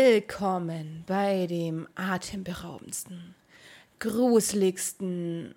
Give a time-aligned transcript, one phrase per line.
[0.00, 3.34] Willkommen bei dem atemberaubendsten,
[3.98, 5.56] gruseligsten,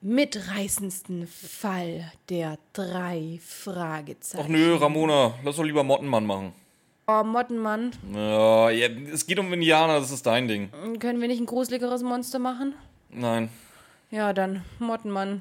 [0.00, 4.44] mitreißendsten Fall der drei Fragezeichen.
[4.44, 6.52] Ach nö, Ramona, lass doch lieber Mottenmann machen.
[7.06, 10.68] Oh, Mottenmann, Ja, ja, es geht um Indianer, das ist dein Ding.
[10.98, 12.74] können wir nicht ein gruseligeres Monster machen?
[13.10, 13.48] Nein.
[14.10, 15.40] Ja, dann Mottenmann.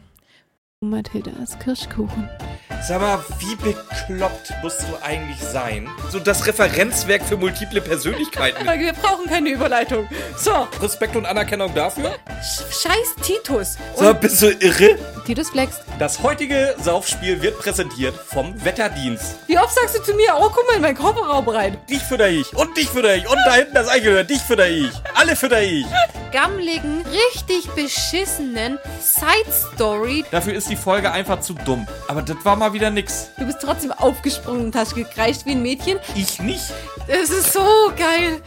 [0.84, 2.27] Mathildas Kirschkuchen.
[2.88, 5.88] Sag mal, wie bekloppt musst du eigentlich sein?
[6.09, 8.66] So das Referenzwerk für multiple Persönlichkeiten.
[8.66, 10.09] Wir brauchen keine Überleitung.
[10.38, 12.16] So, Respekt und Anerkennung dafür?
[12.41, 13.77] sch- scheiß Titus.
[13.95, 14.98] Sag mal, bist du irre?
[15.25, 15.81] Titus flext.
[15.99, 19.38] Das heutige Saufspiel wird präsentiert vom Wetterdienst.
[19.47, 21.77] Wie oft sagst du zu mir, oh, guck mal in meinen Kofferraum rein.
[21.89, 24.91] Dich fütter ich und dich fütter ich und da hinten das Eichhörnchen, dich fütter ich.
[25.16, 25.85] Alle fütter ich.
[26.31, 30.25] gammeligen, richtig beschissenen Side-Story.
[30.31, 31.88] Dafür ist die Folge einfach zu dumm.
[32.08, 33.30] Aber das war mal wieder nix.
[33.38, 35.99] Du bist trotzdem aufgesprungen und hast gekreischt wie ein Mädchen.
[36.16, 36.63] Ich nicht.
[37.08, 37.66] Das ist so
[37.97, 38.41] geil.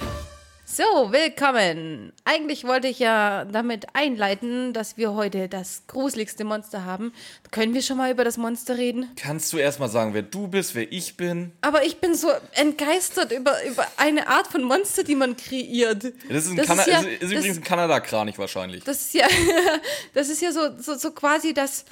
[0.77, 2.13] So, willkommen.
[2.25, 7.13] Eigentlich wollte ich ja damit einleiten, dass wir heute das gruseligste Monster haben.
[7.53, 9.09] Können wir schon mal über das Monster reden?
[9.15, 11.53] Kannst du erstmal sagen, wer du bist, wer ich bin?
[11.61, 16.13] Aber ich bin so entgeistert über, über eine Art von Monster, die man kreiert.
[16.29, 18.83] Das ist, ein Das Kana ist ja- ist, ist das- übrigens ein Kanada-Kranich wahrscheinlich.
[18.83, 19.29] Das ist ja,
[20.15, 21.85] das ist ja so, so, so quasi das,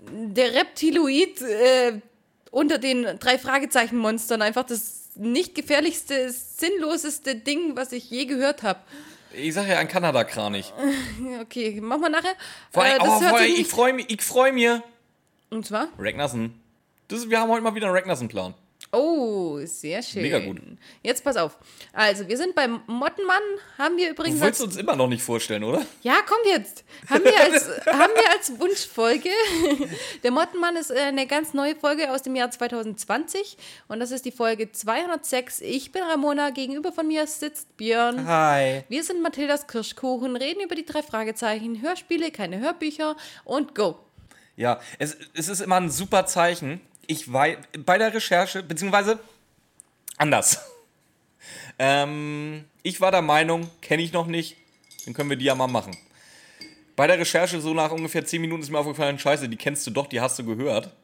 [0.00, 2.00] der Reptiloid äh,
[2.50, 4.42] unter den drei Fragezeichen-Monstern.
[4.42, 8.80] Einfach das nicht gefährlichste, sinnloseste Ding, was ich je gehört habe.
[9.32, 10.72] Ich sag ja ein Kanada-Kranich.
[11.42, 12.34] Okay, machen wir nachher.
[12.72, 14.68] Vor Äh, allem, das oh, hört vor allem, sich ich freue mich, ich freue mich.
[15.50, 15.88] Und zwar?
[15.98, 16.54] Ragnarsson.
[17.08, 18.54] Das wir haben heute mal wieder einen Ragnarsson-Plan.
[18.92, 20.22] Oh, sehr schön.
[20.22, 20.60] Mega gut.
[21.02, 21.58] Jetzt pass auf.
[21.92, 23.42] Also, wir sind beim Mottenmann.
[23.78, 25.84] Haben wir Du übrigens willst als, uns immer noch nicht vorstellen, oder?
[26.02, 26.84] Ja, kommt jetzt.
[27.10, 29.30] Haben wir als, haben wir als Wunschfolge.
[30.22, 33.56] Der Mottenmann ist äh, eine ganz neue Folge aus dem Jahr 2020.
[33.88, 35.60] Und das ist die Folge 206.
[35.60, 36.50] Ich bin Ramona.
[36.50, 38.26] Gegenüber von mir sitzt Björn.
[38.26, 38.84] Hi.
[38.88, 43.98] Wir sind Mathildas Kirschkuchen, reden über die drei Fragezeichen, Hörspiele, keine Hörbücher und go.
[44.56, 46.80] Ja, es, es ist immer ein super Zeichen.
[47.06, 49.18] Ich weiß, bei der Recherche, beziehungsweise
[50.16, 50.60] anders.
[51.78, 54.56] Ähm, ich war der Meinung, kenne ich noch nicht,
[55.04, 55.94] dann können wir die ja mal machen.
[56.96, 59.90] Bei der Recherche, so nach ungefähr 10 Minuten ist mir aufgefallen, scheiße, die kennst du
[59.90, 60.96] doch, die hast du gehört.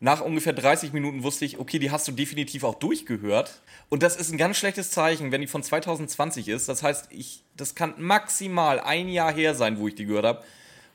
[0.00, 3.60] Nach ungefähr 30 Minuten wusste ich, okay, die hast du definitiv auch durchgehört.
[3.90, 6.68] Und das ist ein ganz schlechtes Zeichen, wenn die von 2020 ist.
[6.68, 10.44] Das heißt, ich, das kann maximal ein Jahr her sein, wo ich die gehört habe.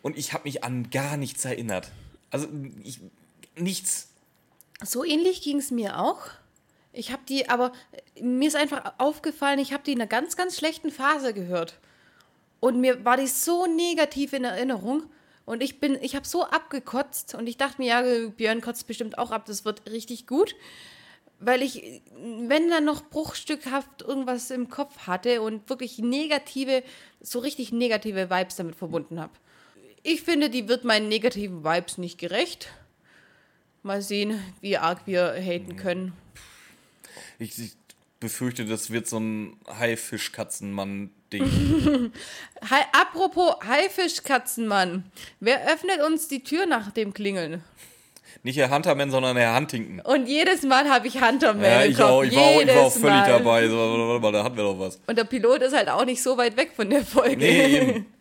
[0.01, 1.91] Und ich habe mich an gar nichts erinnert.
[2.31, 2.47] Also,
[2.83, 2.99] ich,
[3.55, 4.08] nichts.
[4.83, 6.21] So ähnlich ging es mir auch.
[6.93, 7.71] Ich habe die, aber
[8.15, 11.79] äh, mir ist einfach aufgefallen, ich habe die in einer ganz, ganz schlechten Phase gehört.
[12.59, 15.03] Und mir war die so negativ in Erinnerung.
[15.45, 19.17] Und ich bin, ich habe so abgekotzt und ich dachte mir, ja, Björn kotzt bestimmt
[19.17, 20.55] auch ab, das wird richtig gut.
[21.39, 26.83] Weil ich, wenn dann noch bruchstückhaft irgendwas im Kopf hatte und wirklich negative,
[27.21, 29.31] so richtig negative Vibes damit verbunden habe.
[30.03, 32.69] Ich finde, die wird meinen negativen Vibes nicht gerecht.
[33.83, 36.13] Mal sehen, wie arg wir haten können.
[37.39, 37.71] Ich, ich
[38.19, 42.11] befürchte, das wird so ein Haifisch-Katzenmann-Ding.
[42.91, 45.05] Apropos Haifischkatzenmann.
[45.39, 47.63] Wer öffnet uns die Tür nach dem Klingeln?
[48.43, 50.01] Nicht Herr Hunterman, sondern Herr Huntington.
[50.01, 52.91] Und jedes Mal habe ich Hunterman Ja, ich auch, ich war auch, ich war auch
[52.91, 53.29] völlig Mal.
[53.29, 53.67] dabei.
[53.67, 54.99] So, warte mal, da hatten wir doch was.
[55.07, 57.37] Und der Pilot ist halt auch nicht so weit weg von der Folge.
[57.37, 58.05] Nee, eben.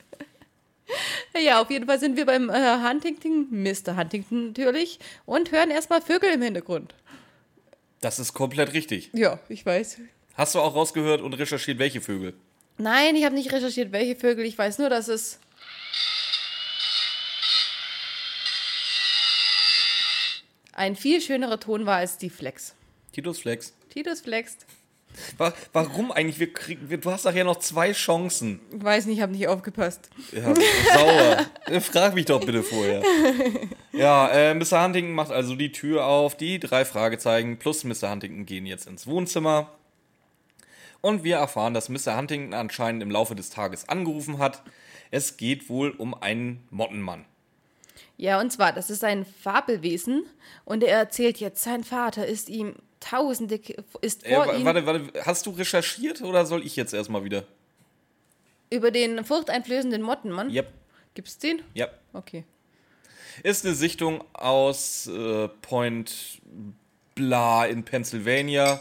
[1.40, 3.96] Ja, auf jeden Fall sind wir beim äh, Huntington, Mr.
[3.96, 6.94] Huntington natürlich, und hören erstmal Vögel im Hintergrund.
[8.00, 9.10] Das ist komplett richtig.
[9.12, 9.98] Ja, ich weiß.
[10.34, 12.34] Hast du auch rausgehört und recherchiert, welche Vögel?
[12.76, 14.44] Nein, ich habe nicht recherchiert, welche Vögel.
[14.44, 15.38] Ich weiß nur, dass es.
[20.72, 22.74] Ein viel schönerer Ton war als die Flex.
[23.12, 23.74] Titus Flex.
[23.90, 24.64] Titus flext.
[25.36, 26.38] Wa- Warum eigentlich?
[26.38, 28.60] Wir kriegen, wir, du hast nachher noch zwei Chancen.
[28.76, 30.10] Ich weiß nicht, ich habe nicht aufgepasst.
[30.32, 30.54] Ja,
[30.94, 31.46] sauer.
[31.66, 33.02] Äh, Frag mich doch bitte vorher.
[33.92, 34.82] Ja, äh, Mr.
[34.84, 36.36] Huntington macht also die Tür auf.
[36.36, 38.10] Die drei Fragezeichen plus Mr.
[38.10, 39.70] Huntington gehen jetzt ins Wohnzimmer.
[41.00, 42.16] Und wir erfahren, dass Mr.
[42.16, 44.62] Huntington anscheinend im Laufe des Tages angerufen hat.
[45.10, 47.24] Es geht wohl um einen Mottenmann.
[48.16, 50.24] Ja, und zwar, das ist ein Fabelwesen
[50.64, 53.60] und er erzählt jetzt, sein Vater ist ihm tausende,
[54.00, 57.44] ist Äh, vor ihm warte, warte, hast du recherchiert oder soll ich jetzt erstmal wieder?
[58.70, 60.50] über den furchteinflößenden Mottenmann.
[60.50, 60.70] Yep,
[61.14, 61.62] Gibt's den?
[61.74, 61.98] yep.
[62.12, 62.44] Okay.
[63.42, 66.40] Ist eine Sichtung aus äh, Point
[67.14, 68.80] Bla in Pennsylvania.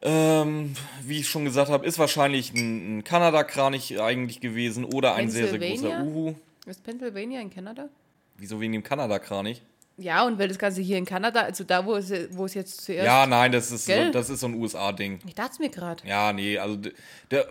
[0.00, 5.28] Ähm, wie ich schon gesagt habe, ist wahrscheinlich ein, ein Kanada-Kranich eigentlich gewesen oder ein
[5.28, 6.02] sehr, sehr großer?
[6.04, 6.34] Uhu.
[6.66, 7.88] Ist Pennsylvania in Kanada?
[8.36, 9.60] Wieso wegen dem Kanada-Kranich?
[10.00, 12.82] Ja, und weil das Ganze hier in Kanada, also da, wo es, wo es jetzt
[12.84, 13.04] zuerst.
[13.04, 15.18] Ja, nein, das ist, so, das ist so ein USA-Ding.
[15.26, 16.06] Ich dachte es mir gerade.
[16.06, 16.92] Ja, nee, also d-
[17.32, 17.48] der,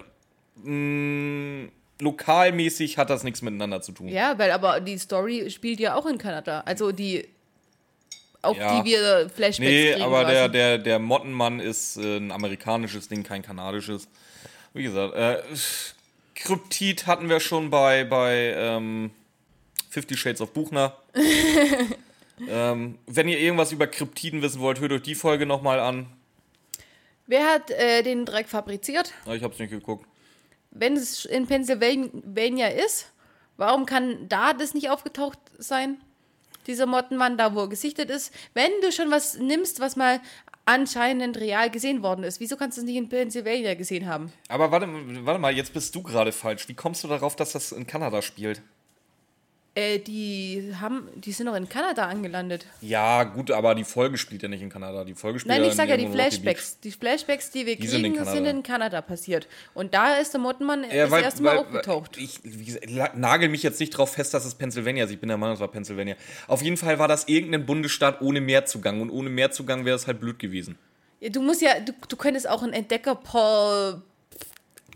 [0.63, 1.67] mh,
[1.99, 4.07] lokalmäßig hat das nichts miteinander zu tun.
[4.07, 6.61] Ja, weil aber die Story spielt ja auch in Kanada.
[6.65, 7.27] Also die,
[8.41, 8.79] auf Ja.
[8.81, 10.03] die wir Flashbacks Nee, kriegen.
[10.05, 14.07] aber der, der, der Mottenmann ist äh, ein amerikanisches Ding, kein kanadisches.
[14.73, 15.41] Wie gesagt, äh,
[16.35, 19.11] Kryptid hatten wir schon bei, bei ähm,
[19.89, 20.95] Fifty Shades of Buchner.
[22.48, 26.07] ähm, wenn ihr irgendwas über Kryptiden wissen wollt, hört euch die Folge nochmal an.
[27.25, 29.13] Wer hat äh, den Dreck fabriziert?
[29.34, 30.06] Ich hab's nicht geguckt.
[30.72, 33.12] Wenn es in Pennsylvania ist,
[33.57, 35.98] warum kann da das nicht aufgetaucht sein?
[36.68, 38.34] Dieser Mottenmann, da wo er gesichtet ist.
[38.54, 40.19] Wenn du schon was nimmst, was mal
[40.66, 44.31] anscheinend real gesehen worden ist, wieso kannst du es nicht in Pennsylvania gesehen haben?
[44.50, 44.88] Aber warte,
[45.25, 46.68] warte mal, jetzt bist du gerade falsch.
[46.68, 48.62] Wie kommst du darauf, dass das in Kanada spielt?
[49.77, 52.65] Äh, die haben, die sind doch in Kanada angelandet.
[52.81, 55.03] Ja, gut, aber die Folge spielt ja nicht in Kanada.
[55.03, 56.07] Die Folge spielt Nein, ich sage ja die.
[56.07, 56.79] Flashbacks.
[56.79, 59.01] Die Flashbacks, die wir Die sind in kriegen, sind in, Kanada.
[59.01, 59.47] Passiert.
[59.75, 62.18] Und da ist der Mottenmann Ja, das weil- erste Mal weil- aufgetaucht.
[62.18, 65.12] Ich gesagt, nagel mich jetzt nicht drauf fest, dass es Pennsylvania ist.
[65.12, 66.15] Ich bin der Meinung, es war Pennsylvania.
[66.47, 69.00] Auf jeden Fall war das irgendein Bundesstaat ohne Meerzugang.
[69.00, 70.80] Und ohne Meerzugang wäre es halt blöd gewesen.
[71.19, 74.01] Ja, du musst ja, du, du könntest auch ein Entdecker per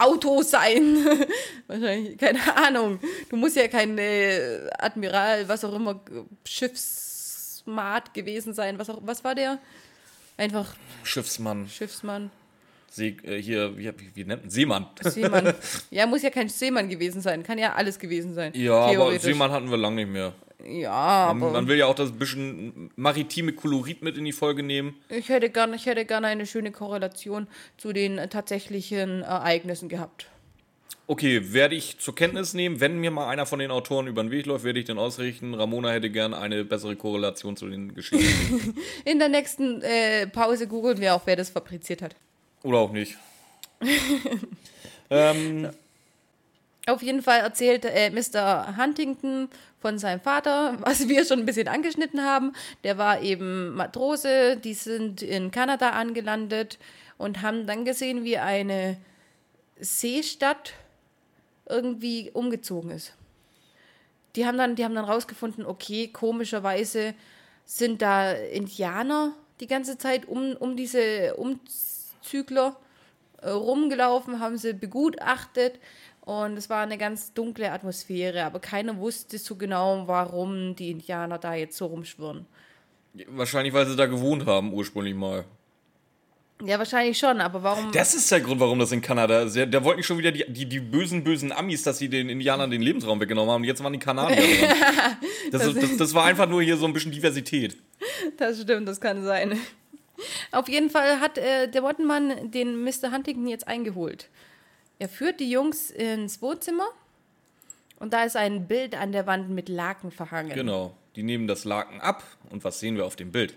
[0.01, 1.05] Auto sein.
[1.67, 2.99] Wahrscheinlich, keine Ahnung.
[3.29, 6.01] Du musst ja kein äh, Admiral, was auch immer,
[6.45, 8.79] Schiffsmart gewesen sein.
[8.79, 9.59] Was, auch, was war der?
[10.37, 12.31] Einfach Schiffsmann, Schiffsmann,
[12.93, 14.49] See, äh, hier, wie, wie, nennt man?
[14.49, 14.87] Seemann.
[14.99, 15.53] Seemann.
[15.91, 17.41] ja, muss ja kein Seemann gewesen sein.
[17.41, 18.51] Kann ja alles gewesen sein.
[18.53, 19.17] Ja, aber.
[19.17, 20.33] Seemann hatten wir lange nicht mehr.
[20.65, 24.63] Ja, Man, aber man will ja auch das bisschen maritime Kolorit mit in die Folge
[24.63, 24.95] nehmen.
[25.09, 27.47] ich hätte gerne ich hätte gerne eine schöne Korrelation
[27.77, 30.27] zu den äh, tatsächlichen Ereignissen gehabt.
[31.07, 32.79] Okay, werde ich zur Kenntnis nehmen.
[32.79, 35.53] Wenn mir mal einer von den Autoren über den Weg läuft, werde ich den ausrichten.
[35.53, 38.75] Ramona hätte gern eine bessere Korrelation zu den Geschichten.
[39.05, 42.15] In der nächsten äh, Pause googeln wir auch, wer das fabriziert hat.
[42.63, 43.17] Oder auch nicht.
[45.09, 45.69] ähm,
[46.87, 48.75] Auf jeden Fall erzählt äh, Mr.
[48.77, 49.49] Huntington
[49.79, 52.53] von seinem Vater, was wir schon ein bisschen angeschnitten haben.
[52.83, 56.79] Der war eben Matrose, die sind in Kanada angelandet
[57.17, 58.97] und haben dann gesehen, wie eine
[59.79, 60.73] Seestadt
[61.69, 63.13] irgendwie umgezogen ist.
[64.35, 67.13] Die haben dann, die haben dann rausgefunden, okay, komischerweise
[67.65, 72.75] sind da Indianer die ganze Zeit um, um diese Umzügler
[73.41, 75.79] äh, rumgelaufen, haben sie begutachtet
[76.31, 81.37] und es war eine ganz dunkle Atmosphäre, aber keiner wusste so genau, warum die Indianer
[81.37, 82.45] da jetzt so rumschwirren.
[83.27, 85.43] wahrscheinlich, weil sie da gewohnt haben, ursprünglich mal.
[86.63, 87.91] Ja, wahrscheinlich schon, aber warum?
[87.91, 89.55] Das ist der Grund, warum das in Kanada ist.
[89.55, 92.29] Der, der wollte nicht schon wieder die, die, die bösen, bösen Amis, dass sie den
[92.29, 93.61] Indianern den Lebensraum weggenommen haben.
[93.61, 95.17] Und jetzt waren die Kanadier dran.
[95.51, 97.75] Das, ist, das, das war einfach nur hier so ein bisschen Diversität.
[98.37, 99.59] Das stimmt, das kann sein.
[100.51, 103.11] Auf jeden Fall hat äh, der Mottenmann den Mr.
[103.11, 104.29] Huntington jetzt eingeholt.
[105.01, 106.85] Er führt die Jungs ins Wohnzimmer
[107.97, 110.53] und da ist ein Bild an der Wand mit Laken verhangen.
[110.53, 110.95] Genau.
[111.15, 112.23] Die nehmen das Laken ab.
[112.51, 113.55] Und was sehen wir auf dem Bild?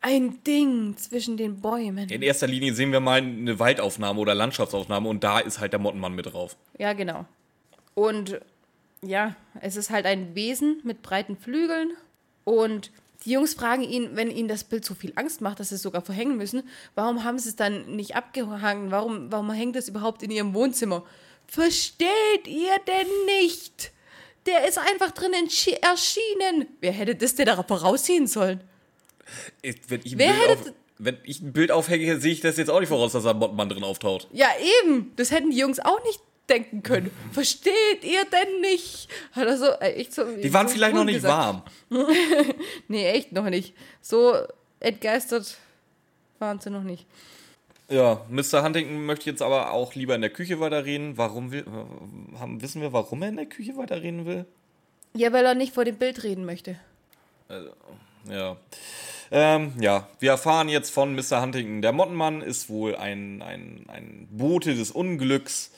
[0.00, 2.08] Ein Ding zwischen den Bäumen.
[2.08, 5.06] In erster Linie sehen wir mal eine Waldaufnahme oder Landschaftsaufnahme.
[5.06, 6.56] Und da ist halt der Mottenmann mit drauf.
[6.78, 7.26] Ja, genau.
[7.92, 8.40] Und
[9.02, 11.90] ja, es ist halt ein Wesen mit breiten Flügeln.
[12.44, 12.90] Und
[13.26, 15.82] die Jungs fragen ihn, wenn ihnen das Bild so viel Angst macht, dass sie es
[15.82, 16.62] sogar verhängen müssen,
[16.94, 18.90] warum haben sie es dann nicht abgehangen?
[18.90, 21.04] Warum, warum hängt es überhaupt in ihrem Wohnzimmer?
[21.46, 23.08] Versteht ihr denn
[23.42, 23.92] nicht?
[24.46, 26.66] Der ist einfach drin erschienen.
[26.80, 28.60] Wer hätte das denn da voraussehen sollen?
[29.62, 32.56] Ich- Wenn ich ein, Wer Bild, hätte- wenn ich ein Bild aufhänge, sehe ich das
[32.56, 34.28] jetzt auch nicht voraus, dass da ein Mottenmann drin auftaucht.
[34.32, 34.48] Ja,
[34.84, 35.12] eben.
[35.16, 37.10] Das hätten die Jungs auch nicht denken können.
[37.32, 39.08] Versteht ihr denn nicht?
[39.32, 40.24] Hat er so, äh, echt so.
[40.24, 41.34] Die waren so vielleicht noch nicht gesagt.
[41.34, 41.62] warm.
[42.88, 43.74] Nee, echt noch nicht.
[44.00, 44.34] So
[44.80, 45.56] entgeistert
[46.38, 47.06] waren sie noch nicht.
[47.88, 48.64] Ja, Mr.
[48.64, 51.16] Huntington möchte jetzt aber auch lieber in der Küche weiterreden.
[51.16, 54.44] Warum will, äh, haben, wissen wir, warum er in der Küche weiterreden will?
[55.14, 56.76] Ja, weil er nicht vor dem Bild reden möchte.
[58.28, 58.56] Ja.
[59.30, 61.40] Ähm, ja, wir erfahren jetzt von Mr.
[61.42, 61.80] Huntington.
[61.80, 65.70] Der Mottenmann ist wohl ein, ein, ein Bote des Unglücks.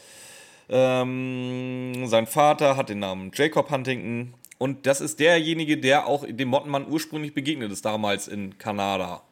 [0.68, 4.34] Ähm, sein Vater hat den Namen Jacob Huntington.
[4.58, 9.22] Und das ist derjenige, der auch dem Mottenmann ursprünglich begegnet ist, damals in Kanada.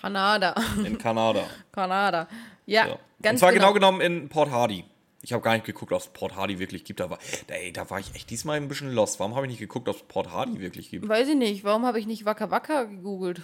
[0.00, 0.54] Kanada.
[0.84, 1.44] In Kanada.
[1.72, 2.28] Kanada.
[2.66, 2.98] Ja, Ja.
[3.22, 3.72] ganz Und zwar genau.
[3.72, 3.90] genau.
[3.92, 4.84] genommen in Port Hardy.
[5.22, 7.00] Ich habe gar nicht geguckt, ob es Port Hardy wirklich gibt.
[7.00, 9.20] Da war, da, ey, da war ich echt diesmal ein bisschen lost.
[9.20, 11.06] Warum habe ich nicht geguckt, ob es Port Hardy wirklich gibt?
[11.08, 11.64] Weiß ich nicht.
[11.64, 13.42] Warum habe ich nicht Waka Waka gegoogelt?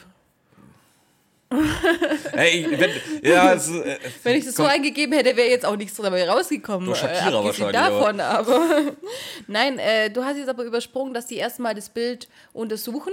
[2.32, 2.90] Ey, wenn,
[3.22, 6.28] ja, es, äh, Wenn ich das so komm, eingegeben hätte, wäre jetzt auch nichts dabei
[6.28, 6.86] rausgekommen.
[6.86, 8.80] Nur Shakira äh, wahrscheinlich, davon, aber.
[9.46, 13.12] Nein, äh, du hast jetzt aber übersprungen, dass die erstmal das Bild untersuchen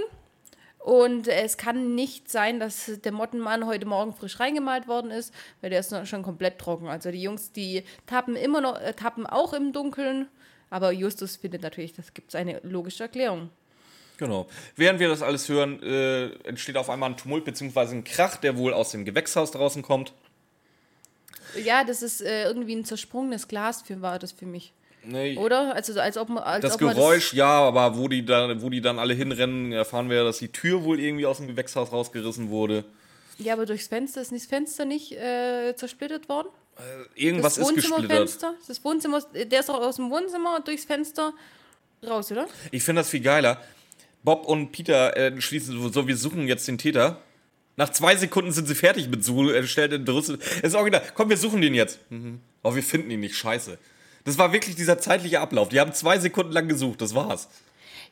[0.78, 5.70] Und es kann nicht sein, dass der Mottenmann heute Morgen frisch reingemalt worden ist, weil
[5.70, 6.88] der ist noch schon komplett trocken.
[6.88, 10.28] Also die Jungs, die tappen immer noch, äh, tappen auch im Dunkeln.
[10.70, 13.50] Aber Justus findet natürlich, das gibt es eine logische Erklärung.
[14.16, 14.46] Genau.
[14.76, 17.80] Während wir das alles hören, äh, entsteht auf einmal ein Tumult bzw.
[17.96, 20.12] ein Krach, der wohl aus dem Gewächshaus draußen kommt.
[21.62, 24.72] Ja, das ist äh, irgendwie ein zersprungenes Glas, für, war das für mich.
[25.06, 25.74] Nee, Oder?
[25.74, 26.42] Also als ob man.
[26.42, 29.72] Als das ob man Geräusch, ja, aber wo die, dann, wo die dann alle hinrennen,
[29.72, 32.84] erfahren wir, dass die Tür wohl irgendwie aus dem Gewächshaus rausgerissen wurde.
[33.38, 36.48] ja, aber durchs Fenster ist das Fenster nicht äh, zersplittert worden?
[37.14, 38.38] Irgendwas das ist gesplittert.
[38.66, 41.32] Das Wohnzimmer, der ist auch aus dem Wohnzimmer durchs Fenster
[42.04, 42.48] raus, oder?
[42.70, 43.62] Ich finde das viel geiler.
[44.24, 47.20] Bob und Peter äh, schließen so, wir suchen jetzt den Täter.
[47.76, 50.38] Nach zwei Sekunden sind sie fertig mit Suchen, er stellt den Rüssel.
[50.58, 51.02] Es ist original.
[51.14, 51.98] Komm, wir suchen den jetzt.
[52.10, 52.40] Mhm.
[52.62, 53.36] Aber wir finden ihn nicht.
[53.36, 53.78] Scheiße.
[54.24, 55.68] Das war wirklich dieser zeitliche Ablauf.
[55.68, 57.00] Die haben zwei Sekunden lang gesucht.
[57.02, 57.48] Das war's.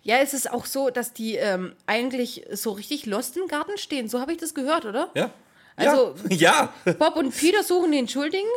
[0.02, 4.08] Ja, es ist auch so, dass die ähm, eigentlich so richtig lost im Garten stehen.
[4.08, 5.10] So habe ich das gehört, oder?
[5.14, 5.30] Ja.
[5.76, 6.72] Also- ja.
[6.84, 6.92] ja.
[6.94, 8.48] Bob und Peter suchen den Schuldigen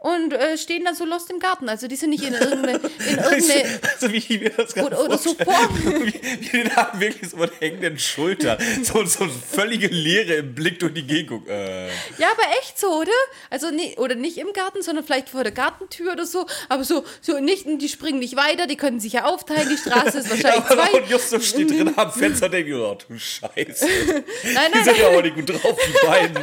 [0.00, 1.68] und äh, stehen dann so lost im Garten.
[1.68, 2.80] Also die sind nicht in irgendeine.
[3.10, 6.06] In irgendeine Also wie ich mir das gerade Oder- so vorstelle.
[6.06, 8.58] Wie, wie haben wirklich so mit hängenden Schultern.
[8.82, 11.46] So, so eine völlige Leere im Blick durch die Gegend.
[11.48, 11.88] Äh.
[12.18, 13.10] ja, aber echt so, oder?
[13.50, 16.46] Also nee, oder nicht im Garten, sondern vielleicht vor der Gartentür oder so.
[16.68, 19.68] Aber so, so nicht, die springen nicht weiter, die können sich ja aufteilen.
[19.68, 21.00] Die Straße ist wahrscheinlich Ja, zwei.
[21.00, 23.84] und Justus steht drin am Fenster und denkt, oh du Scheiße.
[23.86, 24.96] Nein, Die nein, sind nein.
[25.00, 26.36] ja aber nicht gut drauf, die beiden.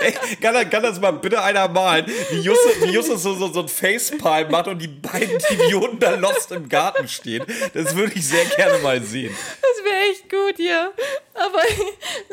[0.00, 3.52] Ey, kann, das- kann das mal bitte einer malen, wie Justus, wie Justus so, so,
[3.52, 7.44] so ein Facepalm macht und die beiden Idioten da lost im Garten stehen?
[7.72, 9.34] Das würde ich sehr gerne mal sehen.
[9.60, 10.92] Das wäre echt gut, ja.
[11.34, 11.58] Aber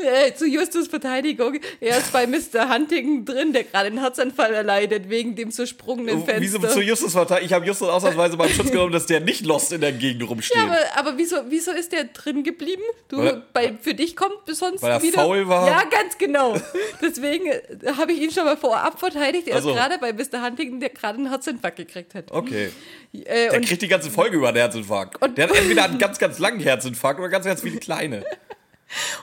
[0.03, 2.71] äh, zu Justus Verteidigung, er ist bei Mr.
[2.73, 6.69] Huntington drin, der gerade einen Herzanfall erleidet wegen dem zersprungenen Wieso Fenster.
[6.79, 7.47] zu Justus verteidigt?
[7.47, 10.29] Ich habe Justus ausnahmsweise mal in Schutz genommen, dass der nicht lost in der Gegend
[10.29, 10.55] rumsteht.
[10.57, 10.77] ja, aber,
[11.09, 12.83] aber wieso, wieso ist der drin geblieben?
[13.07, 15.15] Du, Weil- bei, für dich kommt sonst weil er wieder...
[15.21, 15.67] faul war?
[15.67, 16.55] Ja, ganz genau.
[17.01, 17.61] Deswegen äh,
[17.97, 19.47] habe ich ihn schon mal vorab verteidigt.
[19.47, 20.45] Er Also- ist gerade bei Mr.
[20.45, 22.31] Huntington, der gerade einen Herzinfarkt gekriegt hat.
[22.31, 22.69] okay.
[23.13, 25.21] Äh, Der kriegt die ganze Folge über einen Herzinfarkt.
[25.21, 28.23] Und- der hat entweder einen ganz, ganz langen Herzinfarkt oder ganz, ganz viele kleine.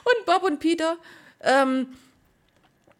[0.03, 0.97] Und Bob und Peter,
[1.41, 1.87] ähm,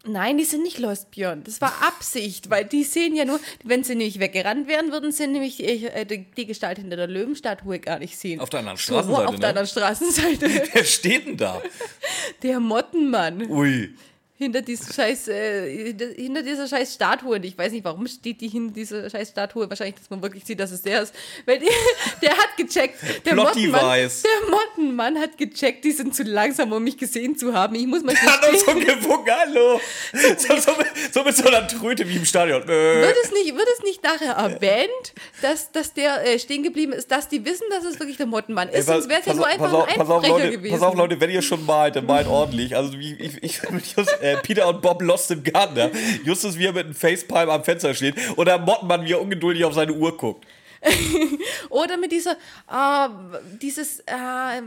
[0.04, 1.42] nein, die sind nicht Lost, Björn.
[1.44, 5.26] Das war Absicht, weil die sehen ja nur, wenn sie nämlich weggerannt wären, würden sie
[5.26, 8.40] nämlich äh, die, Gestalt hinter der Löwenstatue gar nicht sehen.
[8.40, 9.40] Auf der anderen So, Straßenseite, auf ne?
[9.40, 10.68] der anderen Straßenseite.
[10.72, 11.62] Wer steht denn da?
[12.42, 13.50] Der Mottenmann.
[13.50, 13.94] Ui.
[14.40, 15.70] Hinter dieser scheiß, äh,
[16.16, 17.36] hinter- dieser scheiß Statue.
[17.36, 19.68] Und ich weiß nicht, warum steht die hinter dieser scheiß Statue.
[19.68, 21.14] Wahrscheinlich, dass man wirklich sieht, dass es der ist.
[21.44, 21.68] Weil die,
[22.22, 22.96] der hat gecheckt.
[23.26, 27.74] Der Mottenmann, der Mottenmann hat gecheckt, die sind zu langsam, um mich gesehen zu haben.
[27.74, 29.78] Ich muss mal Er hat uns so gewunken, hallo.
[30.12, 32.62] So, so, mit, so mit so einer Tröte wie im Stadion.
[32.62, 32.66] Äh.
[32.66, 37.10] Wird es nicht, wird es nicht nachher erwähnt, dass, dass der äh, stehen geblieben ist,
[37.10, 38.86] dass die wissen, dass es wirklich der Mottenmann ist?
[38.86, 40.72] Sonst wäre es ja nur einfach auf, ein pass, auf, Leute, gewesen.
[40.72, 42.74] pass auf, Leute, wenn ihr schon malt, dann malt ordentlich.
[42.74, 43.60] Also ich, ich, ich
[43.96, 45.90] Just, äh, Peter und Bob lost im Garten.
[46.24, 49.64] Justus, wie er mit einem Facepalm am Fenster steht und der Mottenmann, wie er ungeduldig
[49.64, 50.46] auf seine Uhr guckt.
[51.68, 53.08] Oder mit dieser, äh,
[53.60, 54.12] dieses, äh,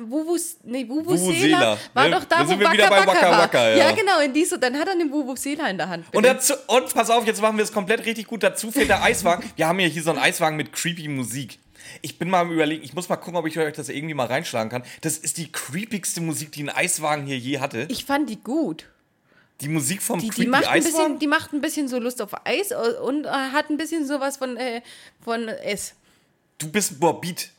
[0.08, 2.12] Wuvus, nee, Vuvuzela, Wuvuzela war ne?
[2.12, 3.39] doch da, Da wo sind wir Waka wieder bei Waka Waka war.
[3.39, 3.77] Waka, ja.
[3.77, 3.91] ja.
[3.91, 6.05] genau, in dieser, dann hat er den Wuvuzela in der Hand.
[6.13, 8.43] Und, dazu, und pass auf, jetzt machen wir es komplett richtig gut.
[8.43, 9.50] Dazu fehlt der Eiswagen.
[9.55, 11.60] Wir haben ja hier so einen Eiswagen mit creepy Musik.
[12.01, 14.27] Ich bin mal am überlegen, ich muss mal gucken, ob ich euch das irgendwie mal
[14.27, 14.84] reinschlagen kann.
[15.01, 17.88] Das ist die creepigste Musik, die ein Eiswagen hier je hatte.
[17.89, 18.86] ich fand die gut.
[19.62, 22.31] Die Musik vom Die, die, macht ein bisschen, die macht ein bisschen so Lust auf
[22.45, 24.81] Eis und äh, hat ein bisschen sowas von, äh,
[25.22, 25.93] von S.
[26.57, 27.50] Du bist morbid.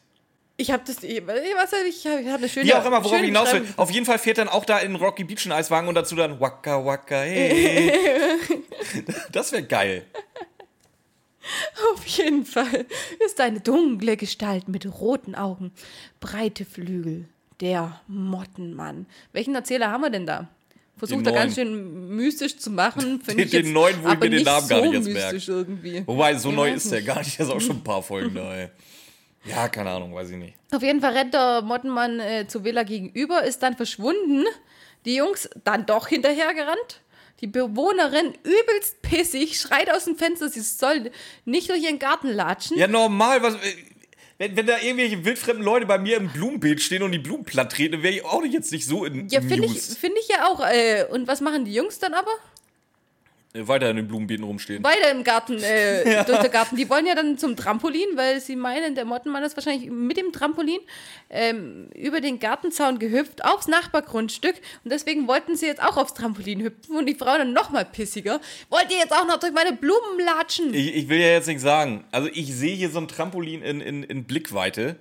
[0.57, 2.67] Ich habe das, ich, was ich, ich habe hab eine schöne.
[2.67, 3.67] Wie auch immer, worauf ich hinaus will.
[3.77, 6.39] Auf jeden Fall fährt dann auch da in Rocky Beach ein Eiswagen und dazu dann
[6.39, 7.93] Waka Waka hey.
[9.33, 10.07] Das wäre geil.
[11.93, 12.87] Auf jeden Fall
[13.25, 15.73] ist eine dunkle Gestalt mit roten Augen,
[16.21, 17.29] breite Flügel,
[17.61, 19.07] der Mottenmann.
[19.33, 20.49] Welchen Erzähler haben wir denn da?
[20.97, 23.21] Versucht Den er ganz schön mystisch zu machen.
[23.27, 25.09] Den- ich den jetzt neuen, wo ich aber mir den Namen gar so nicht erst
[25.09, 25.33] merk.
[25.33, 26.03] mystisch irgendwie.
[26.07, 27.07] Wobei, so Ich neu ist der nicht.
[27.07, 27.39] gar nicht.
[27.39, 28.69] Der ist auch schon ein paar Folgen da, ey.
[29.47, 30.55] Ja, keine Ahnung, weiß ich nicht.
[30.73, 34.45] Auf jeden Fall rennt der Mottenmann äh, zu Villa gegenüber, ist dann verschwunden.
[35.05, 37.01] Die Jungs dann doch hinterhergerannt.
[37.41, 41.11] Die Bewohnerin übelst pissig, schreit aus dem Fenster, sie soll
[41.45, 42.79] nicht durch ihren Garten latschen.
[42.79, 43.57] Ja, normal, was.
[44.39, 47.73] Wenn, wenn da irgendwelche wildfremden Leute bei mir im Blumenbeet stehen und die Blumen platt
[47.73, 50.49] treten, dann wäre ich auch jetzt nicht so in Ja, finde ich, find ich ja
[50.49, 50.61] auch.
[50.61, 52.33] Äh, und was machen die Jungs dann aber?
[53.55, 54.83] Äh, Weiter in den Blumenbeeten rumstehen.
[54.83, 56.77] Weiter im Garten, äh, durch den Garten.
[56.77, 60.33] Die wollen ja dann zum Trampolin, weil sie meinen, der Mottenmann ist wahrscheinlich mit dem
[60.33, 60.81] Trampolin
[61.31, 64.57] ähm, über den Gartenzaun gehüpft aufs Nachbargrundstück.
[64.83, 66.97] Und deswegen wollten sie jetzt auch aufs Trampolin hüpfen.
[66.97, 68.41] Und die Frau dann noch mal pissiger.
[68.71, 70.75] Wollt ihr jetzt auch noch durch meine Blumen latschen?
[70.75, 73.81] Ich, ich will ja jetzt nicht sagen, also ich sehe hier so ein Trampolin in,
[73.81, 74.97] in, in Blickweite.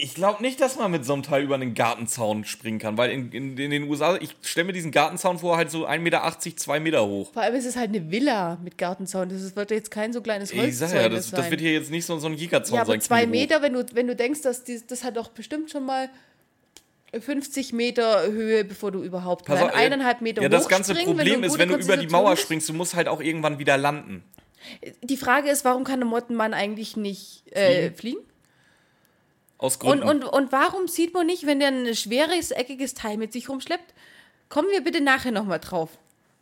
[0.00, 3.10] Ich glaube nicht, dass man mit so einem Teil über einen Gartenzaun springen kann, weil
[3.10, 6.56] in, in, in den USA, ich stelle mir diesen Gartenzaun vor, halt so 1,80 Meter,
[6.56, 7.32] 2 Meter hoch.
[7.32, 9.28] Vor allem ist es halt eine Villa mit Gartenzaun.
[9.28, 11.40] Das wird jetzt kein so kleines Holzzaun Ich sag ja, das, sein.
[11.40, 13.00] das wird hier jetzt nicht so, so ein Gigazaun ja, aber sein.
[13.00, 13.26] zwei.
[13.26, 16.08] Meter, wenn du, wenn du denkst, dass die, das hat doch bestimmt schon mal
[17.18, 21.44] 50 Meter Höhe, bevor du überhaupt Pass auf, eineinhalb Meter Ja, das ganze Problem ein
[21.44, 24.22] ist, wenn du über die Mauer springst, du musst halt auch irgendwann wieder landen.
[25.02, 28.20] Die Frage ist, warum kann der Mottenmann eigentlich nicht äh, fliegen?
[29.58, 30.08] Aus Und, Gründen.
[30.08, 33.92] und, und warum sieht man nicht, wenn der ein schweres, eckiges Teil mit sich rumschleppt?
[34.48, 35.90] Kommen wir bitte nachher nochmal drauf.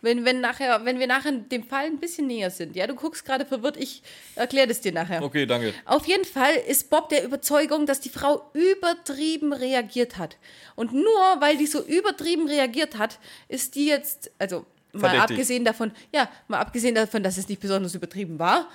[0.03, 2.77] Wenn, wenn, nachher, wenn wir nachher dem Fall ein bisschen näher sind.
[2.77, 4.03] Ja, du guckst gerade verwirrt, ich
[4.37, 5.23] erkläre das dir nachher.
[5.23, 5.73] okay, danke.
[5.87, 10.37] Auf jeden Fall ist Bob der Überzeugung, dass die Frau übertrieben reagiert hat.
[10.77, 13.19] Und nur weil die so übertrieben reagiert hat,
[13.49, 15.31] ist die jetzt, also mal Verdächtig.
[15.31, 18.69] abgesehen davon, ja, mal abgesehen davon, dass es nicht besonders übertrieben war,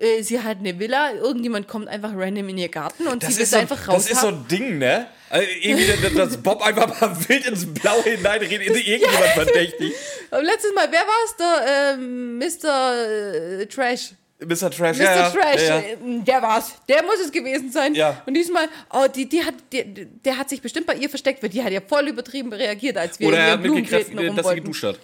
[0.00, 3.40] äh, sie hat eine Villa, irgendjemand kommt einfach random in ihr Garten und Das sie
[3.40, 5.06] will so, einfach raus das ist so ein Ding, ne?
[5.30, 9.92] Also irgendwie, dass Bob einfach mal wild ins Blaue hineinredet, ist irgendjemand verdächtig.
[10.30, 11.36] Letztes Mal, wer war es?
[11.36, 13.60] Der ähm, Mr.
[13.60, 14.12] Äh, Trash.
[14.40, 14.70] Mr.
[14.70, 15.02] Trash, Mr.
[15.02, 15.96] ja, Trash, ja, ja.
[16.00, 16.76] der war's.
[16.88, 17.94] Der muss es gewesen sein.
[17.96, 18.22] Ja.
[18.24, 21.50] Und diesmal, oh, die, die hat, die, der hat sich bestimmt bei ihr versteckt, weil
[21.50, 24.54] die hat ja voll übertrieben reagiert, als wir Oder in er hat mitgekriegt, dass sie
[24.54, 24.98] geduscht hat.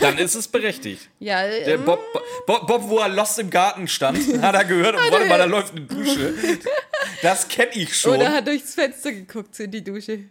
[0.00, 1.08] Dann ist es berechtigt.
[1.18, 2.00] Ja, Der ähm, Bob,
[2.46, 5.44] Bob, Bob, wo er lost im Garten stand, hat er gehört, oh, warte mal, da
[5.44, 6.34] läuft eine Dusche.
[7.22, 8.16] Das kenne ich schon.
[8.16, 10.24] oder hat durchs Fenster geguckt in die Dusche.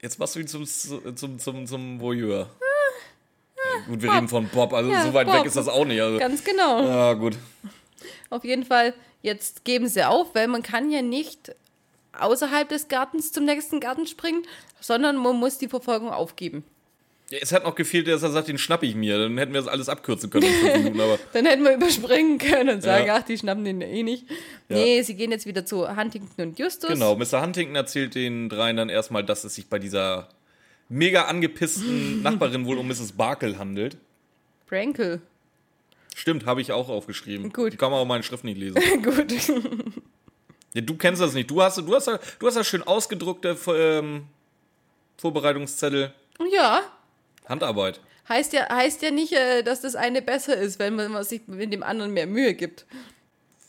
[0.00, 2.50] Jetzt machst du ihn zum, zum, zum, zum Voyeur.
[3.56, 5.36] Ja, gut, wir reden von Bob, also Ja, so weit Bob.
[5.36, 6.00] weg ist das auch nicht.
[6.00, 6.18] Also.
[6.18, 6.84] Ganz genau.
[6.86, 7.36] Ja, gut.
[8.30, 11.54] Auf jeden Fall, jetzt geben sie auf, weil man kann ja nicht
[12.18, 14.42] außerhalb des Gartens zum nächsten Garten springen,
[14.80, 16.64] sondern man muss die Verfolgung aufgeben.
[17.34, 19.18] Ja, es hat noch gefehlt, dass er sagt, den schnapp ich mir.
[19.18, 20.46] Dann hätten wir das alles abkürzen können
[20.84, 20.98] Minuten.
[21.32, 23.16] Dann hätten wir überspringen können und sagen, Ja.
[23.16, 24.26] ach, die schnappen den eh nicht.
[24.68, 26.90] Nee, sie gehen jetzt wieder zu Huntington und Justus.
[26.90, 27.42] genau, Mr.
[27.42, 30.28] Huntington erzählt den dreien dann erstmal, dass es sich bei dieser
[30.88, 33.12] mega angepissten Nachbarin wohl um Mrs.
[33.12, 33.96] Barkel handelt.
[34.68, 35.20] Brankle.
[36.14, 37.52] Stimmt, habe ich auch aufgeschrieben.
[37.52, 37.76] Gut.
[37.78, 38.76] Kann man auch meine Schrift nicht lesen.
[39.02, 39.32] Gut.
[40.72, 41.50] Ja, du kennst das nicht.
[41.50, 44.26] Du hast, du hast, du hast da schön ausgedruckte ähm,
[45.18, 46.12] Vorbereitungszettel.
[46.52, 46.82] Ja,
[47.46, 48.00] Handarbeit.
[48.28, 51.72] heißt ja, heißt ja nicht, äh, dass das eine besser ist, wenn man sich mit
[51.72, 52.86] dem anderen mehr Mühe gibt.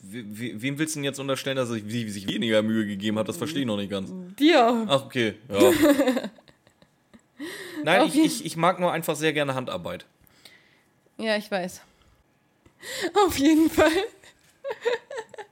[0.02, 3.28] We- we- Wem willst du denn jetzt unterstellen, dass er sich, weniger Mühe gegeben hat?
[3.28, 4.10] Das verstehe ich noch nicht ganz.
[4.38, 4.86] Dir.
[4.88, 5.34] Ach, okay.
[5.50, 5.72] Ja.
[7.82, 8.22] Nein, ich, Okay.
[8.24, 10.06] ich, ich mag nur einfach sehr gerne Handarbeit.
[11.18, 11.80] Ja, ich weiß.
[13.26, 13.90] Auf jeden Fall.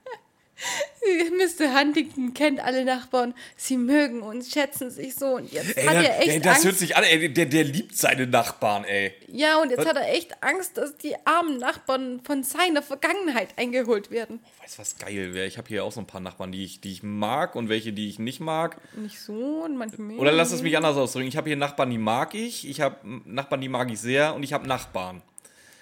[1.05, 1.79] Mr.
[1.79, 3.35] Huntington kennt alle Nachbarn.
[3.57, 5.37] Sie mögen uns, schätzen sich so.
[5.37, 6.65] Und jetzt hat er echt ey, das Angst.
[6.65, 9.13] hört sich an, ey, der, der liebt seine Nachbarn, ey.
[9.29, 14.11] Ja, und jetzt hat er echt Angst, dass die armen Nachbarn von seiner Vergangenheit eingeholt
[14.11, 14.41] werden.
[14.63, 15.47] Weißt du, was geil wäre?
[15.47, 17.93] Ich habe hier auch so ein paar Nachbarn, die ich, die ich mag und welche,
[17.93, 18.81] die ich nicht mag.
[18.97, 20.17] Nicht so und manchmal.
[20.17, 21.29] Oder lass es mich anders ausdrücken.
[21.29, 22.69] Ich habe hier Nachbarn, die mag ich.
[22.69, 24.35] Ich habe Nachbarn, die mag ich sehr.
[24.35, 25.23] Und ich habe Nachbarn.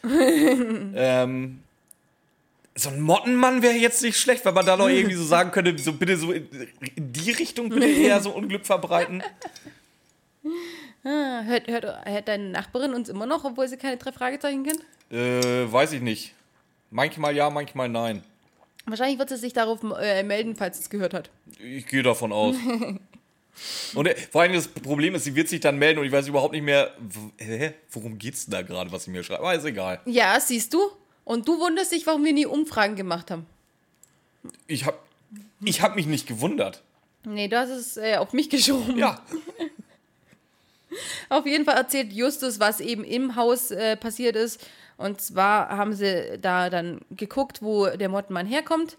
[0.05, 1.63] ähm,
[2.75, 5.77] so ein Mottenmann wäre jetzt nicht schlecht, weil man da noch irgendwie so sagen könnte,
[5.79, 6.49] so bitte so in,
[6.95, 9.23] in die Richtung bitte eher so Unglück verbreiten.
[11.05, 14.81] Ah, hört, hört, hört deine Nachbarin uns immer noch, obwohl sie keine drei Fragezeichen kennt?
[15.11, 16.35] Äh, weiß ich nicht.
[16.91, 18.23] Manchmal ja, manchmal nein.
[18.87, 21.31] Wahrscheinlich wird sie sich darauf äh, melden, falls sie es gehört hat.
[21.59, 22.57] Ich gehe davon aus.
[23.95, 26.27] Und äh, vor allem das Problem ist, sie wird sich dann melden und ich weiß
[26.27, 26.91] überhaupt nicht mehr,
[27.37, 29.41] hä, worum geht's denn da gerade, was sie mir schreibt.
[29.41, 30.01] Aber ist egal.
[30.07, 30.91] Ja, siehst du?
[31.25, 33.47] Und du wunderst dich, warum wir nie Umfragen gemacht haben.
[34.67, 34.99] Ich hab,
[35.63, 36.83] ich hab mich nicht gewundert.
[37.25, 38.99] Nee, du hast es äh, auf mich geschoben.
[38.99, 39.21] Ja.
[41.31, 44.61] Auf jeden Fall erzählt Justus, was eben im Haus äh, passiert ist.
[44.99, 48.99] Und zwar haben sie da dann geguckt, wo der Mottenmann herkommt.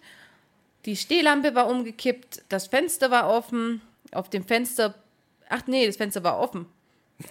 [0.85, 3.81] Die Stehlampe war umgekippt, das Fenster war offen.
[4.11, 4.95] Auf dem Fenster.
[5.49, 6.65] Ach nee, das Fenster war offen.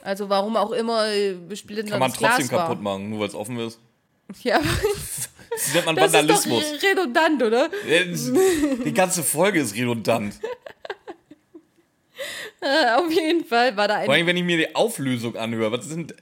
[0.03, 2.79] Also warum auch immer äh, Kann man trotzdem Glas kaputt war.
[2.83, 3.81] machen, nur weil es offen ist.
[4.43, 4.61] Ja,
[5.51, 6.65] Das nennt man das ist Vandalismus.
[6.73, 7.69] doch redundant, oder?
[8.85, 10.35] Die ganze Folge ist redundant.
[12.61, 15.73] Äh, auf jeden Fall war da ein Vor allem, wenn ich mir die Auflösung anhöre,
[15.73, 16.15] was sind.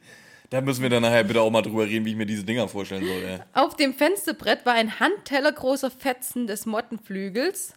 [0.48, 2.66] Da müssen wir dann nachher bitte auch mal drüber reden, wie ich mir diese Dinger
[2.66, 3.22] vorstellen soll.
[3.22, 3.38] Ey.
[3.52, 7.74] Auf dem Fensterbrett war ein handtellergroßer Fetzen des Mottenflügels.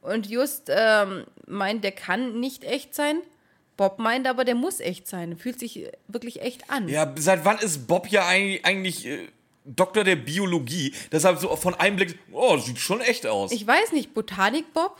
[0.00, 3.18] Und Just ähm, meint, der kann nicht echt sein.
[3.76, 5.36] Bob meint aber, der muss echt sein.
[5.36, 6.88] Fühlt sich wirklich echt an.
[6.88, 9.26] Ja, seit wann ist Bob ja eigentlich, eigentlich äh,
[9.64, 10.94] Doktor der Biologie?
[11.10, 13.50] Deshalb so von einem Blick, oh, sieht schon echt aus.
[13.52, 14.96] Ich weiß nicht, Botanik Bob?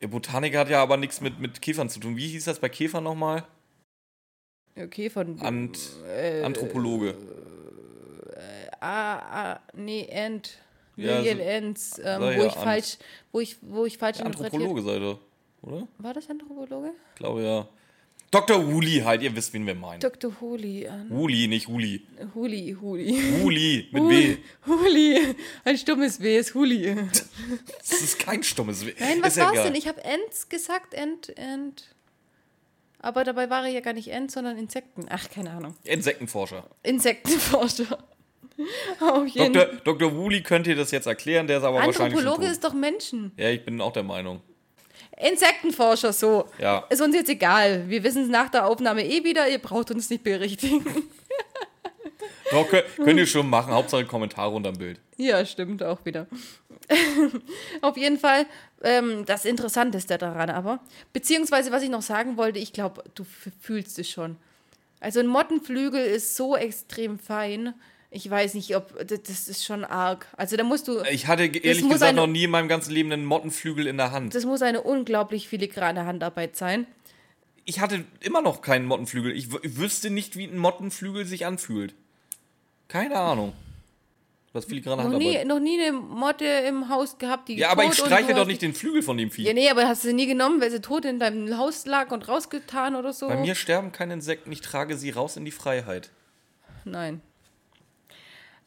[0.00, 2.16] Der Botaniker hat ja aber nichts mit, mit Käfern zu tun.
[2.16, 3.44] Wie hieß das bei Käfern nochmal?
[4.76, 5.40] Okay, von.
[5.40, 5.78] Ant
[6.08, 7.14] Äh, Anthropologe.
[8.80, 9.18] ah,
[9.54, 10.58] ah, nee, Ent.
[10.96, 12.64] Ja, Million so- Ents, ähm, wo, ja, ich Ant.
[12.64, 12.98] falsch,
[13.32, 14.20] wo ich, wo ich falsch.
[14.20, 15.20] Anthropologe sei doch.
[15.62, 15.86] oder?
[15.98, 16.90] War das Anthropologe?
[17.14, 17.68] Ich glaube ja.
[18.30, 18.66] Dr.
[18.66, 20.00] Wooly halt, ihr wisst, wen wir meinen.
[20.00, 20.32] Dr.
[20.40, 20.84] Huli.
[20.84, 22.06] äh, Wooly, nicht Huli.
[22.34, 23.40] Huli, Huli.
[23.40, 24.36] Wooly mit W.
[24.66, 25.34] Huli.
[25.64, 26.94] Ein stummes W ist Huli.
[27.78, 28.92] Das ist kein stummes W.
[28.98, 29.64] Nein, was ist war's egal.
[29.64, 29.74] denn?
[29.76, 31.94] Ich habe Ents gesagt, Ent, Ent.
[33.00, 35.06] Aber dabei war er ja gar nicht Ent, sondern Insekten.
[35.08, 35.74] Ach, keine Ahnung.
[35.84, 36.68] Insektenforscher.
[36.82, 37.98] Insektenforscher.
[39.00, 39.76] Auf jeden Dr.
[39.84, 40.16] Dr.
[40.16, 43.32] Wooly könnt ihr das jetzt erklären, der ist aber wahrscheinlich Anthropologe ist doch Menschen.
[43.36, 44.42] Ja, ich bin auch der Meinung.
[45.20, 46.48] Insektenforscher, so.
[46.58, 46.84] Ja.
[46.90, 47.88] Ist uns jetzt egal.
[47.88, 49.48] Wir wissen es nach der Aufnahme eh wieder.
[49.48, 50.84] Ihr braucht uns nicht berichtigen.
[52.50, 53.72] Doch, könnt, könnt ihr schon machen.
[53.72, 55.00] Hauptsache Kommentare unterm Bild.
[55.16, 56.26] Ja, stimmt auch wieder.
[57.82, 58.46] Auf jeden Fall,
[58.82, 60.80] ähm, das Interessanteste daran aber,
[61.12, 63.24] beziehungsweise was ich noch sagen wollte, ich glaube, du
[63.60, 64.36] fühlst es schon.
[65.00, 67.74] Also ein Mottenflügel ist so extrem fein.
[68.10, 70.26] Ich weiß nicht, ob das, ist schon arg.
[70.36, 73.12] Also da musst du, Ich hatte ehrlich gesagt eine- noch nie in meinem ganzen Leben
[73.12, 74.34] einen Mottenflügel in der Hand.
[74.34, 76.86] das muss eine unglaublich filigrane Handarbeit sein.
[77.66, 79.36] Ich hatte immer noch keinen Mottenflügel.
[79.36, 81.94] Ich, wüsste nicht, wie ein Mottenflügel sich anfühlt.
[82.88, 83.52] Keine Ahnung.
[84.54, 85.46] Das filigrane Noch nie, Handarbeit.
[85.46, 88.62] noch nie eine Motte im Haus gehabt, die Ja, aber tot ich streiche doch nicht
[88.62, 89.42] den Flügel von dem Vieh.
[89.44, 92.26] Ja, nee, aber hast du nie genommen, weil sie tot in deinem Haus lag und
[92.26, 93.28] rausgetan oder so?
[93.28, 96.08] Bei mir sterben keine Insekten, ich trage sie raus in die Freiheit.
[96.86, 97.20] Nein.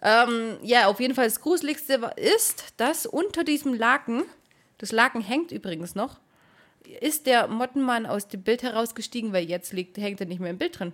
[0.01, 4.23] Ähm, ja, auf jeden Fall das Gruseligste ist, dass unter diesem Laken,
[4.79, 6.19] das Laken hängt übrigens noch,
[6.99, 10.57] ist der Mottenmann aus dem Bild herausgestiegen, weil jetzt liegt, hängt er nicht mehr im
[10.57, 10.93] Bild drin.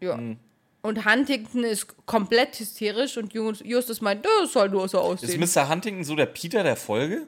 [0.00, 0.16] Ja.
[0.16, 0.38] Hm.
[0.82, 5.40] Und Huntington ist komplett hysterisch und Ju- Justus meint, das soll nur so Ist aussehen.
[5.40, 5.68] Mr.
[5.70, 7.26] Huntington so der Peter der Folge?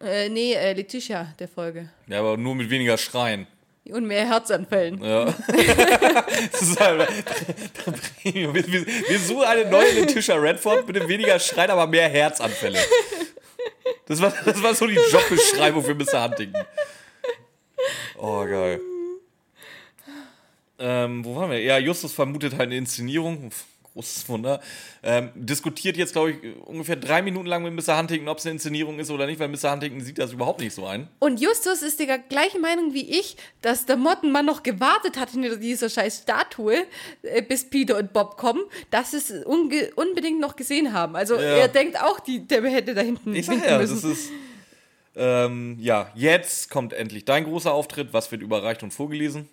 [0.00, 1.88] Äh, nee, äh, Letitia, der Folge.
[2.08, 3.46] Ja, aber nur mit weniger Schreien.
[3.90, 5.02] Und mehr Herzanfällen.
[5.02, 5.24] Ja.
[6.52, 7.08] das ist halt,
[8.22, 12.78] wir, suchen eine neue Letitia Redford, bitte weniger Schreien, aber mehr Herzanfälle.
[14.06, 16.24] Das war, das war so die Jobbeschreibung für Mr.
[16.24, 16.64] Huntington.
[18.16, 18.80] Oh, geil.
[20.78, 21.60] Ähm, wo waren wir?
[21.60, 23.50] Ja, Justus vermutet halt eine Inszenierung.
[23.98, 24.60] Großes Wunder.
[25.02, 27.98] Ähm, diskutiert jetzt, glaube ich, ungefähr drei Minuten lang mit Mr.
[27.98, 29.72] Huntington, ob es eine Inszenierung ist oder nicht, weil Mr.
[29.72, 31.08] Huntington sieht das überhaupt nicht so ein.
[31.18, 35.56] Und Justus ist der gleichen Meinung wie ich, dass der Mottenmann noch gewartet hat hinter
[35.56, 36.86] dieser scheiß Statue,
[37.22, 41.16] äh, bis Peter und Bob kommen, dass sie es unbedingt noch gesehen haben.
[41.16, 41.40] Also Ja.
[41.40, 44.12] er denkt auch, die, der hätte da hinten Ich sag ja, das müssen.
[44.12, 44.30] ist.
[45.16, 48.12] Ähm, ja, jetzt kommt endlich dein großer Auftritt.
[48.12, 49.48] Was wird überreicht und vorgelesen?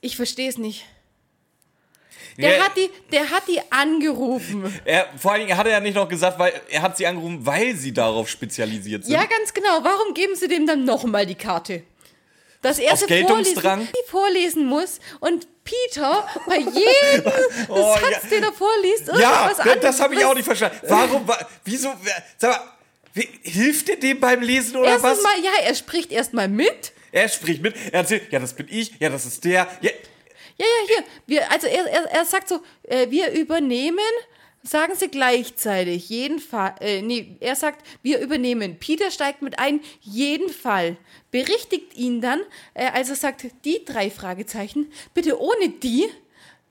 [0.00, 0.86] Ich verstehe es nicht.
[2.38, 4.72] Der, Ja, hat die, der hat die angerufen.
[4.84, 7.44] er, vor allen Dingen hat er ja nicht noch gesagt, weil er hat sie angerufen,
[7.46, 9.12] weil sie darauf spezialisiert sind.
[9.14, 9.80] Ja, ganz genau.
[9.82, 11.82] Warum geben sie dem dann nochmal die Karte?
[12.62, 17.32] Dass er sie vorlesen, die vorlesen muss und Peter bei jedem
[17.68, 18.28] Oh, Satz, ja.
[18.30, 20.76] den er vorliest, Ja, irgendwas das, das habe ich auch nicht verstanden.
[20.88, 21.92] Warum, wa, wieso,
[22.38, 22.60] sag mal,
[23.12, 25.22] wie, hilft er dem beim Lesen oder Erstens was?
[25.22, 26.92] mal, ja, er spricht erstmal mit.
[27.12, 29.68] Er spricht mit, er erzählt, ja, das bin ich, ja, das ist der.
[29.82, 29.90] Ja,
[30.56, 31.04] Ja, ja, hier.
[31.26, 33.98] Wir, also er, er, er sagt so, äh, wir übernehmen,
[34.62, 36.74] sagen sie gleichzeitig, jeden Fall.
[36.80, 38.78] Äh, nee, er sagt, wir übernehmen.
[38.78, 40.96] Peter steigt mit ein, jeden Fall.
[41.30, 42.40] Berichtigt ihn dann,
[42.72, 46.08] äh, also sagt die drei Fragezeichen, bitte ohne die.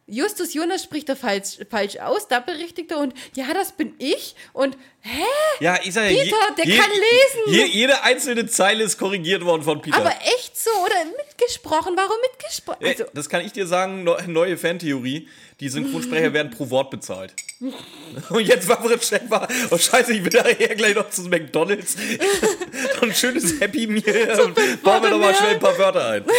[0.05, 4.35] Justus Jonas spricht er falsch, falsch aus, da berichtigt er und ja, das bin ich
[4.51, 5.23] und hä?
[5.61, 7.53] ja ich sag Peter, der kann lesen.
[7.53, 9.95] Je, jede einzelne Zeile ist korrigiert worden von Peter.
[9.97, 11.93] Aber echt so oder mitgesprochen?
[11.95, 12.83] Warum mitgesprochen?
[12.85, 15.29] Äh, Also, das kann ich dir sagen, neu- neue Fantheorie.
[15.61, 17.33] Die Synchronsprecher werden pro Wort bezahlt.
[18.29, 21.95] Und jetzt war schnell mal, oh scheiße, ich will nachher gleich noch zu McDonalds.
[22.99, 24.35] so ein schönes Happy Meal.
[24.83, 26.25] Bauen wir doch mal schnell ein paar Wörter ein.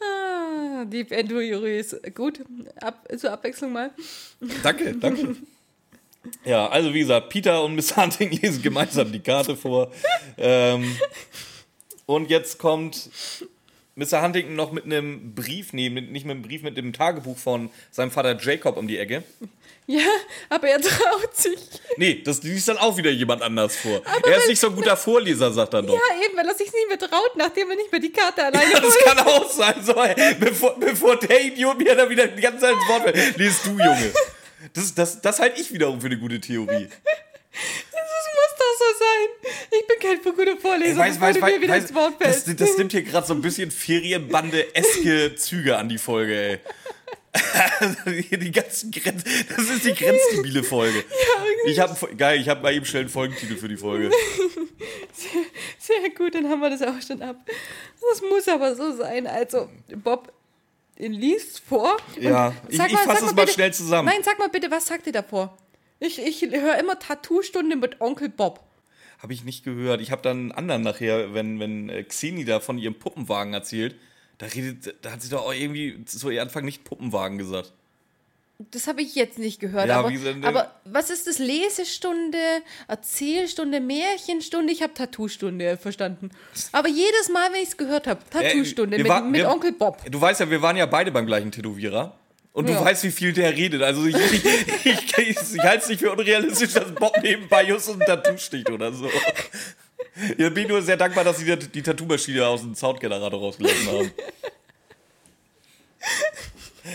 [0.00, 2.40] Ah, die Enduro-Jury ist gut.
[2.80, 3.90] Ab, zur Abwechslung mal.
[4.62, 5.36] Danke, danke.
[6.44, 9.90] Ja, also wie gesagt, Peter und Miss Hunting lesen gemeinsam die Karte vor.
[10.36, 10.96] Ähm,
[12.06, 13.10] und jetzt kommt
[13.94, 14.22] Mr.
[14.22, 17.70] Huntington noch mit einem Brief, nee, mit, nicht mit einem Brief, mit dem Tagebuch von
[17.90, 19.22] seinem Vater Jacob um die Ecke.
[19.86, 20.06] Ja,
[20.48, 21.58] aber er traut sich.
[21.96, 24.00] Nee, das liest dann auch wieder jemand anders vor.
[24.24, 25.94] er ist nicht so ein guter Vorleser, sagt er doch.
[25.94, 28.70] Ja, eben, weil er sich nicht mehr traut, nachdem er nicht mehr die Karte alleine
[28.72, 29.04] Ja, das holt.
[29.04, 29.74] kann auch sein.
[29.82, 29.94] So,
[30.38, 33.36] bevor, bevor der Idiot mir da wieder die ganze Zeit ins Wort fällt.
[33.36, 34.12] Liest du, Junge.
[34.74, 36.86] Das, das, das halte ich wiederum für eine gute Theorie.
[36.86, 39.52] Das muss doch so sein.
[39.72, 42.42] Ich bin kein guter Vorleser, Weiß, bevor weiß, weiß, mir wieder weiß, ins Wort das,
[42.44, 42.60] fällst.
[42.60, 46.58] das nimmt hier gerade so ein bisschen Ferienbande-eske Züge an die Folge, ey.
[48.06, 51.04] Die ganzen Grenz, das ist die grenzstabile Folge.
[51.66, 54.10] ich habe geil, ich habe mal eben schnell einen Folgentitel für die Folge.
[55.78, 57.36] Sehr gut, dann haben wir das auch schon ab.
[58.10, 59.26] Das muss aber so sein.
[59.26, 59.68] Also,
[60.02, 60.32] Bob
[60.98, 61.96] liest vor.
[62.18, 64.08] Ja, ich- ich fass sag es mal bitte- schnell zusammen.
[64.08, 65.56] Nein, sag mal bitte, was sagt ihr davor?
[65.98, 68.60] Ich, ich höre immer Tattoo-Stunde mit Onkel Bob.
[69.18, 70.00] Habe ich nicht gehört.
[70.00, 73.96] Ich habe dann einen anderen nachher, wenn, wenn äh, Xeni da von ihrem Puppenwagen erzählt,
[74.40, 77.72] da, redet, da hat sie doch auch irgendwie zu ihr Anfang nicht Puppenwagen gesagt.
[78.72, 79.88] Das habe ich jetzt nicht gehört.
[79.88, 81.38] Ja, aber, aber was ist das?
[81.38, 82.36] Lesestunde,
[82.88, 84.70] Erzählstunde, Märchenstunde?
[84.70, 86.30] Ich habe Tattoo-Stunde verstanden.
[86.72, 89.98] Aber jedes Mal, wenn ich es gehört habe, Tattoo-Stunde Äh, mit, mit wir- Onkel Bob.
[90.10, 92.16] Du weißt ja, wir waren ja beide beim gleichen Tätowierer.
[92.52, 92.84] Und du Ja.
[92.84, 93.80] weißt, wie viel der redet.
[93.80, 97.64] Also ich, ich, ich, ich, ich, ich halte es nicht für unrealistisch, dass Bob nebenbei
[97.64, 99.08] just ein Tattoo sticht oder so.
[100.36, 104.12] Ja, bin nur sehr dankbar, dass sie die, die Tattoo-Maschine aus dem Soundgenerator rausgelassen haben.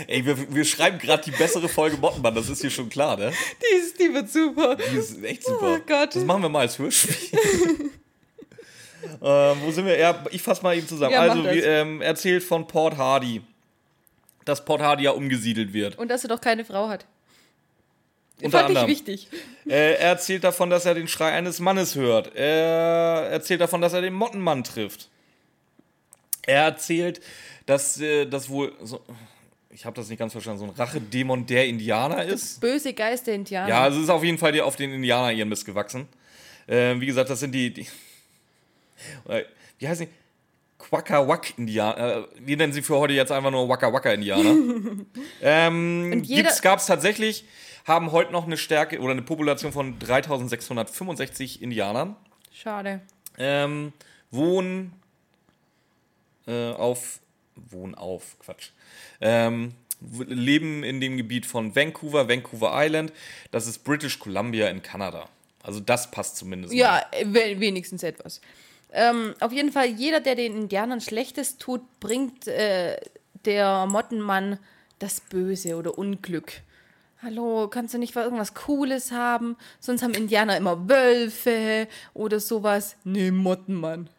[0.07, 3.31] Ey, wir, wir schreiben gerade die bessere Folge Mottenmann, das ist hier schon klar, ne?
[3.61, 4.75] Die, ist, die wird super.
[4.75, 5.77] Die ist echt super.
[5.77, 6.15] Oh Gott.
[6.15, 7.15] Das machen wir mal als Hörspiel.
[9.21, 9.97] ähm, wo sind wir?
[9.97, 11.13] Ja, ich fasse mal eben zusammen.
[11.13, 13.41] Ja, also, wie, ähm, erzählt von Port Hardy,
[14.43, 15.97] dass Port Hardy ja umgesiedelt wird.
[15.97, 17.05] Und dass er doch keine Frau hat.
[18.41, 18.89] Unter Fand anderem.
[18.89, 19.27] ich wichtig.
[19.65, 22.35] Äh, er erzählt davon, dass er den Schrei eines Mannes hört.
[22.35, 25.09] Er erzählt davon, dass er den Mottenmann trifft.
[26.45, 27.21] Er erzählt,
[27.65, 29.01] dass äh, das wohl so,
[29.69, 32.61] ich habe das nicht ganz verstanden, so ein Rachedämon der Indianer ist.
[32.61, 33.69] Böse Geister Indianer.
[33.69, 36.07] Ja, also es ist auf jeden Fall die, auf den Indianer ihren Mist gewachsen.
[36.67, 37.81] Ähm, wie gesagt, das sind die, die
[39.27, 39.43] äh,
[39.79, 40.11] wie heißen die?
[40.89, 42.17] Quackawak-Indianer.
[42.17, 44.55] Äh, wir nennen sie für heute jetzt einfach nur Waka Waka-Indianer.
[45.41, 47.45] ähm, Und jeder- gibt's, gab's tatsächlich,
[47.85, 52.15] haben heute noch eine Stärke oder eine Population von 3665 Indianern.
[52.53, 53.01] Schade.
[53.37, 53.93] Ähm,
[54.31, 54.93] wohnen
[56.47, 57.19] äh, auf,
[57.55, 58.69] wohnen auf, Quatsch.
[59.21, 59.73] Ähm,
[60.27, 63.11] leben in dem Gebiet von Vancouver, Vancouver Island.
[63.51, 65.27] Das ist British Columbia in Kanada.
[65.63, 66.73] Also das passt zumindest.
[66.73, 66.79] mal.
[66.79, 68.39] Ja, we- wenigstens etwas.
[68.91, 72.97] Ähm, auf jeden Fall, jeder, der den Indianern Schlechtes tut, bringt äh,
[73.45, 74.59] der Mottenmann
[74.99, 76.61] das Böse oder Unglück.
[77.21, 79.57] Hallo, kannst du nicht irgendwas Cooles haben?
[79.79, 82.97] Sonst haben Indianer immer Wölfe oder sowas.
[83.03, 84.09] Nee, Mottenmann.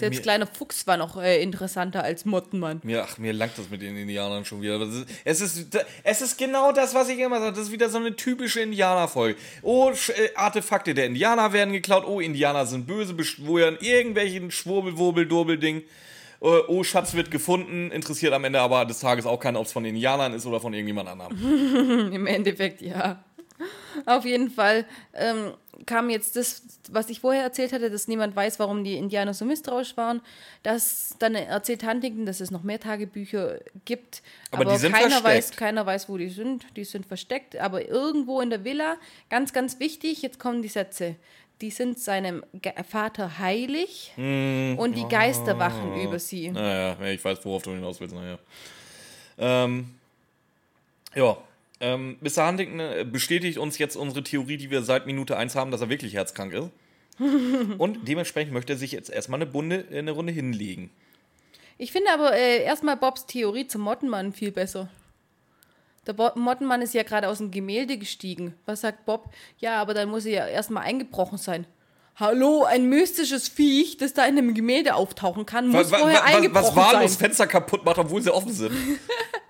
[0.00, 2.80] Selbst Mir- kleiner Fuchs war noch äh, interessanter als Mottenmann.
[2.82, 4.80] Mir, ach, mir langt das mit den Indianern schon wieder.
[4.82, 7.52] Ist, es, ist, es ist genau das, was ich immer sage.
[7.52, 9.38] Das ist wieder so eine typische Indianerfolge.
[9.62, 12.04] Oh, äh, Artefakte der Indianer werden geklaut.
[12.06, 15.78] Oh, Indianer sind böse, beschwören irgendwelchen Schwurbel-Wurbel-Durbel-Ding.
[15.78, 15.82] Äh,
[16.40, 17.90] Oh, Schatz wird gefunden.
[17.90, 20.58] Interessiert am Ende aber des Tages auch keinen, ob es von den Indianern ist oder
[20.60, 21.36] von irgendjemand anderem.
[22.12, 23.22] Im Endeffekt, ja.
[24.06, 25.52] Auf jeden Fall ähm,
[25.86, 29.44] kam jetzt das, was ich vorher erzählt hatte, dass niemand weiß, warum die Indianer so
[29.44, 30.20] misstrauisch waren.
[30.62, 34.22] Dass dann erzählt Huntington, dass es noch mehr Tagebücher gibt.
[34.50, 35.56] Aber die sind keiner weiß, versteckt.
[35.56, 36.66] keiner weiß, wo die sind.
[36.76, 37.56] Die sind versteckt.
[37.56, 38.96] Aber irgendwo in der Villa,
[39.28, 41.16] ganz, ganz wichtig, jetzt kommen die Sätze.
[41.60, 46.50] Die sind seinem Ge Vater heilig und die Geister wachen über sie.
[46.50, 48.14] Naja, ja, ich weiß, worauf du hinaus willst.
[48.14, 48.38] Naja.
[49.38, 49.94] Ähm,
[51.14, 51.36] ja.
[51.80, 52.46] Ähm, Mr.
[52.46, 55.88] Huntington äh, bestätigt uns jetzt unsere Theorie, die wir seit Minute 1 haben, dass er
[55.88, 56.70] wirklich herzkrank ist.
[57.78, 60.90] Und dementsprechend möchte er sich jetzt erstmal eine, Bunde, eine Runde hinlegen.
[61.78, 64.88] Ich finde aber äh, erstmal Bobs Theorie zum Mottenmann viel besser.
[66.06, 68.54] Der Bo Mottenmann ist ja gerade aus dem Gemälde gestiegen.
[68.66, 69.30] Was sagt Bob?
[69.58, 71.66] Ja, aber dann muss er ja erstmal eingebrochen sein.
[72.16, 76.18] Hallo, ein mystisches Viech, das da in einem Gemälde auftauchen kann, muss Wa- wa- vorher
[76.20, 77.18] wa- was, eingebrochen was wahllos sein.
[77.20, 78.72] Fenster kaputt macht, obwohl sie offen sind.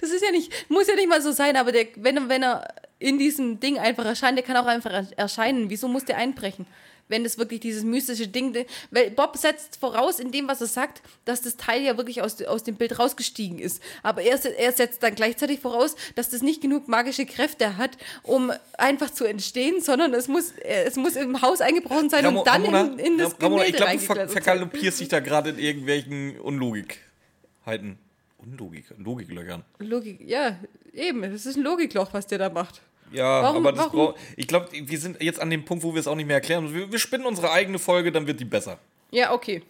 [0.00, 2.42] Das ist ja nicht, muss ja nicht mal so sein, aber der, wenn, er- wenn
[2.42, 5.70] er in diesem Ding einfach erscheint, der kann auch einfach er- erscheinen.
[5.70, 6.66] Wieso muss der einbrechen?
[7.08, 8.56] Wenn das wirklich dieses mystische Ding,
[8.90, 12.40] weil Bob setzt voraus in dem, was er sagt, dass das Teil ja wirklich aus,
[12.42, 13.82] aus dem Bild rausgestiegen ist.
[14.02, 18.50] Aber er, er setzt dann gleichzeitig voraus, dass das nicht genug magische Kräfte hat, um
[18.78, 22.64] einfach zu entstehen, sondern es muss, es muss im Haus eingebrochen sein Ramo- und dann
[22.64, 25.58] Ramona, in, in das Ramona, Gemälde ich glaube, du ver vergaloppierst dich da gerade in
[25.58, 27.98] irgendwelchen Unlogikheiten.
[28.44, 29.62] Unlogik, Logiklöchern.
[29.78, 30.58] Logik, ja,
[30.92, 32.82] eben, das ist ein Logikloch, was der da macht.
[33.12, 33.92] Ja, Warum- aber das warum?
[34.12, 36.36] brauch, ich glaube, wir sind jetzt an dem Punkt, wo wir es auch nicht mehr
[36.36, 36.64] erklären.
[36.64, 36.76] müssen.
[36.76, 38.78] Wir, wir spinnen unsere eigene Folge, dann wird die besser.
[39.10, 39.62] Ja, okay.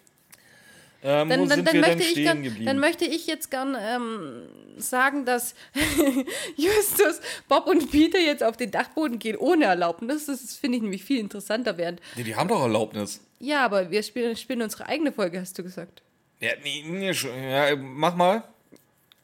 [1.04, 4.42] Ähm, Dann, dann, dann, möchte gern, dann möchte ich jetzt gern ähm,
[4.76, 5.56] sagen, dass
[6.56, 10.26] Justus, Bob und Peter jetzt auf den Dachboden gehen ohne Erlaubnis.
[10.26, 12.00] Das finde ich nämlich viel interessanter während.
[12.14, 13.20] nee, die haben doch Erlaubnis.
[13.40, 16.02] Ja, aber wir spielen, spielen unsere eigene Folge, hast du gesagt.
[16.40, 18.44] Ja, nee, nee, ja, mach mal.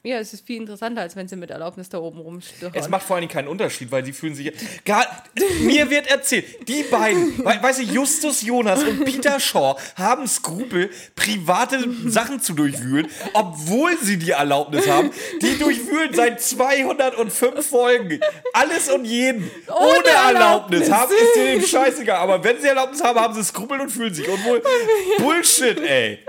[0.01, 2.89] Ja, es ist viel interessanter, als wenn sie mit Erlaubnis da oben Es rumstöchern.
[2.89, 4.53] macht vor allen Dingen keinen Unterschied, weil sie fühlen sich.
[4.85, 5.05] Gar,
[5.61, 10.89] mir wird erzählt, die beiden, we, weißt du, Justus Jonas und Peter Shaw haben Skrupel,
[11.15, 15.11] private Sachen zu durchwühlen, obwohl sie die Erlaubnis haben.
[15.41, 18.21] Die durchwühlen seit 205 Folgen.
[18.53, 19.51] Alles und jeden.
[19.67, 20.87] Ohne, Erlaubnis.
[20.87, 20.91] Erlaubnis.
[20.91, 22.17] Haben, ist denen scheißegal.
[22.19, 24.27] Aber wenn sie Erlaubnis haben, haben sie Skrupel und fühlen sich.
[24.29, 24.63] Und wohl
[25.17, 26.19] Bullshit, ey.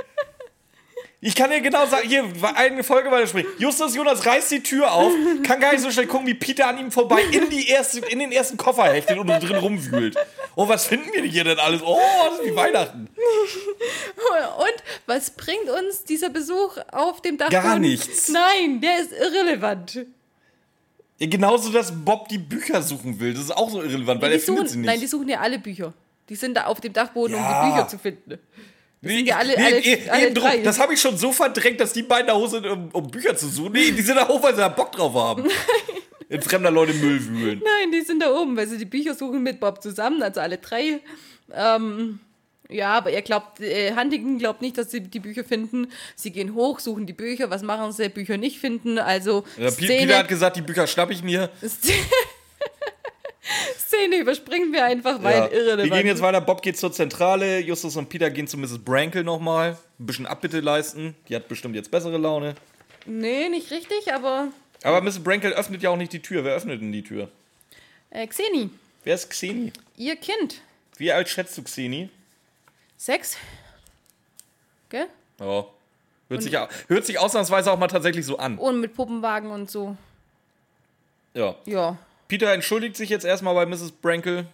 [1.22, 3.46] Ich kann dir genau sagen, hier, eine Folge weiter springen.
[3.58, 6.78] Justus Jonas reißt die Tür auf, kann gar nicht so schnell gucken, wie Peter an
[6.78, 10.16] ihm vorbei in, die erste, in den ersten Koffer hechtet und drin rumwühlt.
[10.56, 11.82] Oh, was finden wir hier denn alles?
[11.84, 11.98] Oh,
[12.30, 13.08] das ist wie Weihnachten.
[14.58, 17.62] Und was bringt uns dieser Besuch auf dem Dachboden?
[17.62, 18.28] Gar nichts.
[18.30, 20.06] Nein, der ist irrelevant.
[21.18, 23.34] Ja, genauso, dass Bob die Bücher suchen will.
[23.34, 24.86] Das ist auch so irrelevant, weil die er findet suchen, sie nicht.
[24.86, 25.92] nein, die suchen ja alle Bücher.
[26.30, 27.64] Die sind da auf dem Dachboden, um Ja.
[27.66, 28.38] die Bücher zu finden.
[29.02, 30.58] Nee, sind ja alle- alle- eh- alle drei.
[30.58, 33.34] Das habe ich schon so verdrängt, dass die beiden da hoch sind, um, um Bücher
[33.36, 33.72] zu suchen.
[33.72, 35.44] Nee, die sind da hoch, weil sie da Bock drauf haben.
[36.28, 37.62] In fremder Leute Müll wühlen.
[37.64, 40.58] Nein, die sind da oben, weil sie die Bücher suchen mit Bob zusammen, also alle
[40.58, 41.00] drei.
[41.52, 42.20] Ähm,
[42.68, 45.88] ja, aber er glaubt, äh, Huntington glaubt nicht, dass sie die Bücher finden.
[46.14, 47.50] Sie gehen hoch, suchen die Bücher.
[47.50, 48.08] Was machen sie?
[48.10, 48.98] Bücher nicht finden.
[48.98, 51.50] Also Ja, Szene, Peter hat gesagt, die Bücher schnapp ich mir.
[53.90, 55.46] Szene überspringen wir einfach, weil Ja.
[55.48, 55.90] irrelevant.
[55.90, 56.40] Wir gehen jetzt weiter.
[56.40, 57.58] Bob geht zur Zentrale.
[57.60, 58.78] Justus und Peter gehen zu Mrs.
[58.78, 59.76] Brankle nochmal.
[59.98, 61.16] Ein bisschen Abbitte leisten.
[61.28, 62.54] Die hat bestimmt jetzt bessere Laune.
[63.06, 64.48] Nee, nicht richtig, aber
[64.84, 65.18] Aber Mrs.
[65.24, 66.44] Brankle öffnet ja auch nicht die Tür.
[66.44, 67.28] Wer öffnet denn die Tür?
[68.10, 68.70] äh, Xeni,
[69.04, 69.72] Wer ist Xeni?
[69.96, 70.60] ihr Kind.
[70.96, 72.10] Wie alt schätzt du Xeni?
[72.96, 73.36] Sechs?
[74.88, 75.06] Gell?
[75.40, 75.64] Ja.
[76.28, 76.52] Hört sich,
[76.88, 78.56] hört sich ausnahmsweise auch mal tatsächlich so an.
[78.58, 79.96] Und mit Puppenwagen und so.
[81.34, 81.56] Ja.
[81.64, 81.98] Ja.
[82.30, 83.90] Peter entschuldigt sich jetzt erstmal bei Mrs.
[83.90, 84.46] Brankle.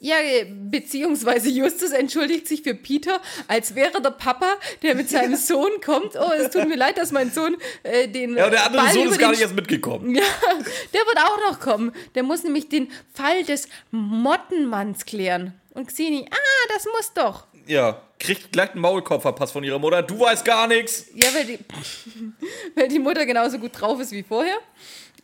[0.00, 5.36] Ja, äh, beziehungsweise Justus entschuldigt sich für Peter, als wäre der Papa, der mit seinem
[5.36, 6.16] Sohn kommt.
[6.16, 8.36] Oh, es tut mir leid, dass mein Sohn äh, den.
[8.36, 10.12] Ja, der andere Ball Sohn ist gar nicht erst mitgekommen.
[10.12, 10.24] Ja,
[10.92, 11.92] der wird auch noch kommen.
[12.16, 15.54] Der muss nämlich den Fall des Mottenmanns klären.
[15.72, 17.46] Und Xeni, ah, das muss doch.
[17.66, 18.02] Ja.
[18.18, 20.02] Kriegt gleich einen Maulkorb verpasst von ihrer Mutter.
[20.02, 21.06] Du weißt gar nichts.
[21.14, 21.58] Ja, weil die,
[22.74, 24.56] weil die Mutter genauso gut drauf ist wie vorher.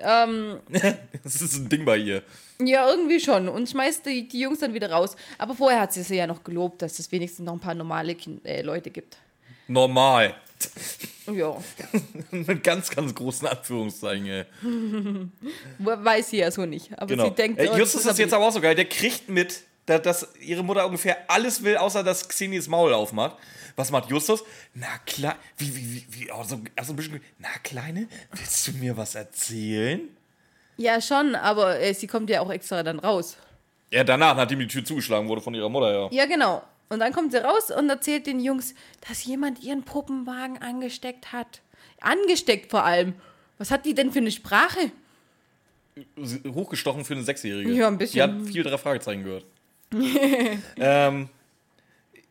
[0.02, 0.58] Ähm,
[1.22, 2.22] Das ist ein Ding bei ihr.
[2.60, 3.48] ja, irgendwie schon.
[3.48, 5.16] Und schmeißt die, die Jungs dann wieder raus.
[5.38, 8.14] Aber vorher hat sie sie ja noch gelobt, dass es wenigstens noch ein paar normale
[8.14, 9.16] kind, äh, Leute gibt.
[9.68, 10.34] Normal.
[11.32, 11.56] Ja,
[12.32, 14.44] Mit ganz, ganz großen Anführungszeichen, ey.
[15.78, 16.90] Weiß sie ja so nicht.
[16.96, 17.24] Aber Genau.
[17.24, 18.74] sie denkt, Äh, Justus das ist jetzt aber auch so geil.
[18.74, 22.92] Der kriegt mit, da- dass ihre Mutter ungefähr alles will, außer dass Xeni das Maul
[22.94, 23.36] aufmacht.
[23.76, 24.42] Was macht Justus?
[24.74, 28.66] Na klar, wie, wie, wie, wie auch so, auch so ein bisschen, na Kleine, willst
[28.68, 30.00] du mir was erzählen?
[30.76, 33.36] Ja, schon, aber äh, sie kommt ja auch extra dann raus.
[33.90, 36.08] Ja, danach, nachdem die Tür zugeschlagen wurde von ihrer Mutter, ja.
[36.10, 36.62] Ja, genau.
[36.88, 38.74] Und dann kommt sie raus und erzählt den Jungs,
[39.08, 41.60] dass jemand ihren Puppenwagen angesteckt hat.
[42.00, 43.14] Angesteckt vor allem.
[43.58, 44.90] Was hat die denn für eine Sprache?
[46.54, 47.70] Hochgestochen für eine Sechsjährige.
[47.72, 48.14] Ja, ein bisschen.
[48.40, 49.44] Die hat viel drei Fragezeichen gehört.
[50.76, 51.28] ähm,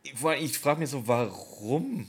[0.02, 2.06] ich frage mich so, warum?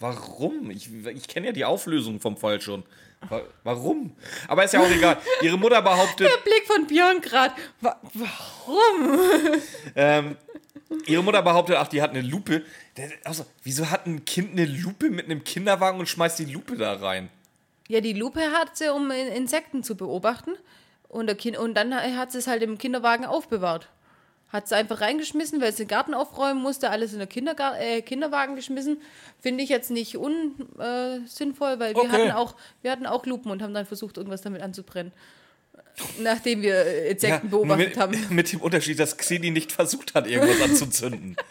[0.00, 0.70] Warum?
[0.70, 2.82] Ich, ich kenne ja die Auflösung vom Fall schon.
[3.28, 4.14] Wa- Warum?
[4.48, 5.16] Aber ist ja auch egal.
[5.40, 7.54] Ihre Mutter behauptet, Der Blick von Björn gerade.
[7.80, 9.18] Wa warum?
[9.96, 10.36] ähm,
[11.06, 12.62] ihre Mutter behauptet, ach, die hat eine Lupe.
[13.22, 16.94] Also, wieso hat ein Kind eine Lupe mit einem Kinderwagen und schmeißt die Lupe da
[16.94, 17.30] rein?
[17.88, 20.50] Ja, die Lupe hat sie, um In- Insekten zu beobachten.
[21.14, 23.88] Und, der kind und dann hat sie es halt im Kinderwagen aufbewahrt.
[24.48, 28.02] Hat sie einfach reingeschmissen, weil sie den Garten aufräumen musste, alles in den Kindergar äh,
[28.02, 29.00] Kinderwagen geschmissen.
[29.40, 32.08] Finde ich jetzt nicht unsinnvoll, äh, weil wir, Okay.
[32.08, 35.12] hatten auch, wir hatten auch Lupen und haben dann versucht, irgendwas damit anzubrennen.
[36.20, 38.26] Nachdem wir äh, Insekten beobachtet mit, haben.
[38.30, 41.36] mit dem Unterschied, dass Xeni nicht versucht hat, irgendwas anzuzünden.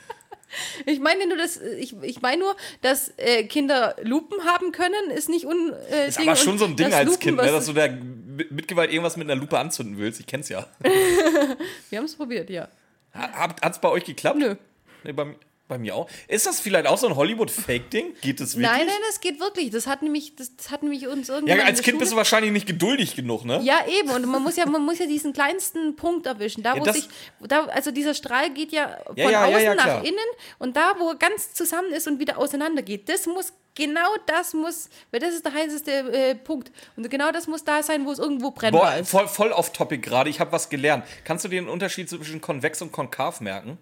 [0.85, 5.29] Ich meine nur, dass, ich, ich meine nur, dass äh, Kinder Lupen haben können, ist
[5.29, 5.73] nicht un.
[5.91, 8.67] Äh, Ist aber schon so ein Ding als Lupen Kind, ne, dass du da mit
[8.67, 10.19] Gewalt irgendwas mit einer Lupe anzünden willst.
[10.19, 10.67] Ich kenn's ja.
[11.89, 12.67] Wir haben es probiert, ja.
[13.13, 14.39] Hat, hat's bei euch geklappt?
[14.39, 14.55] Nö.
[15.03, 15.35] Nee, bei,
[15.73, 16.07] bei mir auch.
[16.27, 18.13] Ist das vielleicht auch so ein Hollywood-Fake-Ding?
[18.21, 18.69] Geht es wirklich?
[18.71, 19.71] Nein, nein, das geht wirklich.
[19.71, 21.57] Das hat nämlich, das, hat nämlich uns irgendwann.
[21.57, 23.59] Ja, als Kind bist du Schule- wahrscheinlich nicht geduldig genug, ne?
[23.63, 24.09] Ja, eben.
[24.11, 26.61] Und man muss ja, man muss ja diesen kleinsten Punkt erwischen.
[26.63, 27.07] Da, Ja, wo sich,
[27.41, 30.17] da, also dieser Strahl geht ja von Ja, ja, außen nach innen
[30.59, 34.53] und da, wo er ganz zusammen ist und wieder auseinander geht, das muss, genau das
[34.53, 36.71] muss, weil das ist der heißeste äh, Punkt.
[36.95, 39.09] Und genau das muss da sein, wo es irgendwo brennbar Boah, ist.
[39.09, 40.29] voll, voll off Topic gerade.
[40.29, 41.05] Ich habe was gelernt.
[41.23, 43.77] Kannst du den Unterschied zwischen konvex und konkav merken?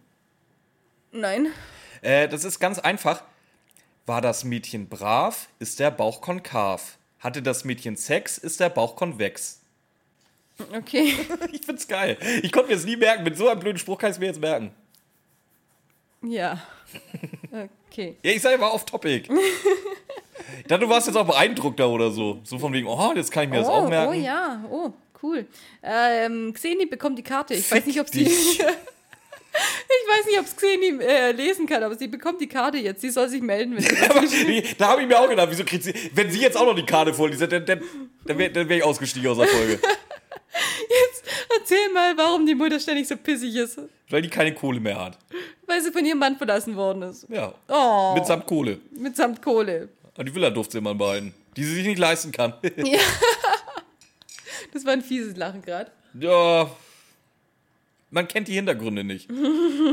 [1.11, 1.47] Nein.
[2.01, 3.23] Äh, das ist ganz einfach.
[4.05, 6.97] War das Mädchen brav, ist der Bauch konkav.
[7.19, 9.59] Hatte das Mädchen Sex, ist der Bauch konvex.
[10.75, 11.13] Okay.
[11.51, 12.17] Ich find's geil.
[12.43, 13.23] Ich konnte mir das nie merken.
[13.23, 14.71] Mit so einem blöden Spruch kann ich mir jetzt merken.
[16.23, 16.61] Ja.
[17.89, 18.15] Okay.
[18.23, 19.27] Ja, ich sage mal off Topic.
[20.59, 22.41] Ich dachte, du warst jetzt auch beeindruckter oder so.
[22.43, 24.09] So von wegen, oh, jetzt kann ich mir das auch Oh, merken.
[24.11, 24.91] oh ja, oh,
[25.23, 25.45] cool.
[25.81, 27.53] Ähm, Xeni bekommt die Karte.
[27.53, 28.29] Ich weiß nicht, ob sie.
[29.53, 33.01] Ich weiß nicht, ob es Xeni äh, lesen kann, aber sie bekommt die Karte jetzt.
[33.01, 35.83] Sie soll sich melden, wenn sie das da habe ich mir auch gedacht, wieso kriegt
[35.83, 37.81] sie, wenn sie jetzt auch noch die Karte vorliest, dann, dann,
[38.25, 39.79] dann wäre wär ich ausgestiegen aus der Folge.
[41.59, 43.79] Erzähl mal, warum die Mutter ständig so pissig ist.
[44.09, 45.17] Weil die keine Kohle mehr hat.
[45.67, 47.27] Weil sie von ihrem Mann verlassen worden ist.
[47.29, 47.53] Ja.
[47.69, 48.79] Oh, Mitsamt Kohle.
[48.91, 49.89] mitsamt Kohle.
[50.17, 51.33] Und die Villa durfte sie immer behalten.
[51.55, 52.53] Die sie sich nicht leisten kann.
[54.73, 55.91] Das war ein fieses Lachen gerade.
[56.19, 56.69] ja.
[58.11, 59.29] Man kennt die Hintergründe nicht.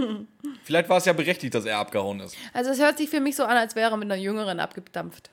[0.64, 2.36] Vielleicht war es ja berechtigt, dass er abgehauen ist.
[2.52, 5.30] Also es hört sich für mich so an, als wäre er mit einer Jüngeren abgedampft.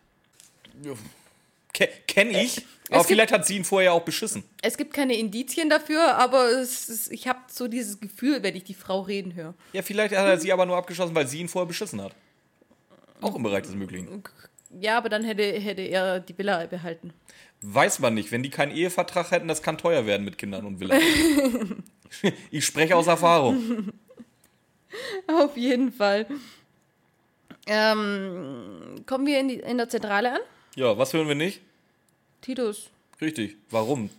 [1.74, 2.66] Ke kenn ich.
[2.90, 4.44] Aber gibt- vielleicht hat sie ihn vorher auch beschissen.
[4.62, 8.76] Es gibt keine Indizien dafür, aber ist, ich habe so dieses Gefühl, wenn ich die
[8.76, 9.56] Frau reden höre.
[9.74, 12.14] Ja, vielleicht hat er sie aber nur abgeschossen, weil sie ihn vorher beschissen hat.
[13.22, 14.24] Auch im Bereich des Möglichen.
[14.80, 17.12] Ja, aber dann hätte, hätte er die Villa behalten.
[17.62, 18.32] Weiß man nicht.
[18.32, 20.96] Wenn die keinen Ehevertrag hätten, das kann teuer werden mit Kindern und Villa.
[22.52, 23.92] ich spreche aus Erfahrung.
[25.28, 26.26] Auf jeden Fall.
[27.68, 30.40] Ähm, kommen wir in, die, in der Zentrale an?
[30.76, 31.62] Ja, was hören wir nicht?
[32.42, 32.90] Titus.
[33.20, 33.58] Richtig.
[33.70, 34.10] Warum?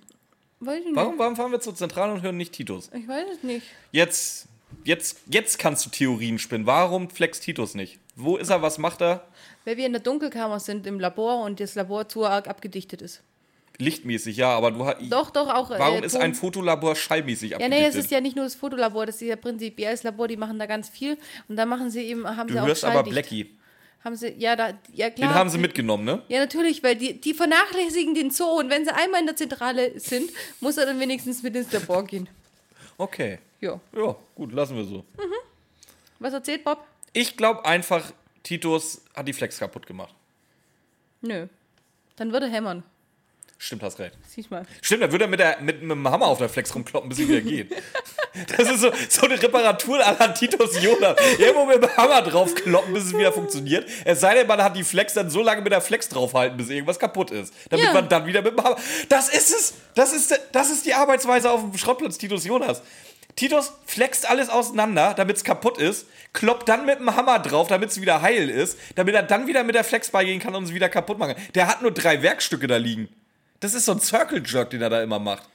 [0.60, 0.96] Weiß ich nicht.
[0.96, 2.90] Warum, warum fahren wir zur Zentrale und hören nicht Titus?
[2.92, 3.66] Ich weiß es nicht.
[3.92, 4.46] Jetzt,
[4.84, 6.66] jetzt, jetzt kannst du Theorien spinnen.
[6.66, 7.98] Warum flex Titus nicht?
[8.16, 8.62] Wo ist er?
[8.62, 9.26] Was macht er?
[9.64, 13.22] Weil wir in der Dunkelkammer sind im Labor und das Labor zu arg abgedichtet ist.
[13.78, 14.96] Lichtmäßig, ja, aber du hast.
[15.10, 15.70] Doch, doch, auch.
[15.70, 17.82] Warum äh, ist ein Fotolabor schallmäßig Ja, abgedichtet?
[17.82, 20.36] nee, es ist ja nicht nur das Fotolabor, das ist ja prinzipiell das Labor, die
[20.36, 21.18] machen da ganz viel.
[21.48, 23.02] Und da machen sie eben, haben sie du auch hörst aber.
[23.02, 23.50] Blackie.
[24.02, 25.28] Haben sie, ja, da, ja klar.
[25.28, 26.22] Den haben sie mitgenommen, ne?
[26.28, 29.98] Ja, natürlich, weil die, die vernachlässigen den Zoo und wenn sie einmal in der Zentrale
[29.98, 32.28] sind, muss er dann wenigstens mit ins Labor gehen.
[32.98, 33.38] Okay.
[33.60, 33.80] Ja.
[33.94, 35.04] Ja, gut, lassen wir so.
[36.18, 36.86] Was erzählt Bob?
[37.12, 38.12] Ich glaube einfach,
[38.42, 40.14] Titus hat die Flex kaputt gemacht.
[41.20, 41.46] Nö.
[42.16, 42.82] Dann würde er hämmern.
[43.58, 44.12] Stimmt, hast recht.
[44.28, 44.66] Siehst mal.
[44.82, 47.18] Stimmt, dann würde er mit, der, mit, mit dem Hammer auf der Flex rumkloppen, bis
[47.18, 47.72] sie wieder geht.
[48.54, 51.16] Das ist so, so eine Reparatur an Titus Jonas.
[51.38, 53.88] Irgendwo mit dem Hammer draufkloppen, bis es wieder funktioniert.
[54.04, 56.68] Es sei denn, man hat die Flex dann so lange mit der Flex draufhalten, bis
[56.68, 57.54] irgendwas kaputt ist.
[57.70, 57.92] Damit Ja.
[57.94, 58.76] man dann wieder mit dem Hammer.
[59.08, 59.74] Das ist es!
[59.94, 62.82] Das ist, das ist die Arbeitsweise auf dem Schrottplatz Titus Jonas.
[63.36, 67.90] Titus flext alles auseinander, damit es kaputt ist, kloppt dann mit dem Hammer drauf, damit
[67.90, 70.74] es wieder heil ist, damit er dann wieder mit der Flex beigehen kann und es
[70.74, 71.44] wieder kaputt machen kann.
[71.54, 73.08] Der hat nur drei Werkstücke da liegen.
[73.60, 75.48] Das ist so ein Circle Jerk, den er da immer macht.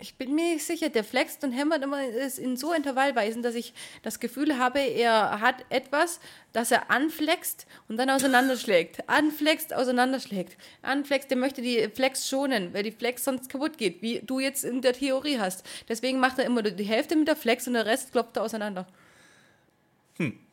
[0.00, 3.56] Ich bin mir nicht sicher, der flext und hämmert immer ist in so Intervallweisen, dass
[3.56, 6.20] ich das Gefühl habe, er hat etwas,
[6.52, 9.02] das er anflext und dann auseinanderschlägt.
[9.08, 10.56] Anflext, auseinanderschlägt.
[10.82, 14.64] Anflext, der möchte die Flex schonen, weil die Flex sonst kaputt geht, wie du jetzt
[14.64, 15.66] in der Theorie hast.
[15.88, 18.86] Deswegen macht er immer die Hälfte mit der Flex und der Rest klopft er auseinander.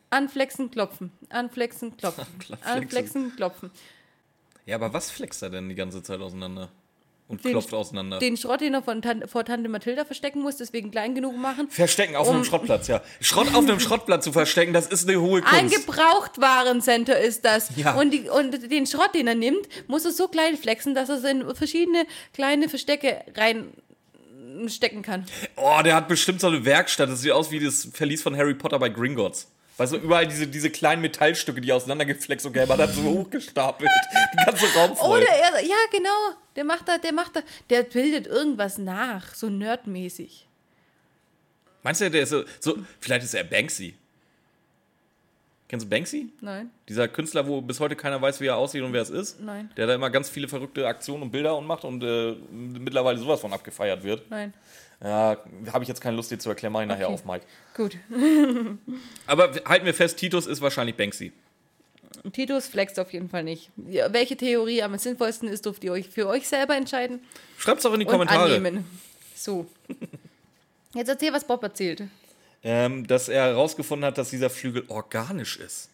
[0.09, 1.11] Anflexen, klopfen.
[1.29, 2.25] Anflexen, klopfen.
[2.63, 3.71] Anflexen, klopfen.
[4.65, 6.69] Ja, aber was flext er denn die ganze Zeit auseinander?
[7.27, 8.19] Und Den- klopft auseinander.
[8.19, 11.67] Den Schrott, den er von Tan vor Tante Mathilda verstecken muss, deswegen klein genug machen.
[11.69, 13.01] verstecken auf Um- einem Schrottplatz, ja.
[13.19, 15.87] Schrott auf einem Schrottplatz zu verstecken, das ist eine hohe Ein Kunst.
[15.87, 17.69] Gebrauchtwarencenter ist das.
[17.77, 17.95] Ja.
[17.95, 21.15] Und, die, und den Schrott, den er nimmt, muss er so klein flexen, dass er
[21.17, 25.25] es in verschiedene kleine Verstecke reinstecken kann.
[25.55, 27.09] Oh, der hat bestimmt so eine Werkstatt.
[27.09, 29.51] Das sieht aus wie das Verlies von Harry Potter bei Gringotts.
[29.77, 33.89] Weißt du, überall diese, diese kleinen Metallstücke, die auseinandergeflext und gelb hat so hochgestapelt.
[34.33, 35.21] Die ganze Raum voll.
[35.21, 36.09] Oder er, ja genau,
[36.55, 40.47] der macht da, der macht da, der bildet irgendwas nach, so nerdmäßig.
[41.83, 43.95] Meinst du, der ist so, so, vielleicht ist er Banksy?
[45.67, 46.31] Kennst du Banksy?
[46.41, 49.41] Nein, Dieser Künstler, wo bis heute keiner weiß, wie er aussieht und wer es ist?
[49.41, 49.71] Nein.
[49.75, 53.41] Der da immer ganz viele verrückte Aktionen und Bilder und macht und äh, mittlerweile sowas
[53.41, 54.29] von abgefeiert wird.
[54.29, 54.53] nein.
[55.03, 55.37] Ja,
[55.73, 57.13] habe ich jetzt keine Lust, dir zu erklären, mache ich nachher Okay.
[57.13, 57.45] auf, Mike.
[57.75, 57.97] Gut.
[59.27, 61.31] Aber halten wir fest, Titus ist wahrscheinlich Banksy.
[62.33, 63.69] Titus flext auf jeden Fall nicht.
[63.89, 67.19] Ja, welche Theorie am sinnvollsten ist, dürft ihr euch für euch selber entscheiden
[67.57, 68.45] Schreibt's doch in die und Kommentare.
[68.55, 68.85] annehmen.
[69.35, 69.67] So.
[70.95, 72.03] Jetzt erzähl, was Bob erzählt.
[72.63, 75.89] ähm, dass er herausgefunden hat, dass dieser Flügel organisch ist.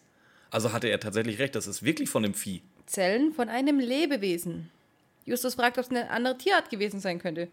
[0.50, 2.62] Also hatte er tatsächlich recht, das ist wirklich von dem Vieh.
[2.86, 4.70] Zellen von einem Lebewesen.
[5.26, 7.48] Justus fragt, ob es eine andere Tierart gewesen sein könnte.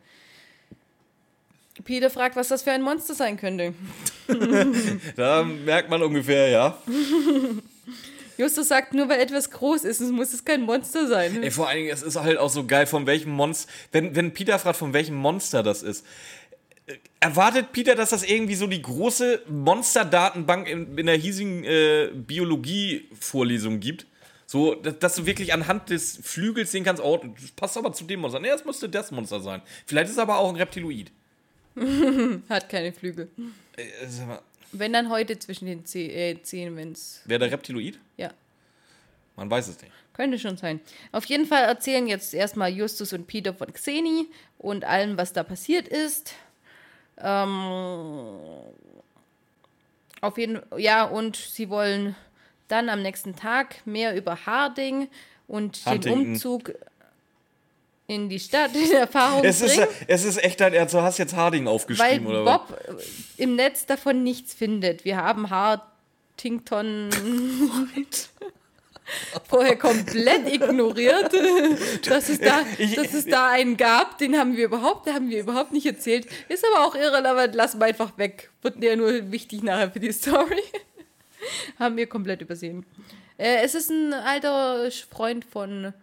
[1.83, 3.73] Peter fragt, was das für ein Monster sein könnte.
[5.15, 6.77] Da merkt man ungefähr, ja.
[8.37, 11.43] Justus sagt, nur weil etwas groß ist, muss es kein Monster sein.
[11.43, 13.69] Ey, vor allen Dingen, es ist halt auch so geil, von welchem Monster.
[13.91, 16.05] Wenn, wenn Peter fragt, von welchem Monster das ist,
[16.85, 22.11] äh, erwartet Peter, dass das irgendwie so die große Monsterdatenbank in, in der hiesigen äh,
[22.13, 24.05] Biologie-Vorlesung gibt?
[24.45, 28.05] So, dass, dass du wirklich anhand des Flügels sehen kannst, oh, das passt aber zu
[28.05, 28.39] dem Monster.
[28.39, 29.61] Nee, das müsste das Monster sein.
[29.85, 31.11] Vielleicht ist es aber auch ein Reptiloid.
[32.49, 33.29] Hat keine Flügel.
[33.77, 34.41] Äh, mal,
[34.71, 37.21] Wenn dann heute zwischen den Zeh- äh, Zehen, wenn es.
[37.25, 37.97] Wer der Reptiloid?
[38.17, 38.31] Ja,
[39.35, 39.91] Man weiß es nicht.
[40.13, 40.79] könnte schon sein.
[41.11, 45.43] Auf jeden Fall erzählen jetzt erstmal Justus und Peter von Xeni und allem, was da
[45.43, 46.33] passiert ist.
[47.17, 48.37] Ähm,
[50.21, 52.15] auf jeden ja, und sie wollen
[52.67, 55.07] dann am nächsten Tag mehr über Harding
[55.47, 56.25] und den Huntington.
[56.27, 56.73] Umzug
[58.09, 59.87] in die Stadt in Erfahrung Es ist, bringen.
[60.07, 60.95] es ist echt dein Ernst.
[60.95, 62.57] Du hast jetzt Harding Weil aufgeschrieben, oder was?
[62.67, 65.05] Bob äh, im Netz davon nichts findet.
[65.05, 67.09] Wir haben Hartington.
[69.47, 71.33] vorher komplett ignoriert,
[72.07, 72.61] dass es, da,
[72.95, 74.17] dass es da einen gab.
[74.17, 76.27] Den haben wir überhaupt, haben wir überhaupt nicht erzählt.
[76.47, 78.49] Ist aber auch irrelevant, lassen wir einfach weg.
[78.61, 80.61] Wird ja nur wichtig nachher für die Story.
[81.79, 82.85] haben wir komplett übersehen.
[83.37, 85.93] Äh, es ist ein alter Freund von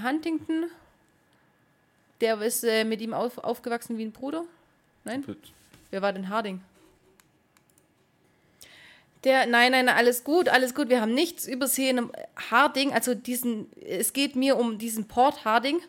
[0.00, 0.66] Huntington.
[2.22, 4.44] Der ist äh, mit ihm auf, aufgewachsen wie ein Bruder.
[5.04, 5.24] Nein?
[5.90, 6.60] Wer war denn Harding?
[9.24, 10.88] Der, nein, nein, alles gut, alles gut.
[10.88, 12.10] Wir haben nichts übersehen.
[12.50, 15.80] Harding, also diesen, es geht mir um diesen Port Harding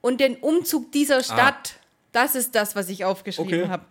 [0.00, 1.74] und den Umzug dieser Stadt.
[2.12, 3.68] Das ist das, was ich aufgeschrieben Okay.
[3.68, 3.84] habe.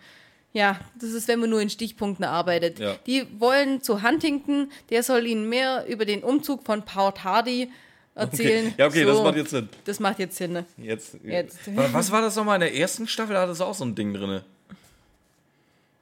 [0.54, 2.80] Ja, das ist, wenn man nur in Stichpunkten arbeitet.
[2.80, 2.96] Ja.
[3.06, 7.72] Die wollen zu Huntington, der soll ihnen mehr über den Umzug von Port Hardy
[8.18, 8.68] erzählen.
[8.68, 8.76] Okay.
[8.78, 9.70] Ja, okay, das macht jetzt Sinn.
[9.86, 10.53] Das macht jetzt Sinn.
[10.53, 10.65] Ne?
[10.78, 11.18] Jetzt.
[11.24, 11.59] Jetzt.
[11.93, 13.34] Was war das nochmal in der ersten Staffel?
[13.34, 14.41] Da hatte es auch so ein Ding drin.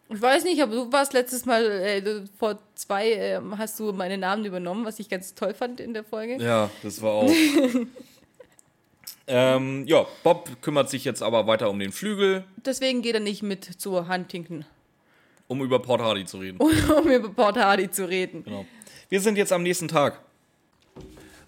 [0.09, 4.19] Ich weiß nicht, aber du warst letztes Mal, äh, vor zwei, ähm, hast du meinen
[4.19, 6.37] Namen übernommen, was ich ganz toll fand in der Folge.
[6.41, 7.31] Ja, das war auch.
[9.27, 13.41] ähm, ja, Bob kümmert sich jetzt aber weiter um den Flügel, Deswegen geht er nicht
[13.41, 14.65] mit zu Huntington,
[15.47, 16.57] um über Port Hardy zu reden.
[16.59, 18.43] um über Port Hardy zu reden.
[18.43, 18.65] Genau.
[19.09, 20.19] Wir sind jetzt am nächsten Tag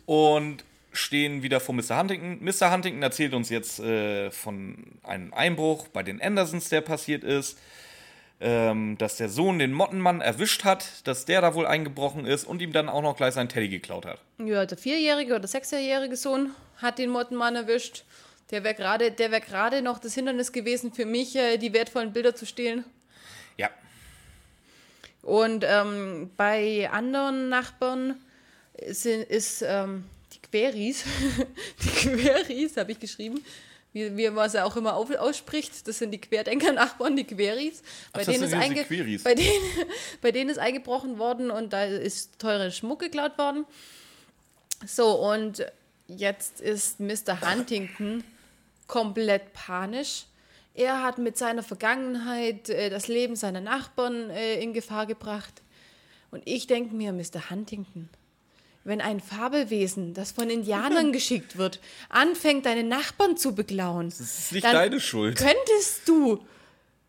[0.08, 2.00] und stehen wieder vor Mr.
[2.00, 2.44] Huntington.
[2.44, 2.72] Mr.
[2.72, 7.60] Huntington erzählt uns jetzt äh, von einem Einbruch bei den Andersons, der passiert ist.
[8.40, 12.62] Ähm, dass der Sohn den Mottenmann erwischt hat, dass der da wohl eingebrochen ist und
[12.62, 14.20] ihm dann auch noch gleich sein Teddy geklaut hat.
[14.38, 18.04] Ja, der vierjährige oder sechsjährige Sohn hat den Mottenmann erwischt.
[18.52, 22.14] Der wäre gerade der wär gerade noch das Hindernis gewesen für mich, äh, die wertvollen
[22.14, 22.86] Bilder zu stehlen.
[23.58, 23.72] Ja,
[25.24, 28.22] Und ähm, bei anderen Nachbarn
[28.90, 31.04] sind, ist ähm, die Queries,
[31.84, 33.44] die Queries habe ich geschrieben,
[33.94, 37.82] wie, wie man sie auch immer auf, ausspricht, das sind die Querdenker-Nachbarn, die Queries.
[38.14, 39.24] Bei, das denen ist einge Queries.
[39.24, 39.50] bei, denen,
[40.22, 43.66] bei denen ist eingebrochen worden und da ist teure Schmuck geklaut worden.
[44.86, 45.66] So, und
[46.08, 47.42] jetzt ist Mr.
[47.42, 48.24] Huntington
[48.86, 50.26] komplett panisch.
[50.76, 55.64] Er hat mit seiner Vergangenheit äh, das Leben seiner Nachbarn äh, in Gefahr gebracht.
[56.30, 57.50] Und ich denke mir, Mr.
[57.50, 58.10] Huntington,
[58.88, 61.80] wenn ein Fabelwesen, das von Indianern geschickt wird,
[62.10, 65.38] anfängt, deine Nachbarn zu beklauen, das ist nicht dann deine Schuld.
[65.38, 66.40] könntest du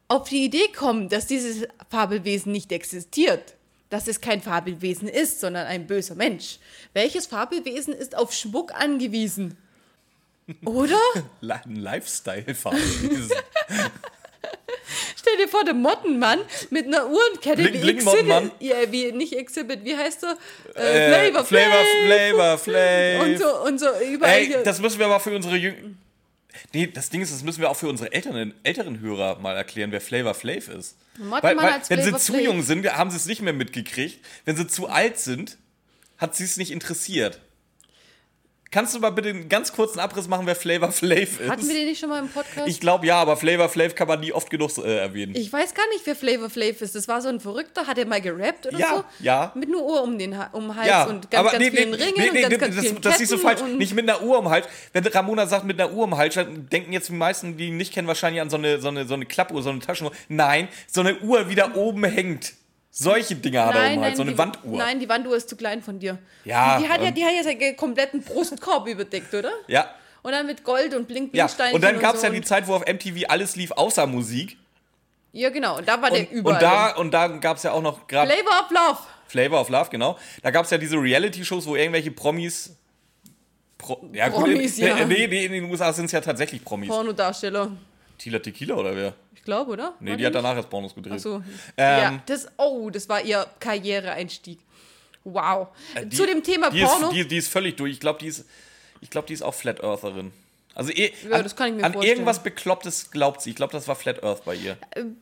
[0.08, 3.54] auf die Idee kommen, dass dieses Fabelwesen nicht existiert.
[3.90, 6.58] Dass es kein Fabelwesen ist, sondern ein böser Mensch.
[6.92, 9.56] Welches Fabelwesen ist auf Schmuck angewiesen?
[10.64, 10.98] Oder?
[11.40, 12.76] Ein Lifestyle-Fahrer.
[15.28, 18.52] Stell dir vor, der Mottenmann mit einer Uhrenkette Blink- wie Exhibit.
[18.60, 20.36] Ja, wie, nicht Exhibit, wie heißt er?
[20.74, 22.06] Äh, Flavor Flavor, Flav.
[22.06, 22.58] Flavor,
[23.18, 23.22] Flav.
[23.26, 24.32] Und so, und so überall.
[24.38, 24.62] Ey, hier.
[24.62, 25.96] das müssen wir aber für unsere Jüng
[26.72, 29.92] Nee, das Ding ist, das müssen wir auch für unsere älteren, älteren Hörer mal erklären,
[29.92, 30.96] wer Flavor Flav ist.
[31.16, 32.44] Mottenmann Weil, weil, als wenn sie Flavor zu Flav.
[32.44, 34.18] jung sind, haben sie es nicht mehr mitgekriegt.
[34.44, 35.56] Wenn sie zu alt sind,
[36.16, 37.38] hat sie es nicht interessiert.
[38.70, 41.48] Kannst du mal bitte einen ganz kurzen Abriss machen, wer Flavor Flav ist?
[41.48, 42.68] Hatten wir den nicht schon mal im Podcast?
[42.68, 45.34] ich glaube ja, aber Flavor Flav kann man nie oft genug äh, erwähnen.
[45.34, 46.94] Ich weiß gar nicht, wer Flavor Flav ist.
[46.94, 49.04] Das war so ein Verrückter, hat er mal gerappt oder Ja, so?
[49.24, 49.52] ja.
[49.54, 52.28] Mit einer Uhr um den ha um den Hals ja, und ganz, ganz vielen Ringen
[52.30, 53.60] und ganz, ganz das, vielen das so Ketten falsch.
[53.78, 54.66] Nicht mit einer Uhr um den Hals.
[54.92, 57.68] Wenn Ramona sagt, mit einer Uhr um den Hals, dann denken jetzt die meisten, die
[57.68, 60.12] ihn nicht kennen, wahrscheinlich an so eine, so eine, so eine Klappuhr, so eine Taschenuhr.
[60.28, 62.52] Nein, so eine Uhr, die da oben hängt.
[63.00, 64.76] Solche Dinger hat er um den Hals, so eine die, Wanduhr.
[64.76, 66.18] Nein, die Wanduhr ist zu klein von dir.
[66.44, 69.52] Ja, Die, hat ja, die hat ja seinen kompletten Brustkorb überdeckt, oder?
[69.68, 69.88] Ja,
[70.22, 71.48] Und dann mit Gold und blink ja.
[71.72, 74.56] Und dann gab es so ja die Zeit, wo auf MTV alles lief, außer Musik.
[75.32, 75.78] Ja, genau.
[75.78, 76.56] Und da war der Und, überall.
[76.56, 78.98] und da, und da gab es ja auch noch gerade Flavor of Love.
[79.28, 80.18] Flavor of Love, genau.
[80.42, 82.74] Da gab es ja diese Reality-Shows, wo irgendwelche Promis.
[83.76, 85.04] Pro, ja, Promis, gut, in, ja.
[85.04, 86.88] Nee, nee, in den USA sind es ja tatsächlich Promis.
[86.88, 87.70] Pornodarsteller.
[88.18, 89.14] Tila Tequila oder wer?
[89.34, 89.94] Ich glaube, oder?
[90.00, 91.14] Nee, War die hat danach erst Pornos gedreht.
[91.16, 91.36] Ach so.
[91.36, 91.42] Ähm,
[91.76, 94.58] ja, das, oh, das war ihr Karriereeinstieg.
[95.24, 95.68] Wow.
[95.94, 97.08] Äh, die- Zu dem Thema die Porno.
[97.08, 97.92] Ist, die, die ist völlig durch.
[97.92, 98.44] Ich glaube, die ist,
[99.00, 100.32] ich glaube, die ist auch Flat Eartherin.
[100.74, 102.18] Also eh, Ja, an, das kann ich mir an vorstellen.
[102.18, 103.50] irgendwas Beklopptes glaubt sie.
[103.50, 104.76] Ich glaube, das war Flat Earth bei ihr.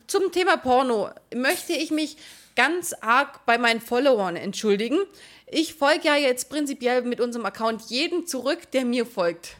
[0.07, 2.17] Zum Thema Porno möchte ich mich
[2.55, 4.99] ganz arg bei meinen Followern entschuldigen.
[5.47, 9.57] Ich folge ja jetzt prinzipiell mit unserem Account jedem zurück, der mir folgt.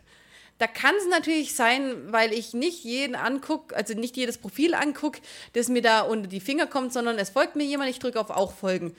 [0.59, 5.21] Da kann es natürlich sein, weil ich nicht jeden angucke, also nicht jedes Profil angucke,
[5.53, 8.31] das mir da unter die Finger kommt, sondern es folgt mir jemand, ich drücke auf
[8.31, 8.95] auch folgen.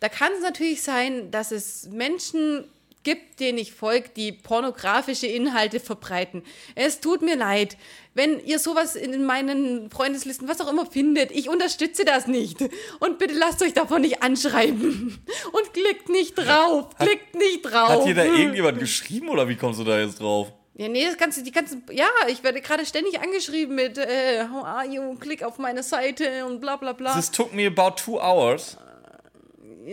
[0.00, 2.64] Da kann es natürlich sein, dass es Menschen
[3.06, 6.42] gibt, denen ich folge, die pornografische Inhalte verbreiten.
[6.74, 7.76] Es tut mir leid,
[8.14, 12.58] wenn ihr sowas in meinen Freundeslisten, was auch immer findet, ich unterstütze das nicht.
[12.98, 15.24] Und bitte lasst euch davon nicht anschreiben.
[15.52, 16.96] Und klickt nicht drauf.
[16.98, 17.90] Klickt nicht drauf.
[17.90, 20.50] Hat dir da irgendjemand geschrieben oder wie kommst du da jetzt drauf?
[20.78, 24.62] Ja, nee, das ganze, die ganzen, ja, ich werde gerade ständig angeschrieben mit, äh, how
[24.64, 27.14] are you, klick auf meine Seite und bla bla bla.
[27.14, 28.76] This took me about two hours.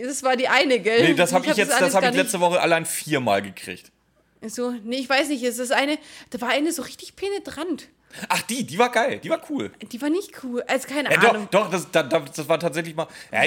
[0.02, 1.02] Das war die eine, gell?
[1.08, 3.92] Nee, das habe ich, hab jetzt, das habe ich letzte Woche allein viermal gekriegt.
[4.46, 5.96] So, nee, ich weiß nicht, es ist eine,
[6.30, 7.88] da war eine so richtig penetrant.
[8.28, 9.72] Ach, die, die war geil, die war cool.
[9.90, 11.48] Die war nicht cool, also keine Ja, doch, Ahnung.
[11.50, 13.08] doch, das, da- da- das war tatsächlich mal.
[13.32, 13.44] Ja,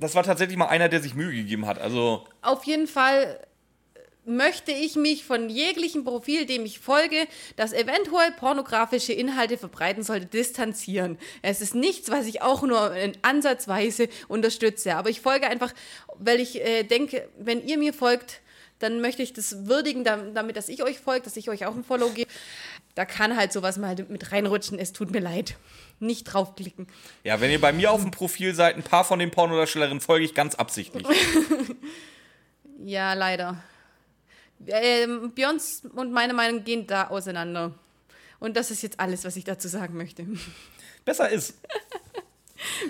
[0.00, 1.78] das war tatsächlich mal einer, der sich Mühe gegeben hat.
[1.78, 3.38] Also, Auf jeden Fall
[4.26, 10.26] möchte ich mich von jeglichem Profil, dem ich folge, das eventuell pornografische Inhalte verbreiten sollte,
[10.26, 11.18] distanzieren.
[11.42, 14.94] Es ist nichts, was ich auch nur in ansatzweise unterstütze.
[14.96, 15.72] Aber ich folge einfach,
[16.18, 18.40] weil ich äh, denke, wenn ihr mir folgt,
[18.78, 21.74] dann möchte ich das würdigen, dam- damit, dass ich euch folge, dass ich euch auch
[21.74, 22.30] ein Follow gebe.
[22.94, 24.78] Da kann halt sowas mal mit reinrutschen.
[24.78, 25.56] Es tut mir leid.
[25.98, 26.86] Nicht draufklicken.
[27.24, 30.24] ja, wenn ihr bei mir auf dem Profil seid, ein paar von den Pornodarstellerinnen folge
[30.24, 31.06] ich ganz absichtlich.
[32.82, 33.62] Ja, leider.
[34.66, 37.72] Ähm, Björns und meine Meinung gehen da auseinander.
[38.38, 40.26] Und das ist jetzt alles, was ich dazu sagen möchte.
[41.04, 41.54] Besser ist.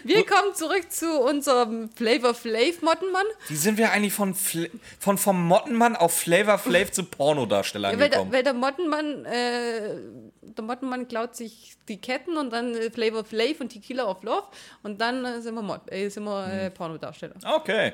[0.04, 3.24] Wir kommen zurück zu unserem Flavor Flav Mottenmann.
[3.48, 4.68] Wie sind wir eigentlich von, Fl
[4.98, 8.32] von vom Mottenmann auf Flavor Flav zu Pornodarstellern Weil der, gekommen?
[8.32, 9.96] weil der Mottenmann, äh,
[10.42, 14.48] der Mottenmann klaut sich die Ketten und dann äh, Flavor Flav und Tequila of Love
[14.82, 17.36] und dann äh, sind wir, Mod äh, sind wir äh, Pornodarsteller.
[17.44, 17.92] Okay.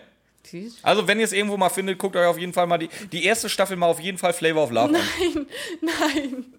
[0.82, 3.24] Also, wenn ihr es irgendwo mal findet, guckt euch auf jeden Fall mal die, die
[3.24, 5.46] erste Staffel mal auf jeden Fall Flavor of Love an.
[5.80, 6.46] Nein.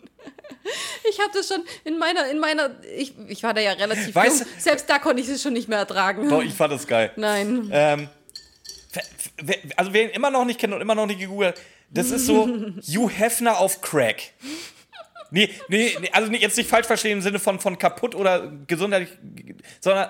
[1.10, 4.42] Ich habe das schon in meiner, in meiner, ich, ich war da ja relativ Weißt
[4.42, 4.50] jung.
[4.58, 6.28] Selbst da konnte ich es schon nicht mehr ertragen.
[6.28, 7.12] Doch, ich fand das geil.
[7.16, 7.70] Nein.
[7.72, 8.10] Ähm,
[9.78, 12.26] also, wer ihn immer noch nicht kennt und immer noch nicht gegoogelt hat, das ist
[12.26, 14.34] so Hugh Hefner auf Crack.
[15.32, 18.52] Nee, nee, nee also nicht- jetzt nicht falsch verstehen im Sinne von, von kaputt oder
[18.68, 19.18] gesundheitlich,
[19.80, 20.10] sondern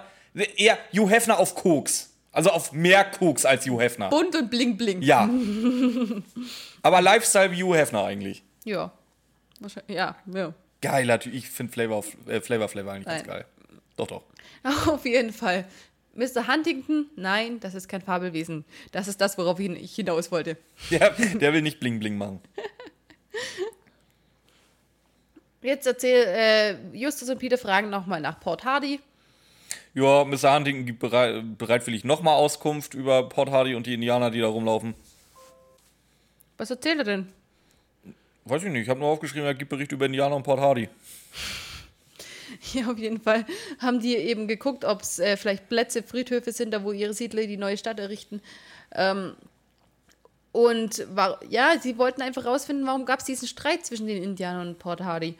[0.56, 2.14] eher Hugh Hefner auf Koks.
[2.38, 4.10] Also auf mehr Koks als Hugh Hefner.
[4.10, 5.02] Bunt und bling bling.
[5.02, 5.28] Ja.
[6.84, 8.44] Aber Lifestyle wie Hugh Hefner eigentlich.
[8.64, 8.92] Ja.
[9.60, 10.54] Wahrscheinlich, ja, ja.
[10.84, 11.34] Geiler Typ.
[11.34, 13.28] Ich finde Flavor, of- äh, Flavor Flavor eigentlich ganz Nein.
[13.28, 13.46] geil.
[13.96, 14.22] Doch, doch.
[14.88, 15.66] Auf jeden Fall.
[16.14, 16.48] Mr.
[16.48, 18.66] Huntington, nein, das ist kein Fabelwesen.
[18.92, 20.58] Das ist das, worauf ich hinaus wollte.
[20.92, 22.40] Der, der will nicht Bling Bling machen.
[25.64, 29.00] Jetzt erzähl, äh, Justus und Peter fragen nochmal nach Port Hardy.
[29.98, 30.54] Ja, Mr.
[30.54, 34.94] Huntington gibt bereit, bereitwillig nochmal Auskunft über Port Hardy und die Indianer, die da rumlaufen.
[36.60, 37.34] Was erzählt er denn?
[38.46, 40.88] Weiß ich nicht, ich habe nur aufgeschrieben, er gibt Bericht über Indianer und Port Hardy.
[42.74, 43.46] Ja, auf jeden Fall
[43.80, 47.46] haben die eben geguckt, ob es äh, vielleicht Plätze, Friedhöfe sind, da wo ihre Siedler
[47.46, 48.42] die neue Stadt errichten.
[48.94, 49.36] Ähm,
[50.54, 54.70] und war, ja, sie wollten einfach rausfinden, warum gab es diesen Streit zwischen den Indianern
[54.70, 55.36] und Port Hardy.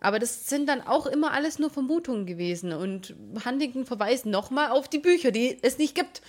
[0.00, 2.72] Aber das sind dann auch immer alles nur Vermutungen gewesen.
[2.72, 6.22] Und Huntington verweist nochmal auf die Bücher, die es nicht gibt.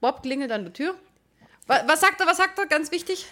[0.00, 0.94] Bob klingelt an der Tür.
[1.66, 2.66] Was, was sagt er, was sagt er?
[2.66, 3.26] Ganz wichtig.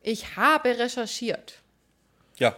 [0.00, 1.60] Ich habe recherchiert.
[2.36, 2.56] Ja,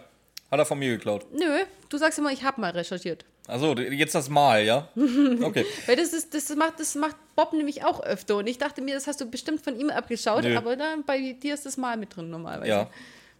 [0.50, 1.26] hat er von mir geklaut.
[1.32, 3.24] Nö, du sagst immer, ich habe mal recherchiert.
[3.46, 4.88] Achso, jetzt das Mal, ja?
[4.96, 5.64] Okay.
[5.86, 8.36] Weil das, ist, das, macht, das macht Bob nämlich auch öfter.
[8.38, 10.56] Und ich dachte mir, das hast du bestimmt von ihm abgeschaut, Nö.
[10.56, 12.68] aber dann bei dir ist das mal mit drin normalerweise.
[12.70, 12.90] Ja.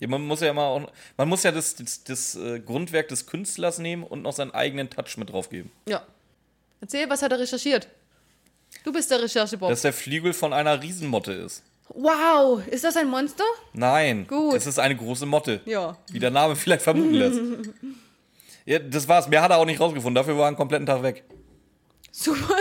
[0.00, 0.08] Ja.
[0.08, 3.78] Man muss ja immer auch, man muss ja das, das, das äh, Grundwerk des Künstlers
[3.78, 5.70] nehmen und noch seinen eigenen Touch mit draufgeben.
[5.88, 6.02] ja.
[6.78, 7.88] Erzähl, was hat er recherchiert?
[8.84, 9.70] Du bist der Recherche-Bob.
[9.70, 11.62] Dass der Flügel von einer Riesenmotte ist.
[11.88, 13.44] Wow, ist das ein Monster?
[13.72, 14.54] Nein, Gut.
[14.56, 15.62] es ist eine große Motte.
[15.64, 15.96] Ja.
[16.10, 17.40] Wie der Name vielleicht vermuten lässt.
[18.66, 19.26] ja, das war's.
[19.28, 20.14] Mehr hat er auch nicht rausgefunden.
[20.14, 21.24] Dafür war er einen kompletten Tag weg.
[22.18, 22.56] Super.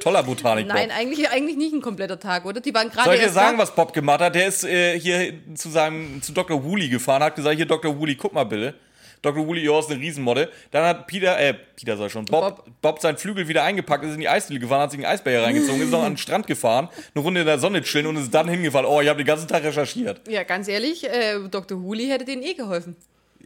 [0.00, 0.66] Toller Botanik.
[0.66, 2.62] Nein, eigentlich, eigentlich nicht ein kompletter Tag, oder?
[2.62, 4.34] Die waren gerade Soll ich dir sagen, was Bob gemacht hat?
[4.34, 6.64] Der ist äh, hier zu seinem zu Dr.
[6.64, 7.98] Woolley gefahren, hat gesagt, hier Dr.
[7.98, 8.74] Woolley, guck mal bitte.
[9.20, 9.46] Dr.
[9.46, 10.50] Woolley, ja, ist eine Riesenmotte.
[10.70, 12.70] Dann hat Peter, äh, Peter sag schon, Bob, Bob.
[12.80, 15.82] Bob, seinen Flügel wieder eingepackt, ist in die Eisdiele gefahren, hat sich einen Eisbär reingezogen,
[15.82, 18.48] ist noch an den Strand gefahren, eine Runde in der Sonne chillen und ist dann
[18.48, 18.86] hingefallen.
[18.86, 20.26] Oh, ich habe den ganzen Tag recherchiert.
[20.26, 21.78] Ja, ganz ehrlich, äh, Dr.
[21.82, 22.96] Hooley hätte denen eh geholfen.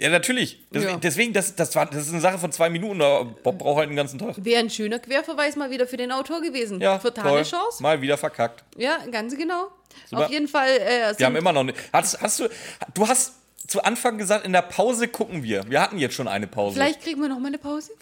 [0.00, 0.58] Ja, natürlich.
[0.72, 0.96] Das, Ja.
[0.96, 3.02] Deswegen, das, das, war, das ist eine Sache von zwei Minuten.
[3.02, 4.42] aber Bob braucht halt einen ganzen Tag.
[4.42, 6.80] Wäre ein schöner Querverweis mal wieder für den Autor gewesen.
[6.80, 7.42] Ja, Vertane.
[7.42, 7.82] Chance.
[7.82, 8.64] Mal wieder verkackt.
[8.76, 9.68] Ja, ganz genau.
[10.08, 10.24] Super.
[10.24, 10.70] Auf jeden Fall.
[10.70, 11.78] Äh, Wir haben immer noch nicht.
[11.92, 12.48] Hast, hast du,
[12.94, 13.34] du hast
[13.66, 15.68] zu Anfang gesagt, in der Pause gucken wir.
[15.68, 16.76] Wir hatten jetzt schon eine Pause.
[16.76, 17.92] Vielleicht kriegen wir noch mal eine Pause.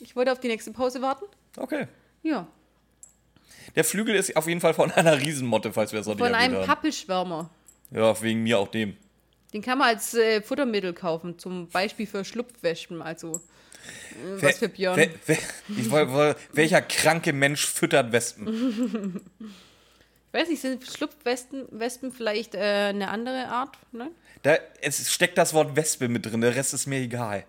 [0.00, 1.24] Ich wollte auf die nächste Pause warten.
[1.56, 1.88] Okay.
[2.22, 2.46] Ja.
[3.74, 6.34] Der Flügel ist auf jeden Fall von einer Riesenmotte, falls wir es noch nicht Von
[6.34, 6.66] einem haben.
[6.66, 7.50] Pappelschwärmer.
[7.90, 8.96] Ja, wegen mir auch dem.
[9.52, 14.68] Den kann man als äh, Futtermittel kaufen, zum Beispiel für Schlupfwespen, also äh, was für
[14.68, 14.96] Björn.
[14.96, 15.38] Wer, wer,
[15.76, 19.20] ich woll, woll, welcher kranke Mensch füttert Wespen?
[20.30, 23.78] Ich weiß nicht, sind Schlupfwespen Wespen vielleicht äh, eine andere Art?
[23.92, 24.10] Ne?
[24.42, 27.46] Da, es steckt das Wort Wespe mit drin, der Rest ist mir egal.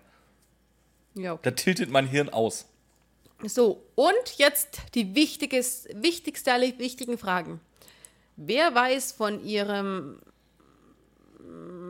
[1.14, 1.38] Ja.
[1.42, 2.66] Da tiltet mein Hirn aus.
[3.42, 7.60] So, und jetzt die wichtigste aller wichtigen Fragen.
[8.36, 10.20] Wer weiß von ihrem,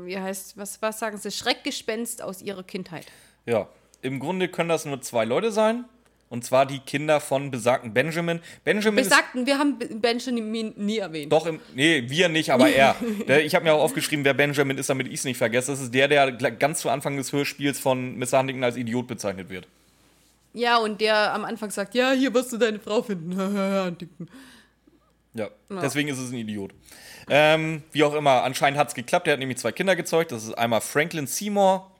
[0.04, 3.06] wie heißt, was, was sagen sie, Schreckgespenst aus ihrer Kindheit?
[3.46, 3.68] Ja,
[4.02, 5.84] im Grunde können das nur zwei Leute sein.
[6.30, 8.38] Und zwar die Kinder von besagten Benjamin.
[8.62, 11.32] Benjamin Wir ist sagten, wir haben Benjamin nie erwähnt.
[11.32, 11.58] doch im.
[11.74, 12.94] Nee, wir nicht, aber er.
[13.26, 15.72] Der, ich habe mir auch aufgeschrieben, wer Benjamin ist, damit ich es nicht vergesse.
[15.72, 18.38] Das ist der, der ganz zu Anfang des Hörspiels von Mr.
[18.38, 19.66] Huntington als Idiot bezeichnet wird.
[20.52, 23.98] Ja, und der am Anfang sagt, ja, hier wirst du deine Frau finden.
[25.32, 26.72] Ja, deswegen ist es ein Idiot.
[27.32, 29.26] Ähm, wie auch immer, anscheinend hat es geklappt.
[29.28, 30.32] Er hat nämlich zwei Kinder gezeugt.
[30.32, 31.90] Das ist einmal Franklin Seymour.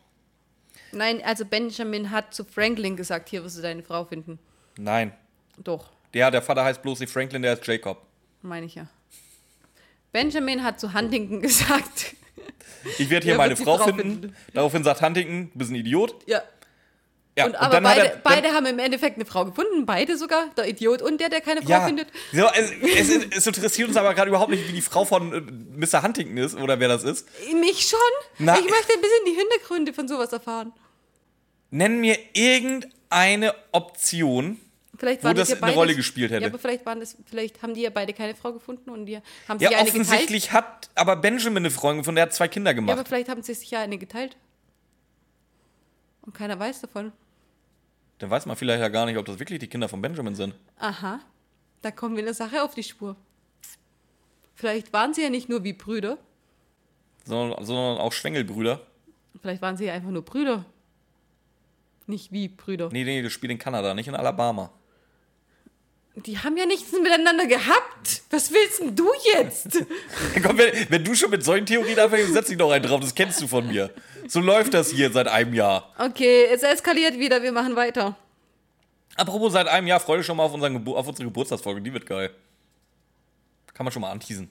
[0.92, 4.40] Nein, also Benjamin hat zu Franklin gesagt, hier wirst du deine Frau finden.
[4.76, 5.12] Nein,
[5.58, 8.02] Doch, der, der Vater heißt bloß nicht Franklin, der ist Jacob.
[8.42, 8.88] meine ich ja.
[10.12, 12.16] Benjamin hat zu Huntington gesagt,
[12.98, 14.00] Ich werde hier Der meine Frau finden.
[14.00, 14.36] finden.
[14.52, 16.14] Daraufhin sagt Huntington, du bist ein Idiot.
[16.26, 16.42] ja.
[17.40, 20.46] Ja, Und aber hat beide, er- beide haben im Endeffekt eine Frau gefunden, beide sogar,
[20.56, 22.08] der Idiot und der, der keine Frau Ja, findet.
[22.32, 22.70] so, es,
[23.10, 25.40] es, es interessiert uns aber gerade überhaupt nicht, wie die Frau von äh,
[25.86, 26.02] Mr.
[26.02, 27.26] Huntington ist oder wer das ist.
[27.60, 27.98] Mich schon.
[28.38, 30.72] Na- ich möchte ein bisschen die Hintergründe von sowas erfahren.
[31.70, 34.60] Nenn mir irgendeine Option,
[34.98, 36.42] Vielleicht Wo das ja eine beides- Rolle gespielt hätte.
[36.42, 39.16] Ja, aber vielleicht waren das, vielleicht haben die ja beide keine Frau gefunden und die
[39.48, 39.88] haben Ja, sich eine geteilt.
[40.08, 43.08] offensichtlich hat aber Benjamin eine Freundin gefunden, der hat zwei Kinder Ja, aber gemacht.
[43.08, 44.36] vielleicht haben sie sich ja eine geteilt.
[46.20, 47.12] Und keiner weiß davon.
[48.20, 50.54] Dann weiß man vielleicht ja gar nicht, ob das wirklich die Kinder von Benjamin sind.
[50.78, 51.20] Aha,
[51.82, 53.16] da kommen wir der Sache auf die Spur.
[54.54, 56.18] Vielleicht waren sie ja nicht nur wie Brüder,
[57.24, 58.80] Sondern, sondern auch Schwengelbrüder.
[59.40, 60.66] vielleicht waren sie ja einfach nur Brüder.
[62.06, 62.90] Nicht wie Brüder.
[62.92, 64.70] Nee, nee, das spielt in Kanada, nicht in Alabama.
[66.16, 68.22] Die haben ja nichts miteinander gehabt.
[68.30, 69.68] Was willst denn du jetzt?
[70.42, 73.14] Komm, wenn, wenn du schon mit solchen Theorien anfängst, setz dich noch einen drauf, das
[73.14, 73.90] kennst du von mir.
[74.26, 75.94] So läuft das hier seit einem Jahr.
[75.98, 78.16] Okay, es eskaliert wieder, wir machen weiter.
[79.16, 82.30] Apropos seit einem Jahr, freue dich schon mal auf, auf unsere Geburtstagsfolge, die wird geil.
[83.72, 84.50] Kann man schon mal anteasen.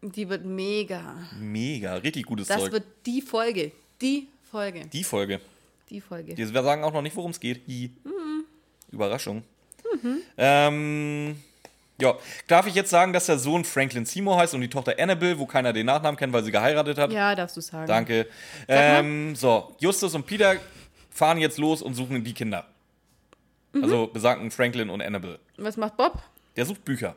[0.00, 1.16] Die wird mega.
[1.38, 2.72] Mega, richtig gutes Das Zeug.
[2.72, 3.72] wird die Folge.
[4.00, 4.86] Die Folge.
[4.86, 5.40] die Folge.
[5.90, 6.34] Die Folge.
[6.34, 7.62] Die- Wir sagen auch noch nicht, worum es geht.
[7.66, 7.90] Hi.
[8.92, 9.42] Überraschung.
[10.36, 11.36] Ähm,
[12.00, 12.14] ja,
[12.46, 15.46] darf ich jetzt sagen, dass der Sohn Franklin Seymour heißt und die Tochter Annabelle, wo
[15.46, 17.12] keiner den Nachnamen kennt, weil sie geheiratet hat?
[17.12, 17.86] Ja, darfst du sagen.
[17.86, 18.26] Danke.
[18.68, 18.76] Sag.
[18.78, 20.56] Ähm, so, Justus und Peter
[21.10, 22.66] fahren jetzt los und suchen die Kinder.
[23.72, 23.82] Mhm.
[23.82, 25.40] Also besagten Franklin und Annabelle.
[25.56, 26.22] Was macht Bob?
[26.56, 27.16] Der sucht Bücher.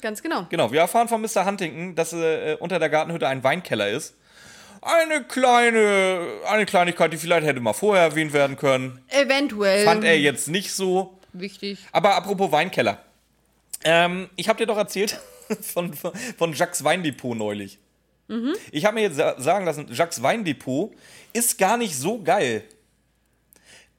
[0.00, 0.46] Ganz genau.
[0.48, 1.44] Genau, wir erfahren von Mr.
[1.44, 4.14] Huntington, dass äh, unter der Gartenhütte ein Weinkeller ist.
[4.80, 9.00] Eine kleine, eine Kleinigkeit, die vielleicht hätte mal vorher erwähnt werden können.
[9.08, 9.84] Eventuell.
[9.84, 11.17] Fand er jetzt nicht so.
[11.32, 11.78] Wichtig.
[11.92, 13.02] Aber apropos Weinkeller.
[13.84, 15.20] Ähm, ich habe dir doch erzählt
[15.60, 17.78] von, von, von Jacques Weindepot neulich.
[18.72, 20.92] Ich habe mir jetzt sa- sagen lassen, Jacques Weindepot
[21.32, 22.62] ist gar nicht so geil.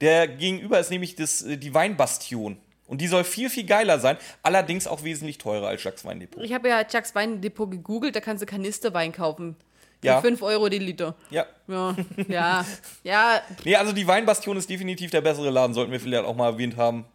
[0.01, 2.57] Der gegenüber ist nämlich das, äh, die Weinbastion.
[2.87, 6.43] Und die soll viel, viel geiler sein, allerdings auch wesentlich teurer als Jacques Weindepot.
[6.43, 9.55] Ich habe ja Chucks Weindepot gegoogelt, da kannst du Kanisterwein kaufen.
[10.01, 10.21] Für Ja.
[10.21, 11.15] 5 Euro die Liter.
[11.29, 11.45] Ja.
[11.67, 11.95] Ja,
[12.27, 12.65] ja,
[13.03, 13.41] ja.
[13.65, 16.77] Nee, also die Weinbastion ist definitiv der bessere Laden, sollten wir vielleicht auch mal erwähnt
[16.77, 17.05] haben.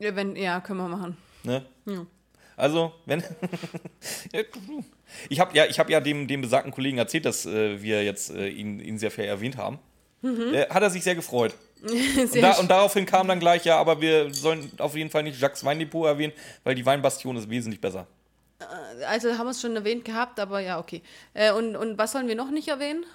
[0.00, 1.16] Ja, Wenn, ja, können wir machen.
[1.44, 1.64] Ne?
[1.86, 2.04] Ja.
[2.56, 3.22] Also, wenn.
[5.30, 8.30] ich habe ja, ich hab ja dem, dem besagten Kollegen erzählt, dass äh, wir jetzt
[8.30, 9.78] äh, ihn, ihn sehr fair erwähnt haben.
[10.22, 11.54] Äh, hat er sich sehr gefreut.
[11.82, 11.90] Und,
[12.34, 12.42] Mhm.
[12.42, 15.64] Da, und daraufhin kam dann gleich, ja, aber wir sollen auf jeden Fall nicht Jacques
[15.64, 18.06] Weindepot erwähnen, weil die Weinbastion ist wesentlich besser.
[19.08, 21.00] also haben wir es schon erwähnt gehabt, aber ja, okay.
[21.32, 23.06] Äh, und, und was sollen wir noch nicht erwähnen?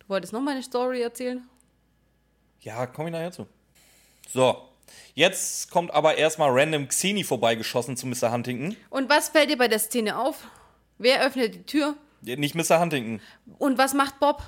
[0.00, 1.46] Du wolltest noch mal eine Story erzählen?
[2.62, 3.46] Ja, komme ich nachher zu.
[4.28, 4.68] So,
[5.14, 8.32] jetzt kommt aber erstmal random Xeni vorbeigeschossen zu Mr.
[8.32, 8.76] Huntington.
[8.90, 10.46] Und was fällt dir bei der Szene auf?
[10.98, 11.96] Wer öffnet die Tür?
[12.22, 12.80] Nicht Mr.
[12.80, 13.20] Huntington.
[13.58, 14.42] Und was macht Bob?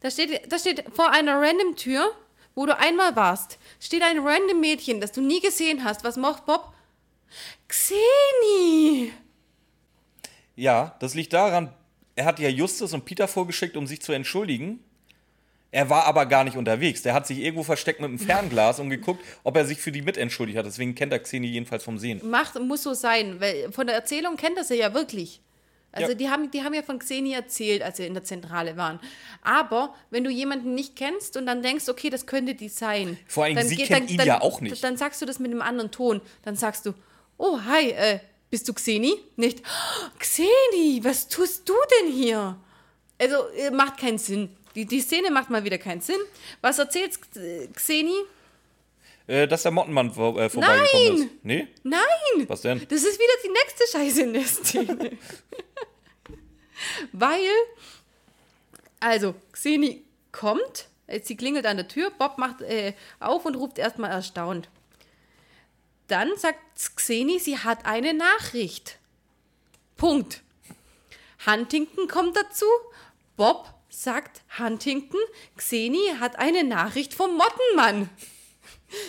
[0.00, 2.12] Da steht, da steht vor einer random Tür,
[2.54, 6.04] wo du einmal warst, steht ein random Mädchen, das du nie gesehen hast.
[6.04, 6.72] Was macht Bob?
[7.68, 9.12] Xeni!
[10.54, 11.72] Ja, das liegt daran,
[12.14, 14.82] er hat ja Justus und Peter vorgeschickt, um sich zu entschuldigen.
[15.72, 17.02] Er war aber gar nicht unterwegs.
[17.02, 20.00] Der hat sich irgendwo versteckt mit einem Fernglas und geguckt, ob er sich für die
[20.02, 20.64] mitentschuldigt hat.
[20.66, 22.20] Deswegen kennt er Xeni jedenfalls vom Sehen.
[22.28, 25.40] Macht, muss so sein, weil von der Erzählung kennt er sie ja wirklich.
[25.92, 26.14] Also Ja.
[26.14, 29.00] die, haben, die haben ja von Xeni erzählt, als sie in der Zentrale waren.
[29.42, 33.18] Aber wenn du jemanden nicht kennst und dann denkst, okay, das könnte die sein.
[33.26, 34.82] Vor allem, dann sie geht- kennt ihn ja auch nicht.
[34.84, 36.20] Dann sagst du das mit einem anderen Ton.
[36.42, 36.92] Dann sagst du,
[37.38, 38.18] oh, hi, äh,
[38.50, 39.14] bist du Xeni?
[39.36, 42.56] Nicht, "Oh, Xeni, was tust du denn hier?
[43.18, 44.50] Also, äh, macht keinen Sinn.
[44.76, 46.20] Die, die Szene macht mal wieder keinen Sinn.
[46.60, 48.14] Was erzählt äh, Xeni?
[49.26, 51.26] Äh, dass der Mottenmann vor, äh, vorbeigekommen Nein!
[51.26, 51.44] ist.
[51.44, 51.68] Nee?
[51.82, 52.46] Nein!
[52.46, 52.86] Was denn?
[52.86, 55.18] Das ist wieder die nächste Scheiße in der Szene.
[57.12, 57.48] Weil,
[59.00, 63.78] also, Xeni kommt, äh, sie klingelt an der Tür, Bob macht äh, auf und ruft
[63.78, 64.68] erstmal erstaunt.
[66.06, 66.60] Dann sagt
[66.96, 68.98] Xeni, sie hat eine Nachricht.
[69.96, 70.42] Punkt.
[71.46, 72.66] Huntington kommt dazu.
[73.36, 75.20] Bob sagt Huntington,
[75.56, 78.08] Xeni hat eine Nachricht vom Mottenmann.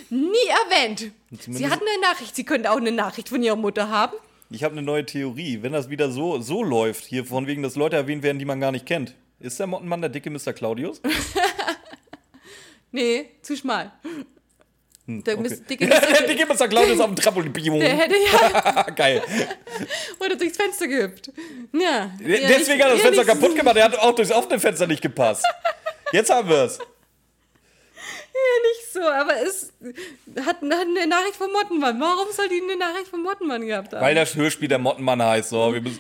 [0.10, 0.28] Nie
[0.66, 1.12] erwähnt.
[1.32, 2.36] Sie hatten eine Nachricht.
[2.36, 4.14] Sie könnte auch eine Nachricht von ihrer Mutter haben.
[4.50, 5.62] Ich habe eine neue Theorie.
[5.62, 8.60] Wenn das wieder so, so läuft, hier von wegen, dass Leute erwähnt werden, die man
[8.60, 10.54] gar nicht kennt, ist der Mottenmann der dicke Mr.
[10.54, 11.02] Claudius?
[12.92, 13.92] Nee, zu schmal.
[15.08, 15.49] Der Hm, okay.
[15.49, 16.28] Mist- dicke der Mr.
[16.28, 16.68] dicke Mr.
[16.68, 17.80] Claudius auf dem Trampolin.
[17.80, 19.22] Der hätte ja Geil.
[20.20, 21.32] oder durchs Fenster gehüpft.
[21.72, 22.12] Ja.
[22.20, 23.78] Deswegen hat er das Fenster kaputt gemacht.
[23.78, 25.45] Er hat auch durchs offene Fenster nicht gepasst.
[26.12, 26.78] Jetzt haben wir es.
[28.64, 29.74] Nicht so, aber es
[30.45, 31.99] hat, hat eine Nachricht vom Mottenmann.
[31.99, 34.01] Warum soll die eine Nachricht vom Mottenmann gehabt haben?
[34.01, 35.49] Weil das Hörspiel der Mottenmann heißt.
[35.49, 35.99] So, wir müssen,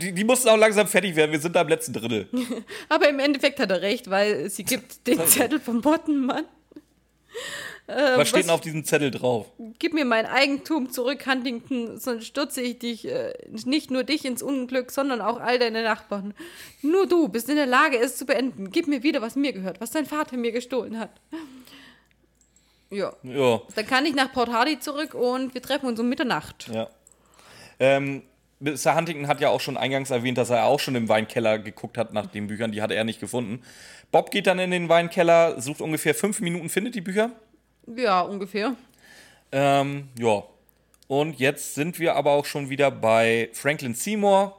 [0.00, 1.32] die, die mussten auch langsam fertig werden.
[1.32, 2.28] Wir sind da im letzten Drittel.
[2.88, 6.44] Aber im Endeffekt hat er recht, weil sie gibt den Zettel vom Mottenmann.
[7.86, 9.46] Was steht denn auf diesem Zettel drauf?
[9.78, 13.34] Gib mir mein Eigentum zurück, Huntington, sonst stürze ich dich, äh,
[13.66, 16.32] nicht nur dich ins Unglück, sondern auch all deine Nachbarn.
[16.80, 18.70] Nur du bist in der Lage, es zu beenden.
[18.70, 21.10] Gib mir wieder, was mir gehört, was dein Vater mir gestohlen hat.
[22.88, 23.12] Ja.
[23.22, 23.60] Ja.
[23.74, 26.70] Dann kann ich nach Port Hardy zurück und wir treffen uns um Mitternacht.
[26.72, 26.88] Ja.
[27.78, 28.22] Ähm,
[28.60, 28.96] Mr.
[28.96, 32.14] Huntington hat ja auch schon eingangs erwähnt, dass er auch schon im Weinkeller geguckt hat
[32.14, 32.72] nach den Büchern.
[32.72, 33.62] Die hatte er nicht gefunden.
[34.10, 37.32] Bob geht dann in den Weinkeller, sucht ungefähr fünf Minuten, findet die Bücher.
[37.86, 38.74] Ja, ungefähr.
[39.52, 40.42] Ähm, ja.
[41.06, 44.58] Und jetzt sind wir aber auch schon wieder bei Franklin Seymour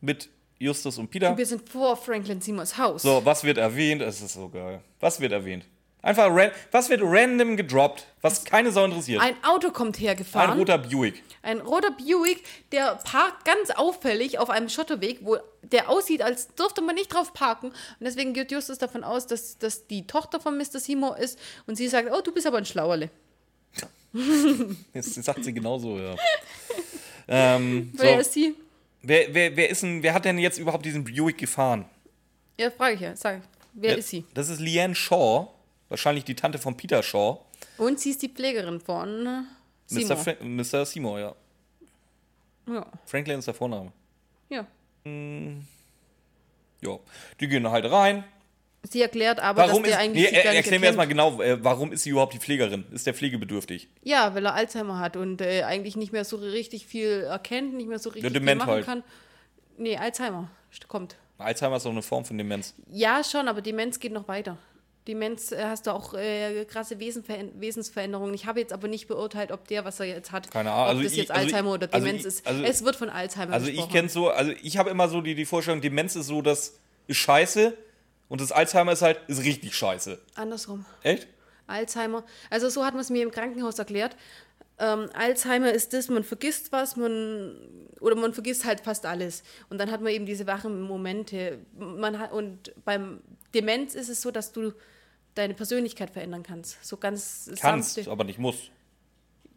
[0.00, 0.28] mit
[0.58, 1.36] Justus und Peter.
[1.36, 3.02] Wir sind vor Franklin Seymours Haus.
[3.02, 4.02] So, was wird erwähnt?
[4.02, 4.80] Es ist so geil.
[5.00, 5.66] Was wird erwähnt?
[6.04, 9.22] Einfach ran was wird random gedroppt, was keine Sau interessiert.
[9.22, 10.58] Ein Auto kommt Ein hergefahren.
[10.58, 11.22] roter Buick.
[11.40, 16.82] Ein roter Buick, der parkt ganz auffällig auf einem Schotterweg, wo der aussieht, als dürfte
[16.82, 17.68] man nicht drauf parken.
[17.68, 20.78] Und deswegen geht Justus davon aus, dass das die Tochter von Mr.
[20.78, 21.38] Seymour ist.
[21.66, 23.08] Und sie sagt, oh, du bist aber ein Schlauerle.
[24.92, 26.14] Das sagt sie genauso, ja.
[27.28, 28.02] ähm, so.
[28.02, 28.54] Wer ist sie?
[29.02, 31.86] wer, wer, wer, ist denn, wer hat denn jetzt überhaupt diesen Buick gefahren?
[32.58, 33.16] Ja, frage ich ja.
[33.16, 33.40] Sag,
[33.72, 34.24] wer Ja, ist sie?
[34.34, 35.48] Das ist Leanne Shaw,
[35.94, 37.38] wahrscheinlich die Tante von Peter Shaw.
[37.78, 40.16] Und sie ist die Pflegerin von äh, Mr.
[40.16, 40.16] Seymour.
[40.16, 40.86] Fra Mr.
[40.86, 41.34] Seymour, ja.
[42.68, 42.86] Ja.
[43.06, 43.92] Franklin ist der Vorname.
[44.48, 44.66] ja.
[46.80, 46.98] Ja.
[47.40, 48.24] Die gehen halt rein.
[48.82, 49.94] Sie erklärt aber, Warum dass ist.
[49.94, 52.84] der eigentlich Nee, er, erklären wir erstmal genau, äh, warum ist sie überhaupt die Pflegerin?
[52.92, 53.88] Ist der pflegebedürftig?
[54.02, 57.88] Ja, weil er Alzheimer hat und äh, eigentlich nicht mehr so richtig viel erkennt, nicht
[57.88, 58.84] mehr so richtig viel dement machen halt.
[58.84, 59.02] kann.
[59.78, 60.50] Nee, Alzheimer
[60.88, 61.16] kommt.
[61.38, 62.74] Alzheimer ist auch eine Form von Demenz.
[62.90, 64.58] Ja, schon, aber Demenz geht noch weiter.
[65.06, 68.34] Demenz äh, hast du auch äh, krasse Wesenver Wesensveränderungen.
[68.34, 70.82] Ich habe jetzt aber nicht beurteilt, ob der, was er jetzt hat, Keine Ahnung.
[70.84, 72.46] ob Also das ich- jetzt also ich- Alzheimer oder also Demenz ich- ist.
[72.46, 73.92] also- es wird von Alzheimer Also ich gesprochen.
[73.92, 77.18] kenne so, also ich habe immer so die, die Vorstellung, Demenz ist so, das ist
[77.18, 77.76] scheiße
[78.28, 80.18] und das Alzheimer ist halt, ist richtig scheiße.
[80.36, 80.86] Andersrum.
[81.02, 81.28] Echt?
[81.66, 82.24] Alzheimer.
[82.50, 84.16] Also so hat man es mir im Krankenhaus erklärt.
[84.78, 87.56] Ähm, Alzheimer ist das, man vergisst was, man
[88.00, 89.42] oder man vergisst halt fast alles.
[89.70, 91.58] Und dann hat man eben diese wachen Momente.
[91.78, 93.20] Man hat, und beim
[93.54, 94.72] Demenz ist es so, dass du
[95.34, 96.84] deine Persönlichkeit verändern kannst.
[96.84, 98.70] So ganz Kannst, sanfte- aber nicht musst.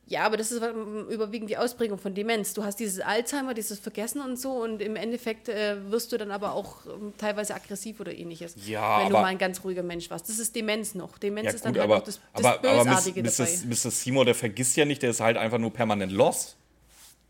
[0.09, 2.53] Ja, aber das ist ähm, überwiegend die Ausprägung von Demenz.
[2.53, 6.31] Du hast dieses Alzheimer, dieses Vergessen und so und im Endeffekt äh, wirst du dann
[6.31, 8.55] aber auch ähm, teilweise aggressiv oder ähnliches.
[8.65, 10.29] Ja, wenn du aber- mal ein ganz ruhiger Mensch warst.
[10.29, 11.17] Das ist Demenz noch.
[11.17, 13.51] Demenz Ja ist dann gut, halt aber, auch das, das aber, aber Bösartige Miss- dabei.
[13.51, 13.67] Mr.
[13.87, 13.91] Mr.
[13.91, 16.55] Seymour, der vergisst ja nicht, der ist halt einfach nur permanent lost.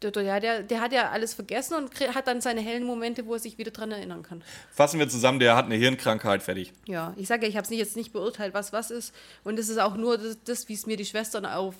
[0.03, 3.33] Der, der, der, der hat ja alles vergessen und hat dann seine hellen Momente, wo
[3.33, 4.43] er sich wieder dran erinnern kann.
[4.71, 6.71] Fassen wir zusammen, der hat eine Hirnkrankheit, fertig.
[6.85, 9.11] Ja, ich sage ja, ich habe es jetzt nicht beurteilt, was was ist.
[9.43, 11.73] Und es ist auch nur das, das wie es mir die Schwestern auf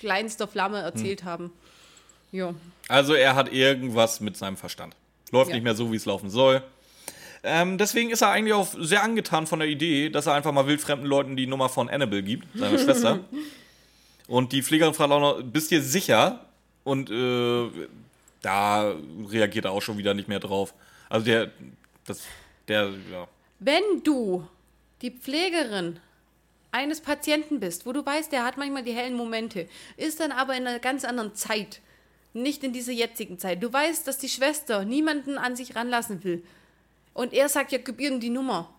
[0.00, 1.52] kleinster Flamme erzählt haben.
[2.32, 2.54] Ja.
[2.88, 4.96] Also er hat irgendwas mit seinem Verstand.
[5.30, 5.54] Läuft Ja.
[5.54, 6.62] nicht mehr so, wie es laufen soll.
[7.44, 10.66] Ähm, deswegen ist er eigentlich auch sehr angetan von der Idee, dass er einfach mal
[10.66, 13.20] wildfremden Leuten die Nummer von Annabelle gibt, seiner Schwester.
[14.26, 16.44] Und die Pflegerin fragt auch noch, bist du dir sicher?
[16.84, 17.88] Und äh,
[18.42, 18.94] da
[19.28, 20.74] reagiert er auch schon wieder nicht mehr drauf.
[21.08, 21.50] Also der,
[22.06, 22.22] das,
[22.68, 23.28] der, ja.
[23.58, 24.46] Wenn du
[25.02, 25.98] die Pflegerin
[26.72, 30.56] eines Patienten bist, wo du weißt, der hat manchmal die hellen Momente, ist dann aber
[30.56, 31.80] in einer ganz anderen Zeit,
[32.32, 33.62] nicht in dieser jetzigen Zeit.
[33.62, 36.44] Du weißt, dass die Schwester niemanden an sich ranlassen will.
[37.12, 38.72] Und er sagt ja, gib ihm die Nummer.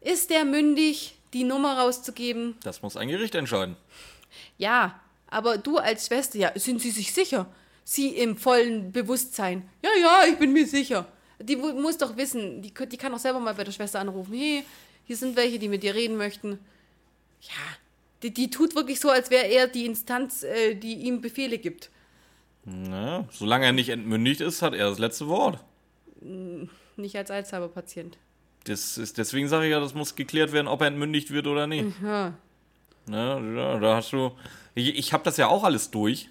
[0.00, 2.56] Ist der mündig, die Nummer rauszugeben?
[2.62, 3.76] Das muss ein Gericht entscheiden.
[4.58, 5.00] Ja,
[5.30, 7.46] aber du als Schwester, ja, sind Sie sich sicher?
[7.84, 9.68] Sie im vollen Bewusstsein.
[9.82, 11.06] Ja, ja, ich bin mir sicher.
[11.40, 14.34] Die mu- muss doch wissen, die, die kann doch selber mal bei der Schwester anrufen.
[14.34, 14.64] Hey,
[15.04, 16.58] hier sind welche, die mit dir reden möchten.
[17.40, 17.76] Ja,
[18.22, 21.90] die, die tut wirklich so, als wäre er die Instanz, äh, die ihm Befehle gibt.
[22.64, 25.58] Na, solange er nicht entmündigt ist, hat er das letzte Wort.
[26.96, 28.18] Nicht als Alzheimer-Patient.
[28.64, 31.66] Das ist, deswegen sage ich ja, das muss geklärt werden, ob er entmündigt wird oder
[31.66, 31.86] nicht.
[32.02, 32.34] Ja.
[33.06, 34.32] Ne, da, da hast du.
[34.78, 36.28] Ich, ich habe das ja auch alles durch.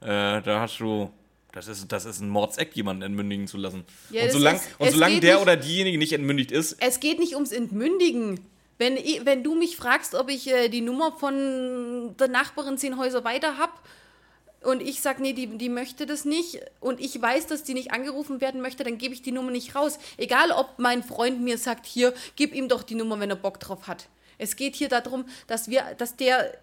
[0.00, 1.10] Äh, da hast du.
[1.52, 3.84] Das ist, das ist ein Mordseck, jemanden entmündigen zu lassen.
[4.10, 7.18] Ja, und solange ist- und solange der nicht- oder diejenige nicht entmündigt ist, Es geht
[7.18, 8.40] nicht ums Entmündigen.
[8.78, 13.22] Wenn, wenn du mich fragst, ob ich äh, die Nummer von der Nachbarin zehn Häuser
[13.22, 13.72] weiter habe
[14.62, 17.92] und ich sage, nee, die, die möchte das nicht und ich weiß, dass die nicht
[17.92, 19.98] angerufen werden möchte, dann gebe ich die Nummer nicht raus.
[20.16, 23.60] Egal, ob mein Freund mir sagt, hier, gib ihm doch die Nummer, wenn er Bock
[23.60, 24.08] drauf hat.
[24.38, 26.56] Es geht hier darum, dass, wir, dass der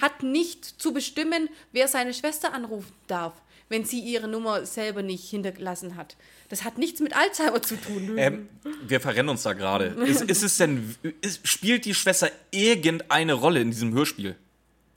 [0.00, 3.34] hat nicht zu bestimmen, wer seine Schwester anrufen darf,
[3.68, 6.16] wenn sie ihre Nummer selber nicht hinterlassen hat.
[6.48, 8.16] Das hat nichts mit Alzheimer zu tun.
[8.16, 8.48] Ähm,
[8.86, 9.86] wir verrennen uns da gerade.
[10.06, 14.36] Ist, ist es denn, ist, spielt die Schwester irgendeine Rolle in diesem Hörspiel?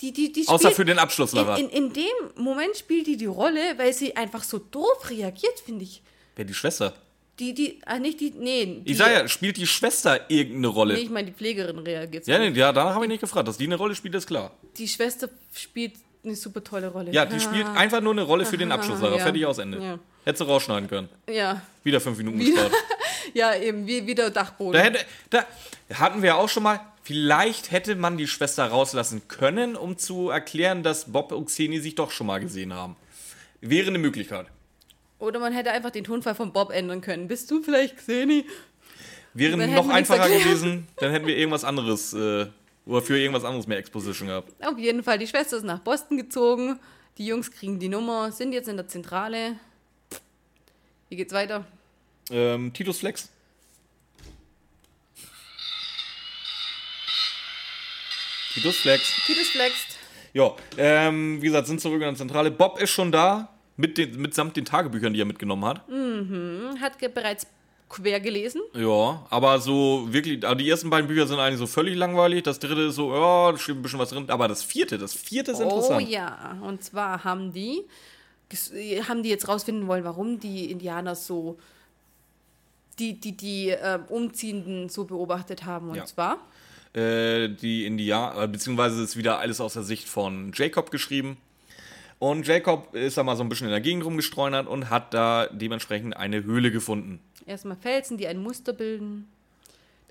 [0.01, 1.59] Die, die, die Außer spielt- für den Abschluss, in, oder was?
[1.59, 2.05] in, in dem
[2.43, 6.01] Moment spielt die die Rolle, weil sie einfach so doof reagiert, finde ich.
[6.35, 6.93] Wer die Schwester?
[7.39, 8.81] Die, die, ah, nicht die, nee.
[8.85, 10.93] Die, Ich sag ja, spielt die Schwester irgendeine Rolle?
[10.95, 13.47] Nee, ich meine, die Pflegerin reagiert ja, nee, ja, danach habe ich nicht gefragt.
[13.47, 14.51] Dass die eine Rolle spielt, ist klar.
[14.77, 17.11] Die Schwester spielt eine super tolle Rolle.
[17.11, 19.01] Ja, die spielt einfach nur eine Rolle für den Abschluss.
[19.01, 19.17] ja.
[19.17, 19.81] Fertig aus Ende.
[19.81, 19.99] Ja.
[20.25, 21.09] Hättest du rausschneiden können.
[21.29, 22.71] Ja, Wieder fünf Minuten gespart.
[23.33, 24.73] ja eben, wie, wie der Dachboden.
[24.73, 25.45] Da, hätte, da
[25.93, 30.83] hatten wir auch schon mal, vielleicht hätte man die Schwester rauslassen können, um zu erklären,
[30.83, 32.97] dass Bob und Xeni sich doch schon mal gesehen haben.
[33.61, 34.47] Wäre eine Möglichkeit.
[35.19, 37.27] Oder man hätte einfach den Tonfall von Bob ändern können.
[37.27, 38.45] Bist du vielleicht Xeni?
[39.33, 42.47] Wäre noch einfacher gewesen, dann hätten wir irgendwas anderes, äh,
[42.85, 44.51] oder für irgendwas anderes mehr Exposition gehabt.
[44.65, 46.79] Auf jeden Fall, die Schwester ist nach Boston gezogen.
[47.17, 49.59] Die Jungs kriegen die Nummer, sind jetzt in der Zentrale.
[51.09, 51.65] Wie geht's weiter?
[52.31, 53.29] Ähm, Titus Flex.
[58.53, 59.25] Titus Flex.
[59.25, 59.97] Titus flext.
[60.33, 62.51] Ja, ähm, wie gesagt, sind zurück in der Zentrale.
[62.51, 63.49] Bob ist schon da,
[63.79, 65.81] mit den, mitsamt den Tagebüchern, die er mitgenommen hat.
[66.81, 67.47] Hat ge- bereits
[67.87, 68.61] quer gelesen.
[68.73, 72.43] Ja, aber so wirklich, also die ersten beiden Bücher sind eigentlich so völlig langweilig.
[72.43, 74.29] Das dritte ist so, ja, da steht ein bisschen was drin.
[74.29, 76.09] Aber das vierte, das vierte ist Oh interessant.
[76.09, 77.85] ja, und zwar haben die,
[79.07, 81.57] haben die jetzt rausfinden wollen, warum die Indianer so
[82.99, 85.89] die, die, die äh, Umziehenden so beobachtet haben.
[85.89, 86.05] Und Ja.
[86.05, 86.37] zwar,
[86.93, 91.37] Äh, die Indianer, beziehungsweise ist wieder alles aus der Sicht von Jacob geschrieben.
[92.19, 95.47] Und Jacob ist da mal so ein bisschen in der Gegend rumgestreunert und hat da
[95.47, 97.19] dementsprechend eine Höhle gefunden.
[97.45, 99.27] erstmal Felsen, die ein Muster bilden.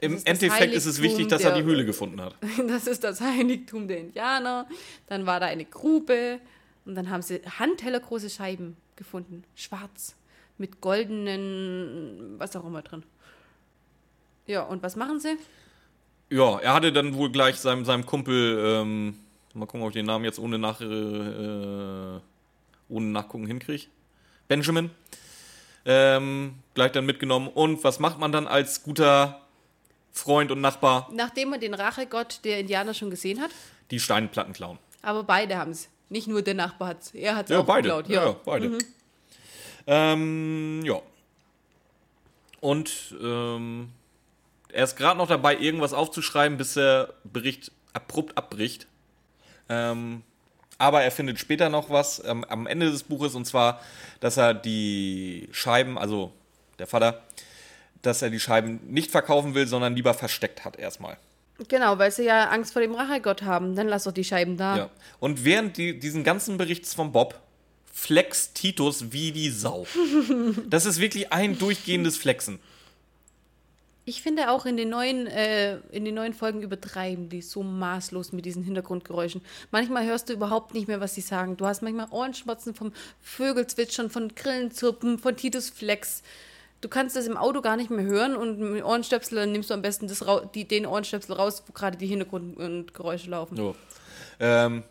[0.01, 2.35] Im ist das Endeffekt ist es wichtig, dass er die der- Höhle gefunden hat.
[2.69, 4.67] Das ist das Heiligtum der Indianer.
[5.07, 6.41] Dann war da eine Grube.
[6.87, 9.45] Und dann haben sie handtellergroße Scheiben gefunden.
[9.55, 10.15] Schwarz.
[10.57, 13.03] Mit goldenen, was auch immer drin.
[14.47, 15.37] Ja, und was machen sie?
[16.31, 19.15] Ja, er hatte dann wohl gleich seinem, seinem Kumpel, ähm,
[19.59, 22.21] mal gucken, ob ich den Namen jetzt ohne, nach, äh, äh,
[22.89, 23.87] ohne Nachgucken hinkriege.
[24.49, 24.91] Benjamin.
[25.85, 27.49] Ähm, gleich dann mitgenommen.
[27.49, 29.41] Und was macht man dann als guter
[30.13, 31.09] Freund und Nachbar?
[31.13, 33.51] Nachdem man den Rachegott der Indianer schon gesehen hat.
[33.91, 34.79] Die Steinplatten klauen.
[35.03, 35.89] Aber beide haben es.
[36.11, 37.15] Nicht nur der Nachbar hat es.
[37.15, 37.89] Er hat es Ja, auch beide.
[37.89, 38.09] geklaut.
[38.09, 38.27] Ja, Ja.
[38.31, 38.79] ja, beide.
[39.87, 41.01] Ähm, ja.
[42.61, 43.91] Und ähm,
[44.73, 48.87] er ist gerade noch dabei, irgendwas aufzuschreiben, bis der Bericht abrupt abbricht.
[49.69, 50.23] Ähm,
[50.79, 53.81] aber er findet später noch was ähm, am Ende des Buches, und zwar,
[54.21, 56.33] dass er die Scheiben, also
[56.79, 57.23] der Vater,
[58.03, 61.17] dass er die Scheiben nicht verkaufen will, sondern lieber versteckt hat erstmal.
[61.67, 63.75] Genau, weil sie ja Angst vor dem Rachegott haben.
[63.75, 64.77] Dann lass doch die Scheiben da.
[64.77, 64.91] Ja.
[65.19, 67.41] Und während die, diesen ganzen Berichts von Bob
[67.93, 69.87] flext Titus wie die Sau.
[70.69, 72.61] Das ist wirklich ein durchgehendes Flexen.
[74.09, 78.33] Ich finde auch in den neuen, äh, in den neuen Folgen übertreiben die so maßlos
[78.33, 79.43] mit diesen Hintergrundgeräuschen.
[79.71, 81.59] Manchmal hörst du überhaupt nicht mehr, was sie sagen.
[81.59, 86.23] Du hast manchmal Ohrenschmatzen vom Vögelzwitschern, von Grillenzirpen, von Titus Flex.
[86.81, 89.83] Du kannst das im Auto gar nicht mehr hören und mit Ohrenstöpsel nimmst du am
[89.83, 93.59] besten das die, den Ohrenstöpsel raus, wo gerade die Hintergrundgeräusche laufen.
[93.59, 93.77] So.
[94.41, 94.85] Ähm,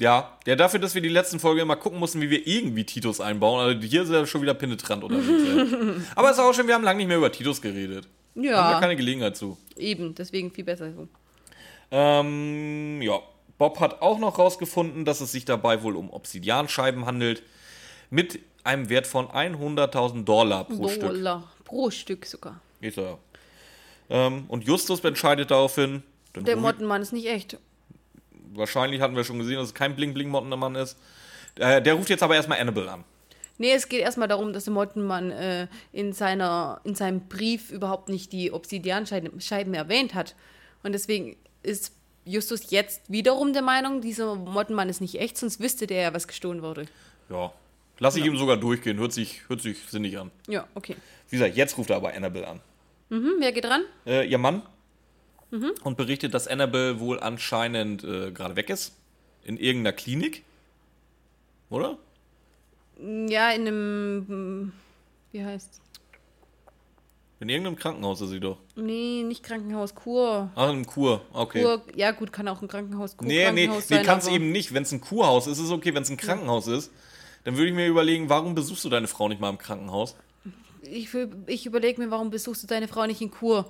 [0.00, 3.20] ja, ja, dafür, dass wir die letzten Folge immer gucken mussten, wie wir irgendwie Titus
[3.20, 3.60] einbauen.
[3.60, 6.02] Also hier ist er schon wieder penetrant unterwegs.
[6.16, 8.08] Aber es ist auch schon, wir haben lange nicht mehr über Titus geredet.
[8.34, 9.56] Haben wir Ja, keine Gelegenheit zu.
[9.76, 11.08] eben, deswegen viel besser so.
[11.90, 13.20] Ähm, ja.
[13.56, 17.42] Bob hat auch noch rausgefunden, dass es sich dabei wohl um Obsidianscheiben handelt.
[18.10, 21.00] Mit einem Wert von 100.000 Dollar pro Stück.
[21.02, 22.60] Dollar pro Stück sogar.
[22.80, 23.16] Geht ja.
[24.10, 26.02] Ähm, und Justus entscheidet daraufhin.
[26.34, 27.58] Der Mottenmann ist nicht echt.
[28.52, 30.98] Wahrscheinlich hatten wir schon gesehen, dass es kein Bling-Bling-Mottenmann ist.
[31.56, 33.04] Äh, der ruft jetzt aber erstmal Annabelle an.
[33.58, 38.08] Nee, es geht erstmal darum, dass der Mottenmann äh, in, seiner, in seinem Brief überhaupt
[38.08, 40.34] nicht die Obsidianscheiben Scheiben erwähnt hat.
[40.82, 41.92] Und deswegen ist
[42.24, 46.26] Justus jetzt wiederum der Meinung, dieser Mottenmann ist nicht echt, sonst wüsste der ja, was
[46.26, 46.86] gestohlen wurde.
[47.28, 47.52] Ja.
[48.00, 48.98] Lass ich ihm sogar durchgehen.
[48.98, 50.32] Hört sich, hört sich sinnig an.
[50.48, 50.96] Ja, okay.
[51.30, 52.60] Wie gesagt, jetzt ruft er aber Annabelle an.
[53.08, 53.84] Mhm, wer geht ran?
[54.04, 54.62] Äh, ihr Mann.
[55.84, 58.96] Und berichtet, dass Annabelle wohl anscheinend äh, gerade weg ist.
[59.44, 60.42] In irgendeiner Klinik.
[61.70, 61.98] Oder?
[62.98, 64.24] Ja, in einem.
[64.28, 64.72] hm,
[65.32, 65.80] Wie heißt
[67.40, 68.58] In irgendeinem Krankenhaus ist sie doch.
[68.76, 70.50] Nee, nicht Krankenhaus, Kur.
[70.54, 71.62] Ach, im Kur, okay.
[71.62, 74.28] Kur, ja gut, kann auch ein Krankenhaus, Kur, nee, nee, Krankenhaus nee, sein, kann es
[74.28, 74.72] eben nicht.
[74.72, 75.92] Wenn es ein Kurhaus ist, ist es okay.
[75.94, 76.90] Wenn es ein Krankenhaus ist,
[77.44, 80.14] dann würde ich mir überlegen, warum besuchst du deine Frau nicht mal im Krankenhaus?
[80.82, 81.08] Ich,
[81.46, 83.66] ich überlege mir, warum besuchst du deine Frau nicht in Kur?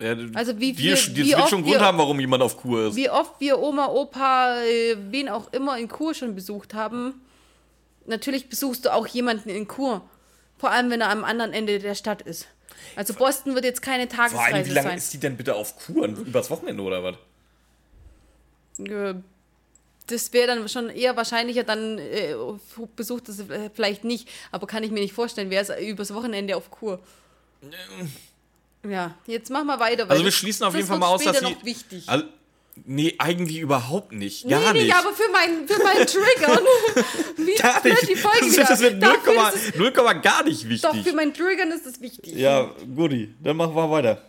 [0.00, 2.56] Ja, Also wie wir, viel- das wie wird schon Grund wir- haben, warum jemand auf
[2.56, 2.96] Kur ist.
[2.96, 7.14] Wie oft wir Oma, Opa, äh, wen auch immer in Kur schon besucht haben.
[8.08, 10.02] Natürlich besuchst du auch jemanden in Kur.
[10.56, 12.46] Vor allem, wenn er am anderen Ende der Stadt ist.
[12.96, 14.98] Also Boston wird jetzt keine Vor allem, Tagesreise wie lange sein.
[14.98, 16.06] ist die denn bitte auf Kur?
[16.06, 17.16] Übers Wochenende oder was?
[20.06, 22.34] Das wäre dann schon eher wahrscheinlicher, dann äh,
[22.96, 23.44] besucht es
[23.74, 24.28] vielleicht nicht.
[24.50, 27.00] Aber kann ich mir nicht vorstellen, wäre es übers Wochenende auf Kur.
[28.88, 30.04] Ja, jetzt mach mal weiter.
[30.04, 31.56] weil Also wir schließen auf jeden Fall mal aus, dass sie...
[32.06, 32.24] Also,
[32.86, 34.48] nee, eigentlich überhaupt nicht.
[34.48, 34.86] Gar nee, nicht.
[34.86, 36.60] nicht, aber für meinen für meinen Trigger.
[37.36, 38.08] Wie Gar nicht.
[38.08, 38.64] die Folge das, wieder?
[38.64, 40.82] das wird Dafür 0, ist es- 0, gar nicht wichtig.
[40.90, 42.34] Doch, für meinen Triggern ist es wichtig.
[42.34, 44.22] ja, Guti, dann machen wir weiter.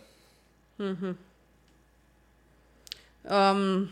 [3.28, 3.88] Ähm,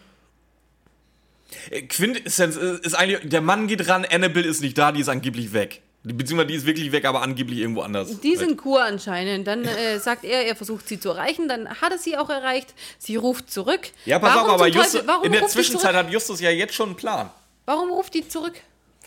[1.70, 5.09] Äh, Quintessenz ist, ist eigentlich, der Mann geht ran, Annabelle ist nicht da, die ist
[5.09, 5.80] angeblich weg.
[6.14, 8.20] Beziehungsweise die ist wirklich weg, aber angeblich irgendwo anders.
[8.20, 9.46] die sind Kur anscheinend.
[9.46, 11.48] Dann äh, sagt er, er versucht sie zu erreichen.
[11.48, 12.74] Dann hat er sie auch erreicht.
[12.98, 13.90] Sie ruft zurück.
[14.04, 16.74] Ja, pass Warum auf, aber Justus, Teufel- warum in der Zwischenzeit hat Justus ja jetzt
[16.74, 17.30] schon einen Plan.
[17.66, 18.54] Warum ruft die zurück?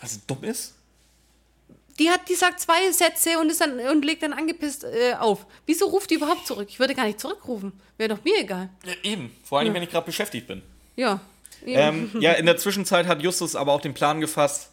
[0.00, 0.74] Was dumm ist?
[1.98, 5.44] Die hat, die sagt zwei Sätze und ist dann und legt dann angepisst äh, auf.
[5.66, 6.68] Wieso ruft die überhaupt zurück?
[6.70, 7.72] Ich würde gar nicht zurückrufen.
[7.98, 8.70] Wäre doch mir egal.
[8.84, 10.62] Ja, eben, vor allem, wenn ich gerade beschäftigt bin.
[10.96, 11.20] Ja.
[11.64, 14.70] Ähm, ja, in der Zwischenzeit hat Justus aber auch den Plan gefasst,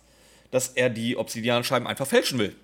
[0.51, 2.55] dass er die Obsidianscheiben einfach fälschen will.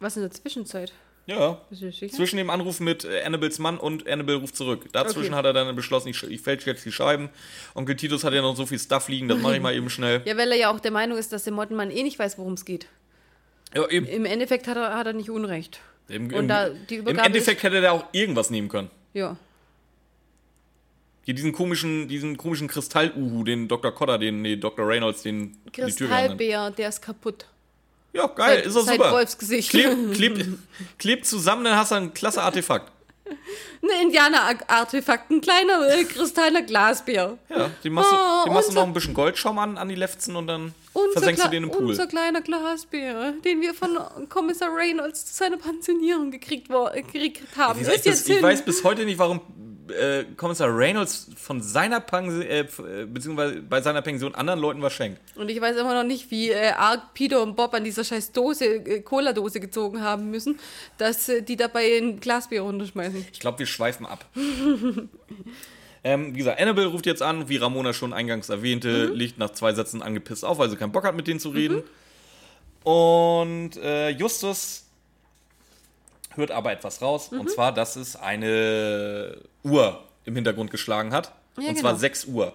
[0.00, 0.92] Was in der Zwischenzeit?
[1.26, 1.62] Ja.
[1.70, 4.92] Zwischen dem Anruf mit äh, Annabels Mann und Annabelle ruft zurück.
[4.92, 5.34] Dazwischen Okay.
[5.36, 7.30] hat er dann beschlossen, ich, ich fälsche jetzt die Scheiben.
[7.74, 10.20] Onkel Titus hat ja noch so viel Stuff liegen, das mache ich mal eben schnell.
[10.26, 12.52] Ja, weil er ja auch der Meinung ist, dass der Mottenmann eh nicht weiß, worum
[12.52, 12.88] es geht.
[13.74, 14.06] Ja, eben.
[14.06, 15.80] Im Endeffekt hat er, hat er nicht Unrecht.
[16.08, 18.90] Im, Und im, da die Im Übergabe Endeffekt hätte er auch irgendwas nehmen können.
[19.14, 19.36] Ja.
[21.24, 23.92] Hier diesen komischen, diesen komischen Kristall-Uhu, den Dr.
[23.92, 24.86] Cotter, den, nee, Dr.
[24.86, 25.56] Reynolds, den.
[25.72, 27.46] Kristallbär, der ist kaputt.
[28.12, 29.12] Ja, geil, Seit- ist doch super.
[29.12, 29.70] Wolfsgesicht.
[29.70, 30.58] Kleb, kleb,
[30.98, 32.92] kleb zusammen, dann hast du ein klasse Artefakt.
[33.82, 37.38] Ein Indianer-Artefakt, ein kleiner äh, kristallener Glasbär.
[37.48, 39.88] Ja, den machst du, Oh, den machst du unser- noch ein bisschen Goldschaum an, an
[39.88, 40.74] die Lefzen und dann
[41.12, 41.86] versenkst du den im Pool.
[41.86, 43.98] unser kleiner Glasbär, den wir von
[44.28, 47.80] Kommissar Reynolds zu seiner Pensionierung gekriegt, wo, gekriegt haben.
[47.80, 48.42] Ist ich, jetzt ich hin.
[48.42, 49.40] weiß bis heute nicht, warum
[49.90, 54.92] äh, Kommissar Reynolds von seiner Pension, äh, äh, beziehungsweise bei seiner Pension anderen Leuten was
[54.92, 55.20] schenkt.
[55.36, 58.32] Und ich weiß immer noch nicht, wie äh, arg Peter und Bob an dieser scheiß
[58.32, 60.58] Dose, äh, Cola-Dose gezogen haben müssen,
[60.98, 63.26] dass äh, die dabei ein Glasbier runterschmeißen.
[63.32, 64.24] Ich glaube, wir schweifen ab.
[66.04, 69.14] ähm, wie gesagt, Annabelle ruft jetzt an, wie Ramona schon eingangs erwähnte, Mhm.
[69.14, 71.82] liegt nach zwei Sätzen angepisst auf, weil sie keinen Bock hat, mit denen zu reden.
[72.82, 74.83] Und äh, Justus
[76.36, 77.40] hört aber etwas raus, Mhm.
[77.40, 81.32] und zwar, dass es eine Uhr im Hintergrund geschlagen hat.
[81.58, 82.00] Ja, und zwar genau.
[82.00, 82.52] 6 Uhr.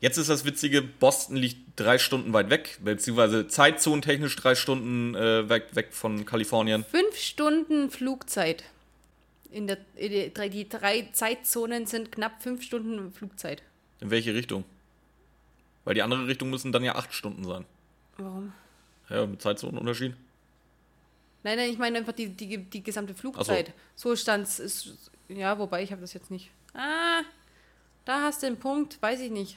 [0.00, 5.48] Jetzt ist das Witzige, Boston liegt drei Stunden weit weg, beziehungsweise zeitzonentechnisch drei Stunden äh,
[5.48, 6.84] weg, weg von Kalifornien.
[6.84, 8.64] Fünf Stunden Flugzeit.
[9.50, 13.62] In der, in der, die drei Zeitzonen sind knapp fünf Stunden Flugzeit.
[14.00, 14.64] In welche Richtung?
[15.84, 17.64] Weil die andere Richtung müssen dann ja acht Stunden sein.
[18.18, 18.52] Warum?
[19.08, 20.14] Ja, mit Zeitzonenunterschied.
[21.48, 23.72] Nein, nein, ich meine einfach die, die, die gesamte Flugzeit.
[23.96, 24.58] So, stand's.
[24.58, 26.50] Ist, ja, wobei ich habe das jetzt nicht.
[26.74, 27.22] Ah,
[28.04, 29.56] da hast du den Punkt, weiß ich nicht.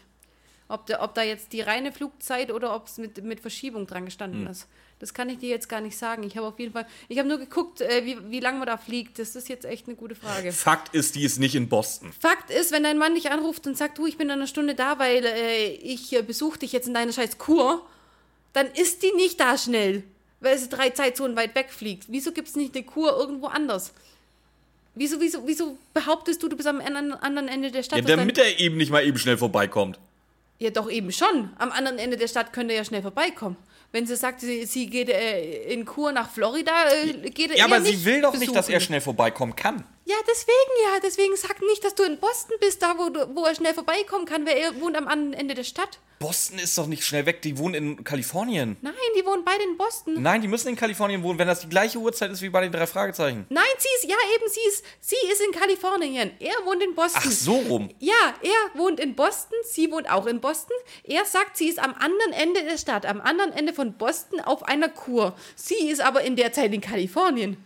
[0.70, 4.06] Ob, der, ob da jetzt die reine Flugzeit oder ob es mit, mit Verschiebung dran
[4.06, 4.70] gestanden ist.
[5.00, 6.24] Das kann ich dir jetzt gar nicht sagen.
[6.24, 8.78] Ich habe auf jeden Fall, ich habe nur geguckt, äh, wie, wie lange man da
[8.78, 9.20] fliegt.
[9.20, 10.54] Das ist jetzt echt eine gute Frage.
[10.54, 12.14] Fakt ist, die ist nicht in Boston.
[12.14, 14.76] Fakt ist, wenn dein Mann dich anruft und sagt, du, ich bin in einer Stunde
[14.76, 17.86] da, weil äh, ich äh, besuche dich jetzt in deiner scheiß Kur,
[18.54, 20.06] dann ist die nicht da schnell,
[20.42, 22.06] weil sie drei Zeitzonen weit wegfliegt.
[22.10, 23.94] Wieso gibt es nicht eine Kur irgendwo anders?
[24.94, 28.00] Wieso, wieso, wieso behauptest du, du bist am anderen, Ende der Stadt?
[28.00, 29.98] Ja, damit er eben nicht mal eben schnell vorbeikommt.
[30.60, 31.50] ja, doch eben schon.
[31.58, 33.56] Am anderen Ende der Stadt könnte er ja schnell vorbeikommen.
[33.94, 37.66] Wenn sie sagt, sie, sie geht äh, in Kur nach Florida, äh, geht er Ja,
[37.66, 38.74] aber sie will doch nicht, dass besuchen.
[38.74, 39.84] er schnell vorbeikommen kann.
[40.06, 41.00] Ja, deswegen ja.
[41.04, 44.26] Deswegen sag nicht, dass du in Boston bist, da wo, du, wo er schnell vorbeikommen
[44.26, 46.00] kann, weil er wohnt am anderen Ende der Stadt.
[46.22, 48.78] Boston ist doch nicht schnell weg, die wohnen in Kalifornien.
[48.82, 50.22] Nein, die wohnen beide in Boston.
[50.22, 52.72] Nein, die müssen in Kalifornien wohnen, wenn das die gleiche Uhrzeit ist wie bei den
[52.72, 53.48] drei Fragezeichen.
[53.50, 56.32] Nein, sie ist, ja eben, sie ist, sie ist in Kalifornien.
[56.40, 57.24] Er wohnt in Boston.
[57.26, 57.90] Ach, so rum.
[57.98, 60.78] Ja, er wohnt in Boston, sie wohnt auch in Boston.
[61.04, 64.62] Er sagt, sie ist am anderen Ende der Stadt, am anderen Ende von Boston auf
[64.62, 65.36] einer Kur.
[65.56, 67.58] Sie ist aber in der Zeit in Kalifornien.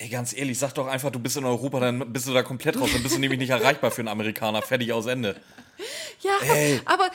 [0.00, 2.80] Ey, ganz ehrlich, sag doch einfach, du bist in Europa, dann bist du da komplett
[2.80, 2.88] raus.
[2.90, 4.62] Dann bist du nämlich nicht erreichbar für einen Amerikaner.
[4.62, 5.36] Fertig aus Ende.
[6.22, 6.78] Ja, Ey.
[6.84, 7.10] aber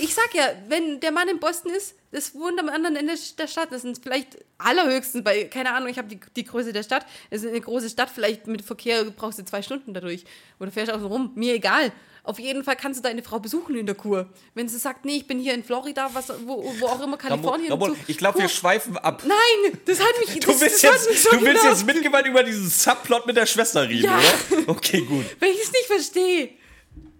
[0.00, 3.46] ich sag ja, wenn der Mann in Boston ist, das wohnt am anderen Ende der
[3.46, 3.70] Stadt.
[3.70, 7.06] Das sind vielleicht allerhöchstens bei, keine Ahnung, ich habe die, die Größe der Stadt.
[7.30, 10.24] Es ist eine große Stadt, vielleicht mit Verkehr brauchst du zwei Stunden dadurch.
[10.58, 11.32] Oder fährst auch so rum.
[11.34, 11.92] Mir egal.
[12.24, 14.28] Auf jeden Fall kannst du deine Frau besuchen in der Kur.
[14.54, 17.72] Wenn sie sagt, nee, ich bin hier in Florida, was, wo, wo auch immer, Kalifornien.
[17.72, 17.96] Ramon, so.
[18.06, 19.22] ich glaube, wir schweifen ab.
[19.26, 20.38] Nein, das hat mich.
[20.40, 23.46] Du das, willst, das jetzt, so du willst jetzt mitgemeint über diesen Subplot mit der
[23.46, 24.18] Schwester reden, Ja.
[24.50, 24.68] oder?
[24.68, 25.24] Okay, gut.
[25.40, 26.50] Wenn ich es nicht verstehe.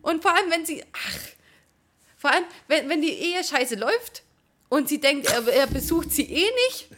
[0.02, 0.82] Und vor allem, wenn sie.
[0.92, 1.37] Ach.
[2.18, 4.22] Vor allem, wenn, wenn die Ehe scheiße läuft
[4.68, 6.88] und sie denkt, er, er besucht sie eh nicht,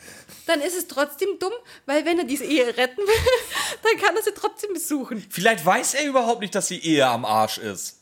[0.46, 1.52] dann ist es trotzdem dumm,
[1.86, 3.14] weil wenn er diese Ehe retten will,
[3.82, 5.24] dann kann er sie trotzdem besuchen.
[5.30, 7.98] Vielleicht weiß er überhaupt nicht, dass die Ehe am Arsch ist.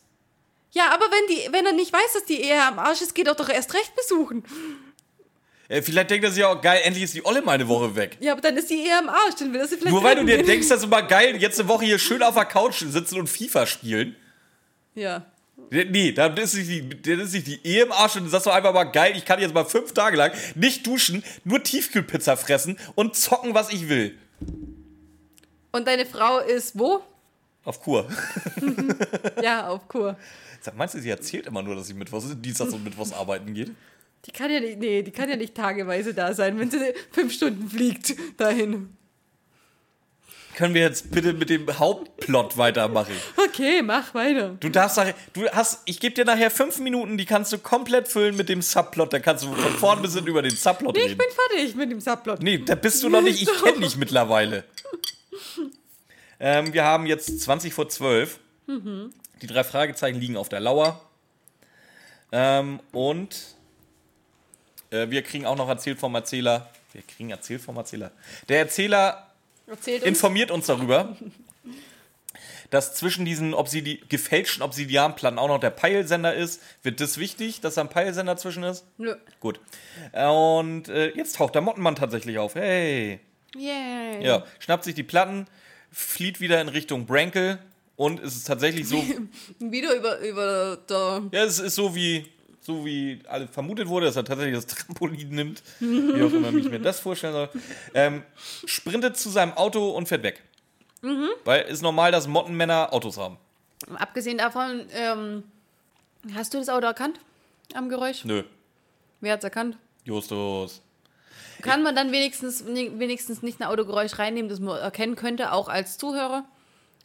[0.71, 3.27] Ja, aber wenn, die, wenn er nicht weiß, dass die Ehe am Arsch ist, geht
[3.27, 4.45] er doch erst recht besuchen.
[5.69, 8.17] Vielleicht denkt er sich auch, geil, endlich ist die Olle mal eine Woche weg.
[8.21, 10.17] Ja, aber dann ist die Ehe am Arsch, dann will er sie vielleicht Nur weil
[10.17, 12.83] du dir denkst, dass du mal geil jetzt eine Woche hier schön auf der Couch
[12.89, 14.17] sitzen und FIFA spielen.
[14.95, 15.27] Ja.
[15.71, 18.47] Nee, dann ist nicht die, dann ist nicht die Ehe im Arsch und dann sagst
[18.47, 22.37] du einfach mal geil, ich kann jetzt mal fünf Tage lang nicht duschen, nur Tiefkühlpizza
[22.37, 24.17] fressen und zocken, was ich will.
[25.73, 27.03] Und deine Frau ist wo?
[27.65, 28.09] Auf Kur.
[29.43, 30.17] Ja, auf Kur.
[30.61, 33.71] Sag, meinst du, sie erzählt immer nur, dass sie Mittwochs, Dienstags und Mittwochs arbeiten geht?
[34.25, 36.79] Die kann ja nicht, nee, die kann ja nicht tageweise da sein, wenn sie
[37.13, 38.97] fünf Stunden fliegt dahin.
[40.59, 43.15] Können wir jetzt bitte mit dem Hauptplot weitermachen?
[43.37, 44.57] Okay, mach weiter.
[44.59, 48.09] Du darfst nachher, du hast, ich gebe dir nachher fünf Minuten, die kannst du komplett
[48.09, 49.13] füllen mit dem Subplot.
[49.13, 51.13] Da kannst du von vorn bis hin über den Subplot Nee, reden.
[51.13, 52.43] ich bin fertig mit dem Subplot.
[52.43, 53.41] Nee, da bist du noch nicht.
[53.41, 54.65] Ich kenne dich mittlerweile.
[56.41, 58.41] Ähm, wir haben jetzt 20 vor 12.
[58.67, 61.01] Die drei Fragezeichen liegen auf der Lauer.
[62.33, 63.55] Ähm, und
[64.91, 66.69] äh, wir kriegen auch noch erzählt vom Erzähler.
[66.93, 68.11] Wir kriegen erzählt vom Erzähler.
[68.49, 69.28] Der Erzähler
[69.69, 70.09] Erzählt uns.
[70.09, 71.17] informiert uns darüber,
[72.71, 76.63] dass zwischen diesen Obsidi gefälschten Obsidianplatten auch noch der Peilsender ist.
[76.83, 78.85] Wird das wichtig, dass da ein Peilsender zwischen ist?
[78.99, 79.15] Nö.
[79.41, 79.61] Gut.
[80.13, 82.55] Und äh, jetzt taucht der Mottenmann tatsächlich auf.
[82.55, 83.21] Hey.
[83.57, 84.25] Yay.
[84.25, 85.47] Ja, schnappt sich die Platten,
[85.91, 87.59] flieht wieder in Richtung Brankel
[87.97, 89.03] und es ist tatsächlich so.
[89.59, 91.23] Wieder über, über der.
[91.33, 92.27] ja, es ist so wie.
[92.69, 96.69] So wie alle vermutet wurde, dass er tatsächlich das Trampolin nimmt, wie auch immer ich
[96.69, 97.49] mir das vorstellen soll,
[97.95, 98.23] ähm,
[98.67, 100.43] sprintet zu seinem Auto und fährt weg.
[101.47, 103.39] Weil es ist normal, dass Mottenmänner Autos haben.
[103.95, 105.45] Abgesehen davon, ähm,
[106.35, 107.21] hast du das Auto erkannt?
[107.73, 108.27] Am Geräusch?
[108.27, 108.43] Nö,
[109.23, 109.79] Wer hat's erkannt?
[110.05, 110.83] Justus.
[111.63, 115.97] Kann man dann wenigstens, wenigstens nicht ein Autogeräusch reinnehmen, das man erkennen könnte, auch als
[115.97, 116.45] Zuhörer?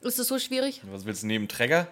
[0.01, 0.81] Ist das so schwierig?
[0.91, 1.87] Was willst du neben Träger?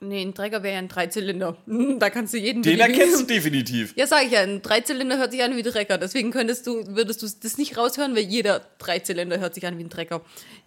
[0.00, 1.56] Nee, ein Träger wäre ja ein Dreizylinder.
[1.98, 3.94] Da kannst du jeden Den erkennst du definitiv.
[3.96, 5.96] Ja, sag ich ja, ein Dreizylinder hört sich an wie ein Trecker.
[5.98, 9.84] Deswegen könntest du, würdest du das nicht raushören, weil jeder Dreizylinder hört sich an wie
[9.84, 10.20] ein Trecker.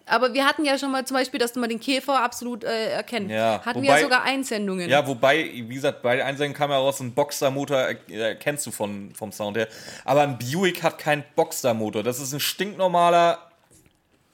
[0.06, 2.90] Aber wir hatten ja schon mal zum Beispiel, dass du mal den Käfer absolut äh,
[2.90, 3.30] erkennen.
[3.30, 4.88] Ja, hatten wir wobei- ja sogar Einsendungen.
[4.90, 9.12] Ja, wobei, wie gesagt, bei Einsendungen kam ja raus, ein Boxermotor er- erkennst du von,
[9.14, 9.68] vom Sound her.
[10.04, 12.02] Aber ein Buick hat keinen Boxermotor.
[12.02, 13.49] Das ist ein stinknormaler,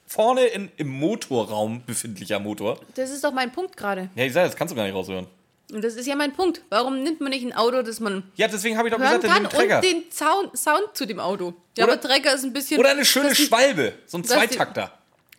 [0.07, 2.79] vorne in, im Motorraum befindlicher Motor.
[2.95, 4.09] Das ist doch mein Punkt gerade.
[4.15, 5.27] Ja, ich sag, das kannst du gar nicht raushören.
[5.71, 6.61] Und das ist ja mein Punkt.
[6.69, 9.29] Warum nimmt man nicht ein Auto, das man Ja, deswegen habe ich doch gesagt, der
[9.29, 9.75] kann nimmt Träger.
[9.75, 11.53] und den Sound, Sound zu dem Auto?
[11.77, 12.79] Ja, Oder- aber Trecker ist ein bisschen...
[12.79, 14.93] Oder eine schöne die, Schwalbe, so ein dass die- Zweitakter.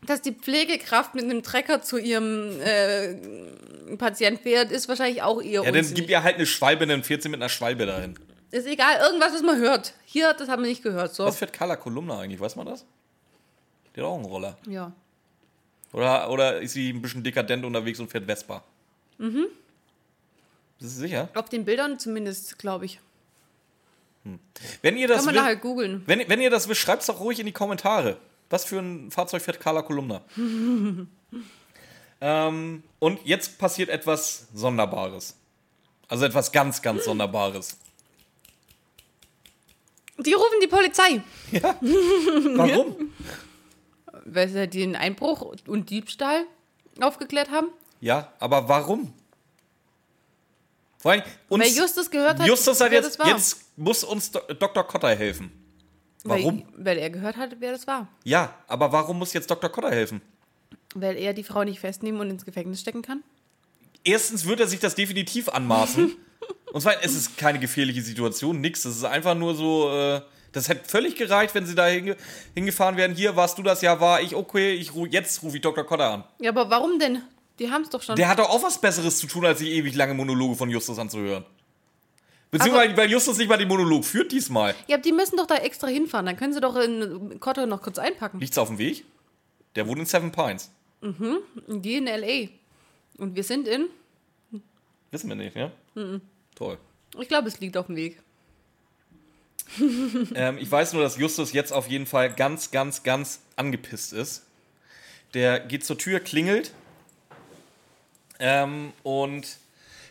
[0.06, 3.14] Dass die Pflegekraft mit einem Trecker zu ihrem äh,
[3.96, 7.30] Patient fährt, ist wahrscheinlich auch eher Ja, dann gib ihr halt eine Schwalbe, einen 14
[7.30, 8.14] mit einer Schwalbe dahin.
[8.50, 9.94] Ist egal, irgendwas, was man hört.
[10.04, 11.14] Hier, das haben wir nicht gehört.
[11.14, 11.24] So.
[11.24, 12.84] Was fährt Carla Kolumna eigentlich, weiß man das?
[13.98, 14.56] Die hat auch einen Roller.
[14.68, 14.92] Ja.
[15.92, 18.62] Oder, oder ist sie ein bisschen dekadent unterwegs und fährt Vespa?
[19.18, 19.46] Mhm.
[20.78, 21.28] Bist du sicher?
[21.34, 23.00] Auf den Bildern zumindest, glaube ich.
[24.82, 26.04] Wenn ihr das Kann man wi- da halt googeln.
[26.06, 28.18] wenn, wenn ihr das wisst, schreibt es doch ruhig in die Kommentare.
[28.50, 30.20] Was für ein Fahrzeug fährt Carla Kolumna?
[32.20, 35.34] ähm, und jetzt passiert etwas Sonderbares.
[36.06, 37.76] Also etwas ganz, ganz Sonderbares.
[40.18, 41.20] Die rufen die Polizei,
[41.52, 43.12] Warum?
[44.34, 46.44] Weil sie den Einbruch und Diebstahl
[47.00, 47.68] aufgeklärt haben.
[48.00, 49.12] Ja, aber warum?
[50.98, 53.28] Vor allem, uns, Weil Justus gehört hat, Justus hat jetzt, das war.
[53.28, 54.84] jetzt muss uns Dr.
[54.84, 55.52] Kotter helfen.
[56.24, 56.64] Warum?
[56.74, 58.08] Weil, weil er gehört hat, wer das war.
[58.24, 59.70] Ja, aber warum muss jetzt Dr.
[59.70, 60.20] Kotter helfen?
[60.94, 63.22] Weil er die Frau nicht festnehmen und ins Gefängnis stecken kann.
[64.02, 66.16] Erstens wird er sich das definitiv anmaßen.
[66.72, 68.82] Und zwar, es ist keine gefährliche Situation, nix.
[68.82, 70.20] Das ist einfach nur so, äh,
[70.52, 72.16] das hätte völlig gereicht, wenn sie da hinge
[72.54, 73.14] hingefahren wären.
[73.14, 73.82] Hier, warst du das?
[73.82, 74.34] Ja, war ich.
[74.34, 75.84] Okay, ich ru jetzt rufe ich Dr.
[75.84, 76.24] Kotter an.
[76.40, 77.22] Ja, aber warum denn?
[77.58, 78.16] Die haben es doch schon.
[78.16, 80.98] Der hat doch auch was Besseres zu tun, als sich ewig lange Monologe von Justus
[80.98, 81.44] anzuhören.
[82.50, 84.74] Beziehungsweise, weil Justus nicht mal den Monolog führt diesmal.
[84.86, 86.24] ja, die müssen doch da extra hinfahren.
[86.24, 88.40] Dann können sie doch in Kotter noch kurz einpacken.
[88.40, 89.04] Liegt's auf dem Weg?
[89.74, 90.70] Der wohnt in Seven Pines.
[91.02, 92.48] Die in L.A.
[93.22, 93.88] Und wir sind in...
[95.10, 95.70] Wissen wir nicht, ja?
[96.54, 96.78] Toll.
[97.20, 98.22] Ich glaube, es liegt auf dem Weg.
[100.34, 104.44] ähm, ich weiß nur, dass Justus jetzt auf jeden Fall ganz, ganz, ganz angepisst ist.
[105.34, 106.72] Der geht zur Tür, klingelt
[108.40, 109.46] ähm, und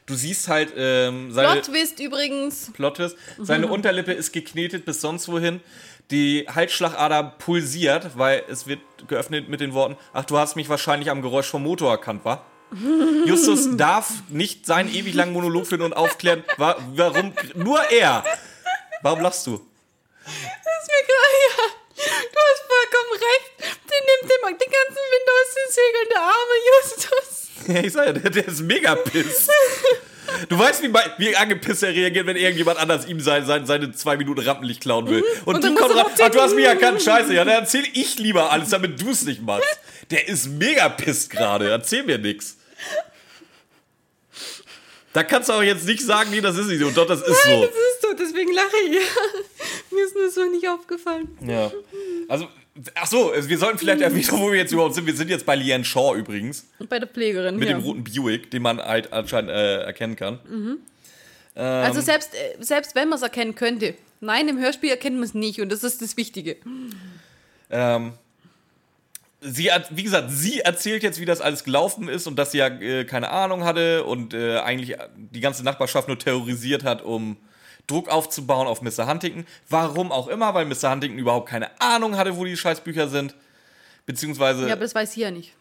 [0.05, 2.71] du siehst halt ähm, seine Plot-Twist übrigens.
[2.73, 5.61] Plottes, seine Unterlippe ist geknetet bis sonst wohin.
[6.11, 11.09] Die Halsschlagader pulsiert, weil es wird geöffnet mit den Worten: Ach, du hast mich wahrscheinlich
[11.09, 12.45] am Geräusch vom Motor erkannt, wa?
[13.25, 18.25] Justus darf nicht seinen ewig langen Monolog führen und aufklären, wa warum nur er.
[19.01, 19.57] Warum lachst du?
[20.25, 21.63] Das ist mir gerade, ja.
[21.97, 23.75] Du hast vollkommen recht.
[23.89, 27.47] Der nimmt den, den ganzen Wind aus den Segeln, der arme Justus.
[27.67, 29.47] Ja, ich sag ja, der, der ist mega piss.
[30.49, 34.17] Du weißt, wie, wie angepisst er reagiert, wenn irgendjemand anders ihm sein, sein, seine zwei
[34.17, 35.23] Minuten Rampenlicht klauen will.
[35.45, 38.19] Und, Und die kommt ran, ach, du hast mich erkannt, scheiße, ja, dann erzähl ich
[38.19, 39.65] lieber alles, damit du es nicht machst.
[40.11, 42.57] Der ist mega pisst gerade, erzähl mir nix.
[45.17, 46.91] Da kannst du auch jetzt nicht sagen, nee, das ist nicht so.
[46.91, 47.61] Doch, das ist so.
[47.61, 48.93] Das ist so, deswegen lache ich.
[48.93, 49.01] ja.
[49.91, 51.35] Mir ist nur so nicht aufgefallen.
[51.41, 51.71] Ja.
[52.27, 52.47] Also,
[52.93, 55.07] ach so, wir sollten vielleicht erwähnen, wo wir jetzt überhaupt sind.
[55.07, 56.67] Wir sind jetzt bei Liane Shaw übrigens.
[56.87, 57.57] Bei der Pflegerin.
[57.57, 57.75] Mit ja.
[57.75, 60.37] dem roten Buick, den man halt anscheinend äh, erkennen kann.
[61.55, 63.95] Also selbst, äh, selbst wenn man es erkennen könnte.
[64.19, 66.57] Nein, im Hörspiel erkennt man es nicht und das ist das Wichtige.
[67.71, 68.13] Ähm,
[69.41, 72.57] sie hat, wie gesagt, sie erzählt jetzt, wie das alles gelaufen ist und dass sie
[72.59, 77.37] ja äh, keine Ahnung hatte und äh, eigentlich die ganze Nachbarschaft nur terrorisiert hat, um
[77.85, 79.07] Druck aufzubauen auf Mr.
[79.07, 79.45] Huntington.
[79.69, 80.91] Warum auch immer, weil Mr.
[80.91, 83.35] Huntington überhaupt keine Ahnung hatte, wo die Scheißbücher sind.
[84.05, 85.53] Beziehungsweise, Ja, ja, aber das weiß sie ja nicht.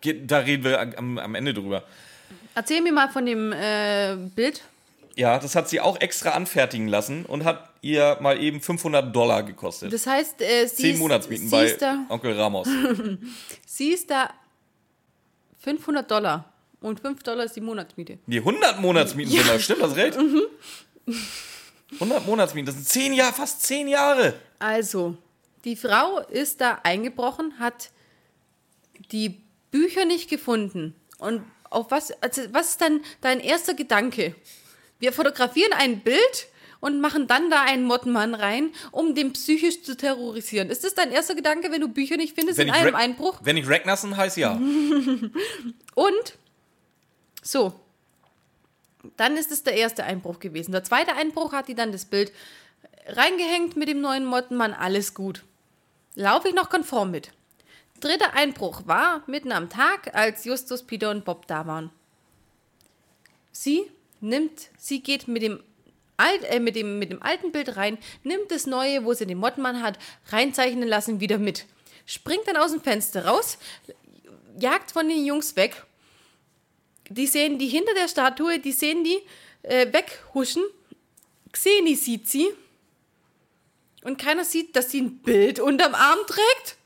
[0.00, 1.84] geht, da reden wir am, am Ende drüber.
[2.54, 4.62] Erzähl mir mal von dem äh, Bild.
[5.14, 9.42] Ja, das hat sie auch extra anfertigen lassen und hat ihr mal eben 500 Dollar
[9.42, 9.92] gekostet.
[9.92, 12.68] Das heißt, äh, sie, Zehn ist, Monatsmieten sie, bei ist da, Onkel Ramos.
[13.66, 14.30] sie ist da
[15.58, 16.48] 500 Dollar.
[16.80, 18.18] Und 5 Dollar ist die Monatsmiete.
[18.26, 20.18] Die 100 Monatsmieten sind das, stimmt das recht?
[21.94, 24.34] 100 Monatsmieten, das sind 10 Jahre, fast 10 Jahre.
[24.58, 25.16] Also,
[25.64, 27.90] die Frau ist da eingebrochen, hat
[29.12, 29.40] die
[29.70, 30.94] Bücher nicht gefunden.
[31.18, 34.34] Und auf was, also was ist dann dein erster Gedanke?
[34.98, 36.48] Wir fotografieren ein Bild
[36.82, 40.68] und machen dann da einen Mottenmann rein, um den psychisch zu terrorisieren.
[40.68, 43.38] Ist das dein erster Gedanke, wenn du Bücher nicht findest in einem Ra- Einbruch?
[43.42, 44.54] Wenn ich Ragnarsson heiße, ja.
[45.94, 46.38] Und
[47.40, 47.72] so,
[49.16, 50.72] dann ist es der erste Einbruch gewesen.
[50.72, 52.32] Der zweite Einbruch hat die dann das Bild
[53.06, 55.44] reingehängt mit dem neuen Mottenmann, alles gut.
[56.16, 57.30] Laufe ich noch konform mit.
[58.00, 61.90] Dritter Einbruch war mitten am Tag, als Justus, Peter und Bob da waren.
[63.52, 63.82] Sie
[64.20, 65.62] nimmt, sie geht mit dem,
[66.22, 69.38] alt, äh, mit, dem, mit dem alten Bild rein, nimmt das neue, wo sie den
[69.38, 71.66] Mottenmann hat, reinzeichnen lassen, wieder mit.
[72.06, 73.58] Springt dann aus dem Fenster raus,
[74.58, 75.82] jagt von den Jungs weg
[77.12, 79.20] die sehen die hinter der Statue, die sehen die
[79.62, 80.64] äh, weghuschen.
[81.52, 82.48] Xeni sieht sie.
[84.02, 86.76] Und keiner sieht, dass sie ein Bild unterm Arm trägt.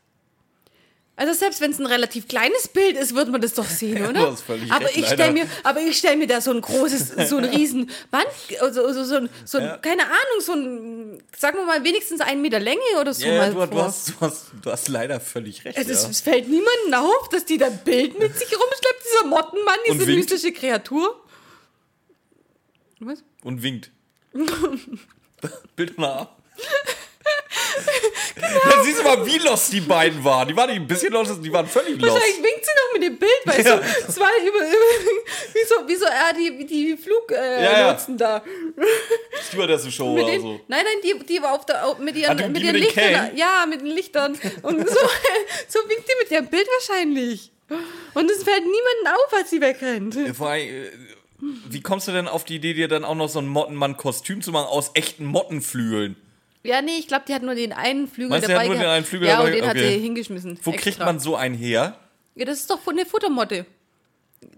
[1.18, 4.36] Also selbst wenn es ein relativ kleines Bild ist, wird man das doch sehen, oder?
[4.68, 7.44] aber, recht, ich stell mir, aber ich stelle mir da so ein großes, so ein
[7.56, 8.26] riesen Band,
[8.60, 12.42] also, so, so, ein- so ein, keine Ahnung, so ein, sagen wir mal, wenigstens einen
[12.42, 13.66] Meter Länge oder so Ja, mal du, vor.
[13.66, 15.78] du, hast, du, hast, du hast leider völlig recht.
[15.78, 16.10] Es, ist, ja.
[16.10, 20.04] es fällt niemandem auf, dass die da ein Bild mit sich rumschleppt, dieser Mottenmann, diese
[20.06, 21.18] mystische Kreatur.
[23.00, 23.22] Was?
[23.42, 23.90] Und winkt.
[25.76, 26.28] Bild nach.
[26.28, 26.36] Genau.
[28.38, 30.46] Dann siehst du mal, wie lost die beiden waren.
[30.46, 32.12] Die waren nicht ein bisschen lost, die waren völlig lost.
[32.14, 33.76] Wahrscheinlich winkt sie noch mit dem Bild, weißt Ja.
[33.78, 33.82] du?
[34.08, 37.98] Es war über, über, wie so, wie so äh, die, die Fluglotsen äh, Ja, ja.
[38.18, 38.42] Da.
[39.48, 40.60] Stewardess-Show Mit oder den, so.
[40.68, 43.04] Nein, nein, die, die war auf der, auf- mit ihren, Ah, mit ihren mit Lichtern.
[43.04, 43.36] Kellen?
[43.36, 44.38] Ja, mit den Lichtern.
[44.62, 44.94] Und so,
[45.68, 47.52] so winkt die mit ihrem Bild wahrscheinlich.
[48.14, 50.16] Und es fällt niemandem auf, als sie wegrennt.
[50.36, 50.90] Vor allem, äh,
[51.68, 54.52] Wie kommst du denn auf die Idee, dir dann auch noch so ein Mottenmann-Kostüm zu
[54.52, 56.16] machen aus echten Mottenflügeln?
[56.66, 58.68] Ja, nee, ich glaube, die hat nur den einen Flügel Meinst du, die dabei hat
[58.72, 59.48] nur den einen Flügel ja, dabei?
[59.48, 59.92] und den hat Okay.
[59.94, 60.58] sie hingeschmissen.
[60.62, 60.82] Wo extra.
[60.82, 61.98] kriegt man so einen her?
[62.34, 63.66] Ja, das ist doch von der Futtermotte.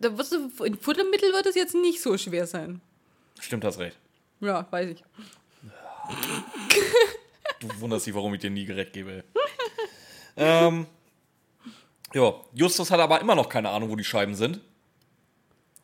[0.00, 2.80] Da wirst du, in Futtermittel wird es jetzt nicht so schwer sein.
[3.40, 3.96] Stimmt, hast recht.
[4.40, 5.04] Ja, weiß ich.
[7.60, 9.24] Du wunderst dich, warum ich dir nie gerecht gebe.
[10.36, 10.86] ähm,
[12.14, 14.60] ja, Justus hat aber immer noch keine Ahnung, wo die Scheiben sind.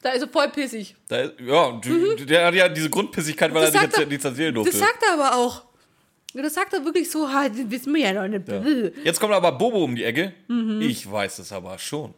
[0.03, 0.95] Da ist er voll pissig.
[1.09, 3.73] Da ist, ja, die, der hat ja diese Grundpissigkeit, weil Mhm.
[3.73, 4.71] Das er nicht, er- erzählen durfte.
[4.73, 5.63] Das sagt er aber auch.
[6.35, 8.48] Das sagt er wirklich so, ha, das wissen wir ja noch nicht.
[8.48, 8.62] Ja.
[9.05, 10.32] Jetzt kommt aber Bobo um die Ecke.
[10.81, 12.12] Ich weiß es aber schon.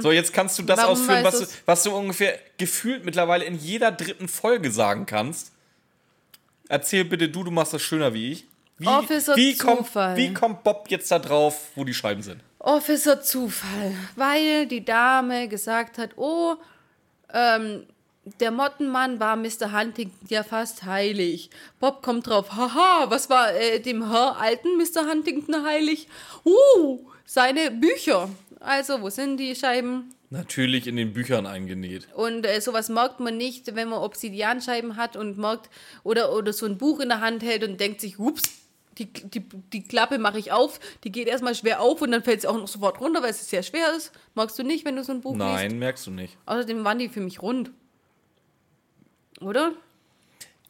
[0.00, 0.82] So, jetzt kannst du das Mhm.
[0.82, 5.52] Warum ausführen, was du, was du ungefähr gefühlt mittlerweile in jeder dritten Folge sagen kannst.
[6.68, 8.46] Erzähl bitte du, du machst das schöner wie ich.
[8.78, 10.16] Wie, Officer wie, kommt, Zufall.
[10.16, 12.42] wie kommt Bob jetzt da drauf, wo die Scheiben sind?
[12.58, 16.56] Officer Zufall, weil die Dame gesagt hat, oh,
[17.32, 17.86] ähm,
[18.40, 19.72] Der Mottenmann war Mr.
[19.72, 21.48] Huntington ja fast heilig.
[21.78, 25.08] Bob kommt drauf, haha, was war äh, dem Herr alten Mr.
[25.08, 26.08] Huntington heilig?
[26.44, 28.28] Uh, seine Bücher.
[28.58, 30.12] Also, wo sind die Scheiben?
[30.30, 32.08] Natürlich in den Büchern eingenäht.
[32.14, 35.70] Und äh, sowas merkt man nicht, wenn man Obsidianscheiben hat und merkt,
[36.02, 38.42] oder, oder so ein Buch in der Hand hält und denkt sich, ups,
[38.98, 42.40] die, die, die Klappe mache ich auf, die geht erstmal schwer auf und dann fällt
[42.40, 44.10] sie auch noch sofort runter, weil es sehr schwer ist.
[44.34, 45.44] Magst du nicht, wenn du so ein Buch liest?
[45.44, 46.36] Nein, merkst du nicht.
[46.46, 47.70] Außerdem waren die für mich rund.
[49.40, 49.72] Oder?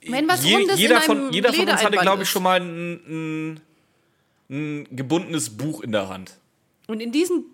[0.09, 2.43] Wenn was Je, Rundes jeder, in von, einem jeder von uns hatte, glaube ich, schon
[2.43, 3.61] mal ein, ein,
[4.51, 6.37] ein gebundenes Buch in der Hand.
[6.87, 7.45] Und in diesem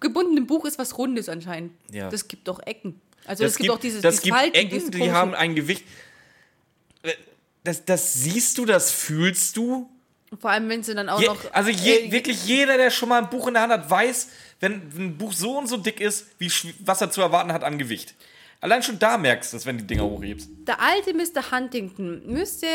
[0.00, 1.72] gebundenen Buch ist was Rundes anscheinend.
[1.92, 2.08] Ja.
[2.08, 3.00] Das gibt doch Ecken.
[3.26, 5.84] Also es gibt auch dieses, das dieses gibt Falten, Ecken, diese die haben ein Gewicht.
[7.02, 7.12] Äh,
[7.64, 9.90] Das, das siehst du, das fühlst du.
[10.40, 11.52] Vor allem, wenn sie dann auch Je, noch.
[11.52, 14.28] also je, äh, wirklich jeder, der schon mal ein Buch in der Hand hat, weiß,
[14.60, 17.76] wenn ein Buch so und so dick ist, wie, was er zu erwarten hat an
[17.76, 18.14] Gewicht.
[18.60, 20.50] Allein schon da merkst du es, wenn die Dinger hochhebst.
[20.66, 21.50] Der alte Mr.
[21.50, 22.66] Huntington müsste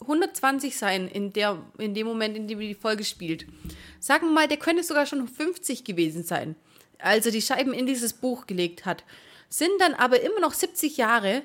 [0.00, 3.46] 120 sein in, der, in dem Moment, in dem die Folge spielt.
[4.00, 6.56] Sagen wir mal, der könnte sogar schon 50 gewesen sein,
[6.98, 9.04] als er die Scheiben in dieses Buch gelegt hat.
[9.48, 11.42] Sind dann aber immer noch 70 Jahre,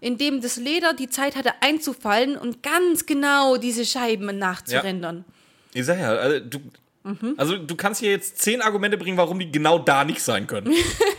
[0.00, 5.24] in dem das Leder die Zeit hatte einzufallen und ganz genau diese Scheiben nachzurendern.
[5.74, 6.58] Ich sag ja, also du,
[7.02, 7.34] Mhm.
[7.38, 10.70] also du kannst hier jetzt zehn Argumente bringen, warum die genau da nicht sein können.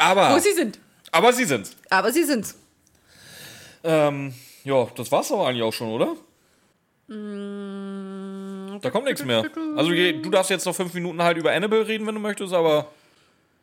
[0.00, 0.78] aber, Wo sie sind.
[1.12, 1.76] aber sie sind's.
[1.90, 2.56] Aber sie sind's.
[3.84, 6.16] Ähm, ja, das war's aber eigentlich auch schon, oder?
[8.80, 9.44] Da kommt nichts mehr.
[9.76, 12.86] Also du darfst jetzt noch fünf Minuten halt über Annabelle reden, wenn du möchtest, aber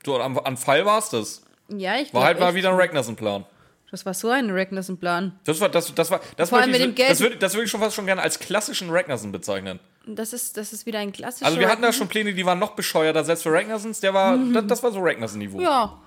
[0.05, 1.41] so am, an Fall war's das.
[1.69, 3.45] Ja, ich War halt mal wieder ein Ragnarsson-Plan.
[3.89, 5.39] Das war so ein Ragnarsson-Plan.
[5.45, 7.09] Das war, das, das war, das Vor allem mit dem Geld.
[7.09, 9.79] Das würde, das würde ich schon fast schon gerne als klassischen Ragnarsson bezeichnen.
[10.05, 11.45] Das ist, das ist wieder ein klassischer.
[11.45, 14.37] Also wir hatten da schon Pläne, die waren noch bescheuerter, selbst für Ragnarsons, der war,
[14.37, 15.57] das, das war so Ragnarsson-Niveau.
[15.57, 15.63] Mhm.
[15.63, 16.01] Ja.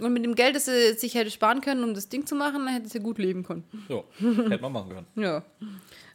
[0.00, 2.64] Und mit dem Geld, das sie sich hätte sparen können, um das Ding zu machen,
[2.64, 3.64] dann hätte sie gut leben können.
[3.88, 5.06] So, hätte man machen können.
[5.16, 5.42] Ja.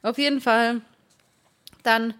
[0.02, 0.82] Auf jeden Fall.
[1.84, 2.14] Dann,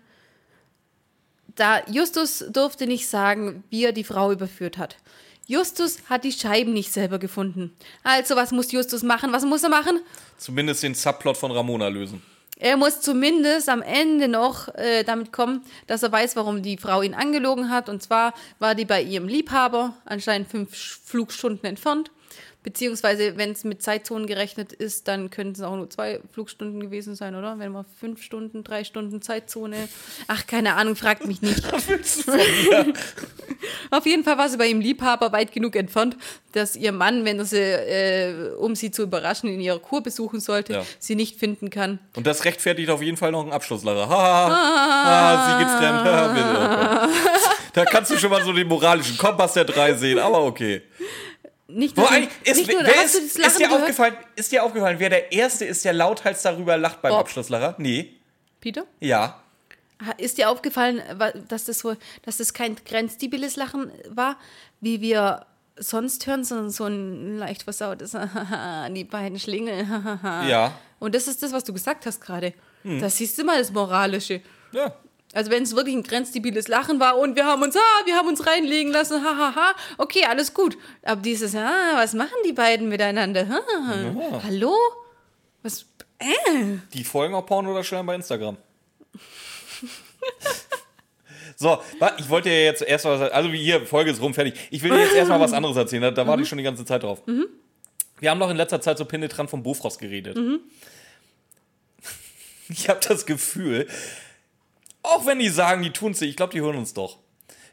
[1.56, 4.98] da Justus durfte nicht sagen, wie er die Frau überführt hat.
[5.46, 7.76] Justus hat die Scheiben nicht selber gefunden.
[8.04, 9.32] Also, was muss Justus machen?
[9.34, 10.00] Was muss er machen?
[10.38, 12.22] Zumindest den Subplot von Ramona lösen.
[12.60, 17.02] Er muss zumindest am Ende noch äh, damit kommen, dass er weiß, warum die Frau
[17.02, 17.90] ihn angelogen hat.
[17.90, 22.12] Und zwar war die bei ihrem Liebhaber anscheinend fünf Flugstunden entfernt.
[22.64, 27.14] Beziehungsweise, wenn es mit Zeitzonen gerechnet ist, dann könnten es auch nur zwei Flugstunden gewesen
[27.16, 27.60] sein, oder?
[27.60, 29.90] Wenn man fünf Stunden, drei Stunden Zeitzone.
[30.28, 31.62] Ach, keine Ahnung, fragt mich nicht.
[33.92, 36.18] Auf jeden Fall war sie bei ihrem Liebhaber weit genug entfernt,
[36.54, 40.40] dass ihr Mann, wenn er sie, äh, um sie zu überraschen, in ihrer Kur besuchen
[40.40, 40.86] sollte, Ja.
[41.00, 42.00] sie nicht finden kann.
[42.16, 44.08] Und das rechtfertigt auf jeden Fall noch einen Abschlusslacher.
[44.10, 46.04] Ha, ah, sie geht fremd.
[46.06, 47.10] Ha.
[47.74, 50.84] Da kannst du schon mal so den moralischen Kompass der drei sehen, aber okay.
[51.68, 53.82] Nicht nur, eigentlich, ist, nicht nur wer ist, ist, dir gehört?
[53.82, 57.22] aufgefallen, ist dir aufgefallen, wer der Erste ist, der lauthals darüber lacht beim Bob.
[57.22, 57.76] Abschlusslacher?
[57.78, 58.18] Nee.
[58.60, 58.86] Peter?
[59.00, 59.42] Ja.
[60.18, 61.02] Ist dir aufgefallen,
[61.48, 64.38] dass das, so, dass das kein grenzdebiles Lachen war,
[64.82, 65.46] wie wir
[65.78, 68.12] sonst hören, sondern so ein leicht versautes
[68.92, 69.86] die beiden Schlingel.
[70.24, 70.74] Ja.
[71.00, 72.54] Und das ist das, was du gesagt hast gerade.
[72.84, 73.02] Hm.
[73.02, 74.42] Das siehst du mal, das Moralische.
[74.72, 74.94] Ja.
[75.34, 78.28] Also wenn es wirklich ein grenzdebiles Lachen war und wir haben uns, ah, wir haben
[78.28, 80.78] uns reinlegen lassen, hahaha, ha, ha, okay, alles gut.
[81.02, 83.50] Aber dieses, ah, was machen die beiden miteinander?
[83.50, 83.62] Ha,
[84.44, 84.76] Hallo?
[85.64, 85.86] Was?
[86.20, 86.78] Äh?
[86.94, 88.58] Die folgen auch Porno oder Stellen bei Instagram.
[91.56, 91.80] So,
[92.18, 94.56] ich wollte ja jetzt erst mal, also wie hier, Folge ist rum, fertig.
[94.72, 96.84] Ich will dir jetzt erstmal was anderes erzählen, da, da warte ich schon die ganze
[96.84, 97.22] Zeit drauf.
[98.20, 100.38] Wir haben noch in letzter Zeit so penetrant vom Bofrost geredet.
[102.70, 103.88] Ich habe das Gefühl,
[105.04, 107.20] auch wenn die sagen, die tun es nicht, ich glaube, die hören uns doch.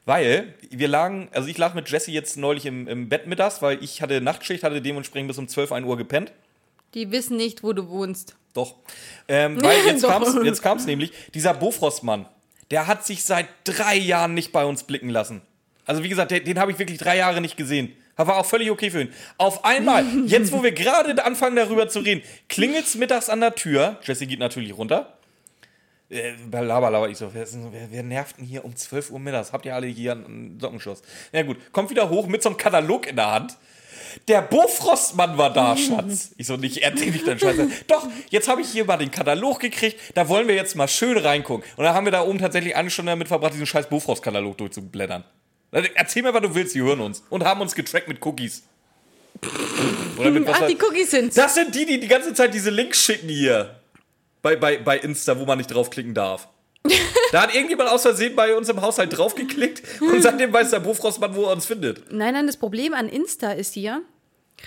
[0.05, 3.83] Weil wir lagen, also ich lag mit Jesse jetzt neulich im, im Bett mittags, weil
[3.83, 6.33] ich hatte Nachtschicht, hatte dementsprechend bis um 12, 1 Uhr gepennt.
[6.95, 8.35] Die wissen nicht, wo du wohnst.
[8.55, 8.75] Doch.
[9.29, 12.27] Ähm, weil jetzt kam's, jetzt kam's nämlich, dieser Bofrostmann,
[12.71, 15.43] der hat sich seit drei Jahren nicht bei uns blicken lassen.
[15.85, 17.93] Also wie gesagt, den, den habe ich wirklich drei Jahre nicht gesehen.
[18.17, 19.13] War auch völlig okay für ihn.
[19.39, 23.99] Auf einmal, jetzt wo wir gerade anfangen darüber zu reden, klingelt's mittags an der Tür.
[24.03, 25.17] Jesse geht natürlich runter.
[26.11, 27.09] Äh, laber, laber.
[27.09, 29.53] Ich so, wer, wer, wer nervt denn hier um 12 Uhr mittags?
[29.53, 31.03] Habt ihr alle hier einen Sockenschuss?
[31.33, 33.57] Na gut, kommt wieder hoch mit so einem Katalog in der Hand.
[34.27, 36.33] Der Bofrostmann war da, Schatz.
[36.37, 37.69] Ich so, nicht, er denkt nicht dein Scheiße.
[37.87, 41.17] Doch, jetzt habe ich hier mal den Katalog gekriegt, da wollen wir jetzt mal schön
[41.17, 41.65] reingucken.
[41.77, 45.23] Und dann haben wir da oben tatsächlich eine Stunde damit verbracht, diesen scheiß Bofrost-Katalog durchzublättern.
[45.71, 47.23] Also, Erzähl mir, was du willst, die hören uns.
[47.31, 48.65] Und haben uns getrackt mit Cookies.
[50.19, 51.37] Oder mit was Ach, die Cookies sind's.
[51.37, 53.80] das sind die, die die ganze Zeit diese Links schicken hier.
[54.43, 56.49] Bei, bei, bei Insta, wo man nicht draufklicken darf.
[57.31, 61.35] Da hat irgendjemand aus Versehen bei uns im Haushalt draufgeklickt und seitdem weiß der Bofrostmann,
[61.37, 62.11] wo er uns findet.
[62.11, 64.03] Nein, nein, das Problem an Insta ist hier,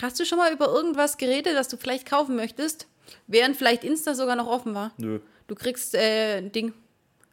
[0.02, 2.88] Hast du schon mal über irgendwas geredet, das du vielleicht kaufen möchtest,
[3.28, 4.92] während vielleicht Insta sogar noch offen war?
[4.98, 5.20] Nö.
[5.48, 6.74] Du kriegst äh, ein Ding.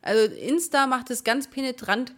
[0.02, 2.14] Also Insta macht es ganz penetrant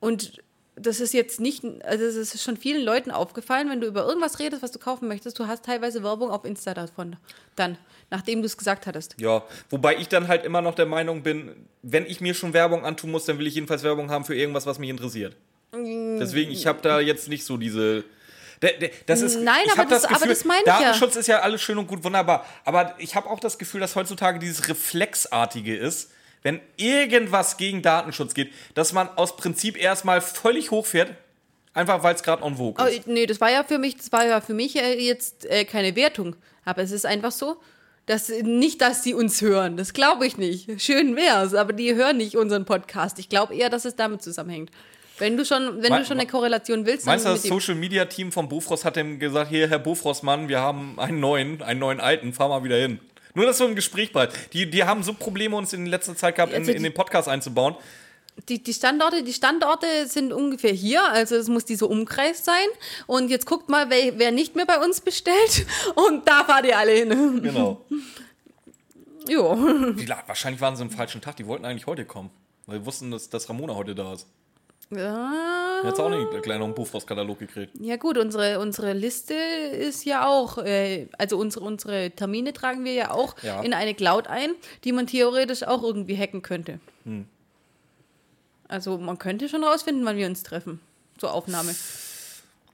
[0.00, 0.42] und
[0.74, 4.40] das ist jetzt nicht, also es ist schon vielen Leuten aufgefallen, wenn du über irgendwas
[4.40, 7.16] redest, was du kaufen möchtest, du hast teilweise Werbung auf Insta davon.
[7.54, 7.78] Dann,
[8.10, 9.14] nachdem du es gesagt hattest.
[9.18, 11.50] Ja, wobei ich dann halt immer noch der Meinung bin,
[11.82, 14.66] wenn ich mir schon Werbung antun muss, dann will ich jedenfalls Werbung haben für irgendwas,
[14.66, 15.36] was mich interessiert.
[15.72, 18.04] Deswegen, ich habe da jetzt nicht so diese.
[19.04, 20.80] Das ist, Nein, aber hab das- aber das meine ich ja.
[20.80, 22.46] Datenschutz ist ja alles schön und gut, wunderbar.
[22.64, 26.10] Aber ich habe auch das Gefühl, dass heutzutage dieses Reflexartige ist,
[26.42, 31.12] wenn irgendwas gegen Datenschutz geht, dass man aus Prinzip erstmal völlig hochfährt,
[31.74, 33.06] einfach weil es gerade on vogue Oh, ist.
[33.06, 35.94] nee, das war ja für mich, das war ja für mich äh, jetzt äh, keine
[35.96, 36.36] Wertung.
[36.64, 37.56] Aber es ist einfach so,
[38.06, 39.76] dass nicht, dass sie uns hören.
[39.76, 40.80] Das glaube ich nicht.
[40.80, 43.18] Schön wär's, aber die hören nicht unseren Podcast.
[43.18, 44.70] Ich glaube eher, dass es damit zusammenhängt.
[45.18, 48.04] Wenn du schon, wenn Me- du schon eine Korrelation willst, Meinst du, das Social Media
[48.04, 52.00] Team von Bofrost hat dem gesagt, hier, Herr Bofrost-Mann, wir haben einen neuen, einen neuen
[52.00, 53.00] alten, fahr mal wieder hin.
[53.34, 54.34] Nur, dass so ein Gespräch bleibt.
[54.52, 57.74] Die, die haben so Probleme, uns in letzter Zeit gehabt, in, in den Podcast einzubauen.
[58.48, 62.66] Die, die Standorte, die Standorte sind ungefähr hier, also es muss dieser Umkreis sein.
[63.06, 65.66] Und jetzt guckt mal, wer, wer nicht mehr bei uns bestellt.
[65.94, 67.42] Und da fahrt ihr alle hin.
[67.42, 67.84] Genau.
[69.28, 69.56] Jo.
[69.96, 72.30] Wie, wahrscheinlich waren sie am falschen Tag, die wollten eigentlich heute kommen.
[72.66, 74.28] Weil wir wussten, dass, dass Ramona heute da ist.
[74.90, 75.80] Ja.
[75.84, 77.72] Jetzt auch nicht gleich noch einen Bofrost-Katalog gekriegt.
[77.80, 82.92] Ja gut, unsere, unsere Liste ist ja auch, äh, also unsere, unsere Termine tragen wir
[82.92, 83.62] ja auch Ja.
[83.62, 84.50] in eine Cloud ein,
[84.84, 86.78] die man theoretisch auch irgendwie hacken könnte.
[87.04, 87.26] Hm.
[88.68, 90.80] Also man könnte schon rausfinden, wann wir uns treffen
[91.18, 91.74] zur Aufnahme.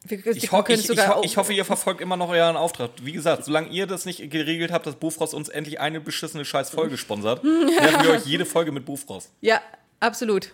[0.05, 2.91] Wir, Ich, ho ich, ich, ho ich hoffe, ihr verfolgt immer noch euren Auftrag.
[3.03, 6.71] Wie gesagt, solange ihr das nicht geregelt habt, dass Bofrost uns endlich eine beschissene scheiß
[6.71, 9.31] Folge sponsert, nerven wir euch jede Folge mit Bofrost.
[9.41, 9.61] Ja,
[10.01, 10.53] absolut.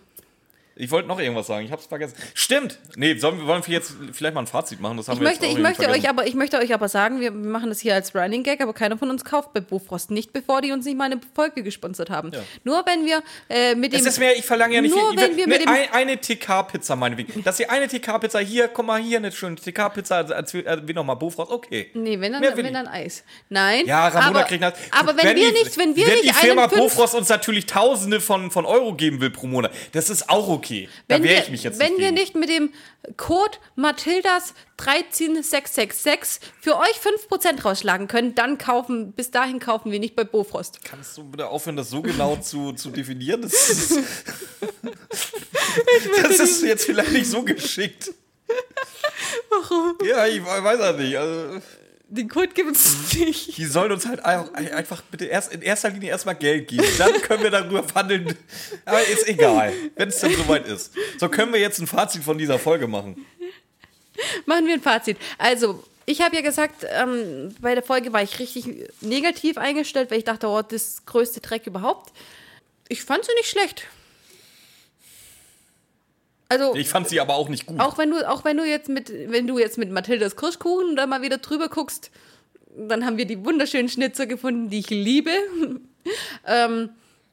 [0.81, 2.15] Ich wollte noch irgendwas sagen, ich hab's vergessen.
[2.35, 2.79] Stimmt!
[2.95, 4.97] Nee, sollen, wollen wir jetzt vielleicht mal ein Fazit machen?
[4.97, 6.05] Das haben Ich wir möchte, jetzt auch ich, möchte vergessen.
[6.05, 8.73] euch aber, ich möchte euch aber sagen, wir machen das hier als Running Gag, aber
[8.73, 10.13] keiner von uns kauft bei Bofrost.
[10.13, 12.31] Nicht bevor die uns nicht mal eine Folge gesponsert haben.
[12.33, 12.41] Ja.
[12.63, 13.99] Nur wenn wir äh, mit dem.
[14.01, 15.21] Es ist mir, ich verlange ja nicht Nur viel.
[15.21, 17.43] wenn wir ne, mit dem- ein, eine TK-Pizza, meinetwegen.
[17.43, 20.95] Dass ihr eine TK-Pizza hier, guck mal, hier eine schöne TK-Pizza, als, als, als wie
[20.95, 21.91] nochmal Bofrost, okay.
[21.95, 23.25] Nee, wenn dann, Mehr wenn dann Eis.
[23.49, 23.85] Nein.
[23.87, 24.75] Ja, Ramona aber, kriegt das.
[24.93, 28.53] Aber wenn, wir nicht, wenn wir wenn nicht die Firma Bofrost uns natürlich Tausende von,
[28.53, 30.68] von Euro geben will pro Monat, das ist auch okay.
[31.09, 32.73] Da wenn wehre wir, ich mich jetzt wenn nicht wir nicht mit dem
[33.17, 36.99] Code Mathildas 13666 für euch
[37.31, 40.85] 5% rausschlagen können, dann kaufen, bis dahin kaufen wir nicht bei Bofrost.
[40.85, 43.43] Kannst du bitte aufhören, das so genau zu, zu definieren?
[43.43, 43.99] Das ist,
[46.23, 48.13] das ist jetzt vielleicht nicht so geschickt.
[49.51, 49.99] Warum?
[50.07, 51.17] Ja, ich weiß das nicht.
[51.17, 51.61] Also,
[52.11, 53.59] Den Code gibt es nicht.
[53.59, 56.87] die sollen uns halt einfach bitte erst in erster Linie erstmal Geld geben.
[56.97, 58.35] Dann können wir darüber verhandeln.
[58.87, 60.95] Aber ist egal, wenn es dann soweit ist.
[61.19, 63.27] So können wir jetzt ein Fazit von dieser Folge machen.
[64.47, 65.19] Machen wir ein Fazit.
[65.37, 68.67] Also, ich habe ja gesagt, ähm, bei der Folge war ich richtig
[69.03, 72.13] negativ eingestellt, weil ich dachte, oh, das größte Dreck überhaupt.
[72.89, 73.85] Ich fand sie nicht schlecht.
[76.49, 77.79] Also, Ich fand sie aber auch nicht gut.
[77.79, 81.07] auch wenn du, auch wenn du jetzt mit, wenn du jetzt mit Mathildas Kirschkuchen da
[81.07, 82.11] mal wieder drüber guckst,
[82.77, 85.31] dann haben wir die wunderschönen Schnitzer gefunden, die ich liebe.
[86.47, 86.91] ähm,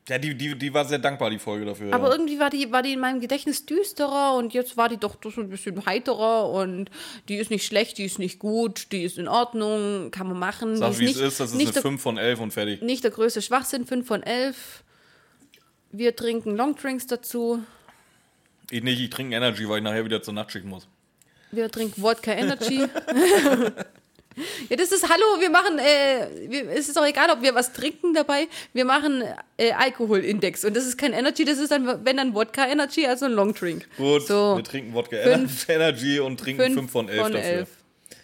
[0.10, 1.94] Ja, die, die, die war sehr dankbar, die Folge dafür.
[1.94, 2.14] aber ja.
[2.14, 5.40] irgendwie war die, war die in meinem Gedächtnis düsterer und jetzt war die doch so
[5.40, 6.90] ein bisschen heiterer und
[7.30, 10.76] die ist nicht schlecht, die ist nicht gut, die ist in Ordnung, kann man machen.
[10.76, 12.82] Sag, wie es ist, das ist nicht eine der, 5 von 11 und fertig.
[12.82, 14.84] nicht der größte Schwachsinn, 5 von 11.
[15.92, 17.64] Wir trinken Longdrinks dazu.
[18.72, 20.88] Ich nicht, ich trinke Energy, weil ich nachher wieder zur Nachtschicht muss.
[21.52, 22.80] Wir trinken Wodka Energy.
[24.70, 27.72] ja, das ist, hallo, wir machen, äh, wir, es ist auch egal, ob wir was
[27.72, 29.24] trinken dabei, wir machen
[29.58, 30.66] äh, Alkoholindex.
[30.66, 33.88] Und das ist kein Energy, das ist dann, wenn dann Wodka Energy, also ein Longdrink.
[33.98, 34.58] Gut, So.
[34.58, 37.50] wir trinken Wodka Fünf- Energy und trinken 5 fünf von 11 von dafür.
[37.50, 37.70] elf.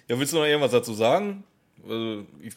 [0.09, 1.43] Ja, willst du noch irgendwas dazu sagen?
[1.83, 2.53] Also, ich,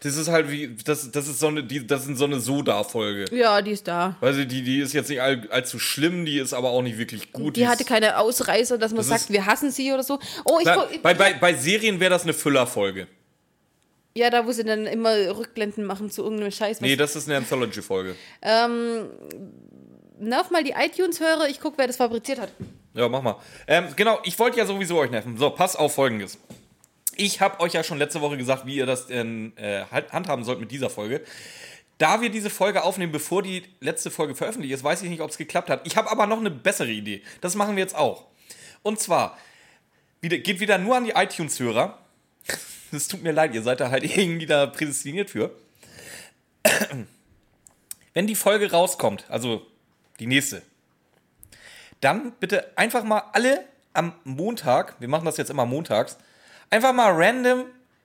[0.00, 3.24] das ist halt wie, das, das ist so eine, die, das ist so eine Soda-Folge.
[3.36, 4.16] Ja, die ist da.
[4.20, 6.98] Weil sie, die, die ist jetzt nicht all, allzu schlimm, die ist aber auch nicht
[6.98, 7.56] wirklich gut.
[7.56, 10.18] Die ist- hatte keine Ausreißer, dass man Das sagt, ist- wir hassen sie oder so.
[10.44, 13.06] Oh, ich, Na, guck- bei, bei, bei Serien wäre das eine Füllerfolge.
[14.14, 16.80] ja, da wo sie dann immer Rückblenden machen zu irgendeinem Scheiß.
[16.80, 18.14] Nee, das ist eine Anthology-Folge.
[20.20, 22.50] Nerv mal die iTunes-Hörer, ich guck, wer das fabriziert hat.
[22.94, 23.36] Ja, mach mal.
[23.68, 25.36] Ähm, genau, ich wollte ja sowieso euch nerven.
[25.38, 26.38] So, pass auf folgendes.
[27.20, 30.44] Ich habe euch ja schon letzte Woche gesagt, wie ihr das denn, äh, halt- handhaben
[30.44, 31.20] sollt mit dieser Folge.
[31.98, 35.30] Da wir diese Folge aufnehmen, bevor die letzte Folge veröffentlicht ist, weiß ich nicht, ob
[35.30, 35.84] es geklappt hat.
[35.84, 37.22] Ich habe aber noch eine bessere Idee.
[37.40, 38.26] Das machen wir jetzt auch.
[38.84, 39.36] Und zwar,
[40.20, 41.98] wieder, geht wieder nur an die iTunes-Hörer.
[42.90, 45.50] Es tut mir leid, ihr seid da halt irgendwie da prädestiniert für.
[48.14, 49.66] Wenn die Folge rauskommt, also
[50.20, 50.62] die nächste,
[52.00, 56.16] dann bitte einfach mal alle am Montag, wir machen das jetzt immer montags,
[56.70, 57.64] Einfach mal random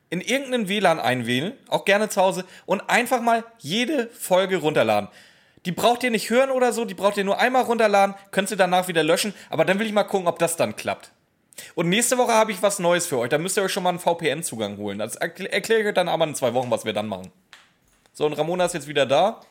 [0.09, 5.09] in irgendeinen WLAN einwählen, auch gerne zu Hause, und einfach mal jede Folge runterladen.
[5.65, 8.57] Die braucht ihr nicht hören oder so, die braucht ihr nur einmal runterladen, könnt ihr
[8.57, 11.11] danach wieder löschen, aber dann will ich mal gucken, ob das dann klappt.
[11.75, 13.29] Und nächste Woche habe ich was Neues für euch.
[13.29, 14.97] Da müsst ihr euch schon mal einen VPN-Zugang holen.
[14.99, 17.31] Das erkl- erkläre ich euch dann aber in zwei Wochen, was wir dann machen.
[18.11, 19.41] So, und Ramona ist jetzt wieder da.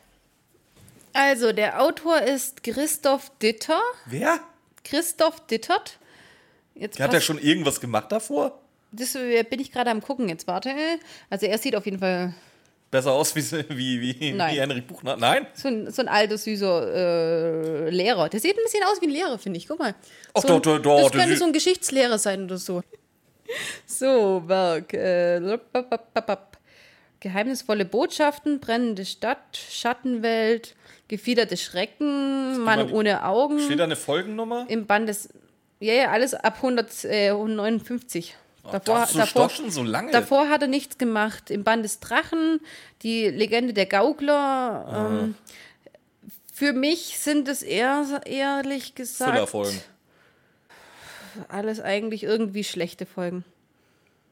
[1.12, 3.80] Also, der Autor ist Christoph Ditter.
[4.06, 4.40] Wer?
[4.84, 5.98] Christoph Dittert.
[6.74, 8.58] Jetzt Hat er schon irgendwas gemacht davor?
[8.92, 10.28] Das äh, bin ich gerade am gucken.
[10.28, 10.70] Jetzt warte.
[11.30, 12.34] Also, er sieht auf jeden Fall
[12.92, 13.40] Besser aus wie,
[13.70, 14.54] wie, wie, Nein.
[14.54, 15.16] wie Henrik Buchner?
[15.16, 15.46] Nein?
[15.54, 18.28] so ein, so ein alter, süßer äh, Lehrer.
[18.28, 19.66] Der sieht ein bisschen aus wie ein Lehrer, finde ich.
[19.66, 19.94] Guck mal.
[20.34, 22.82] Ach, so doch, doch, doch, Das könnte so ein Geschichtslehrer sein oder so.
[23.86, 24.94] So, Werk.
[24.94, 25.58] Äh.
[27.20, 30.74] Geheimnisvolle Botschaften, brennende Stadt, Schattenwelt,
[31.08, 33.58] gefiederte Schrecken, Mann die- ohne Augen.
[33.60, 34.64] Steht da eine Folgennummer?
[34.68, 35.28] Im Band des.
[35.80, 38.34] Ja, ja, alles ab 100, äh, 159.
[38.70, 40.12] Davor, das davor, schon so lange.
[40.12, 41.50] davor hat er nichts gemacht.
[41.50, 42.60] Im Band des Drachen,
[43.02, 44.32] die Legende der Gaukler.
[44.34, 45.08] Ah.
[45.10, 45.34] Ähm,
[46.54, 49.80] für mich sind es eher, ehrlich gesagt, Füllerfolgen.
[51.48, 53.44] alles eigentlich irgendwie schlechte Folgen.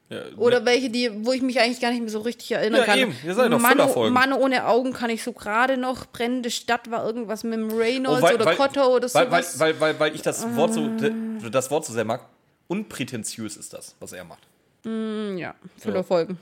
[0.09, 2.85] Ja, Oder welche, die, wo ich mich eigentlich gar nicht mehr so richtig erinnern Ja,
[2.85, 2.99] kann.
[2.99, 3.15] eben.
[3.25, 3.77] Ihr seid doch Mann.
[4.13, 6.05] Mann ohne Augen kann ich so gerade noch.
[6.05, 9.43] Brennende Stadt war irgendwas mit dem Reynolds Oh, weil- oder weil- Kotter oder weil, weil,
[9.57, 11.49] weil, weil, weil ich das Wort, so, Ah.
[11.49, 12.25] das Wort so sehr mag.
[12.71, 14.47] Unprätentiös ist das, was er macht.
[14.85, 16.37] ja, Füllerfolgen.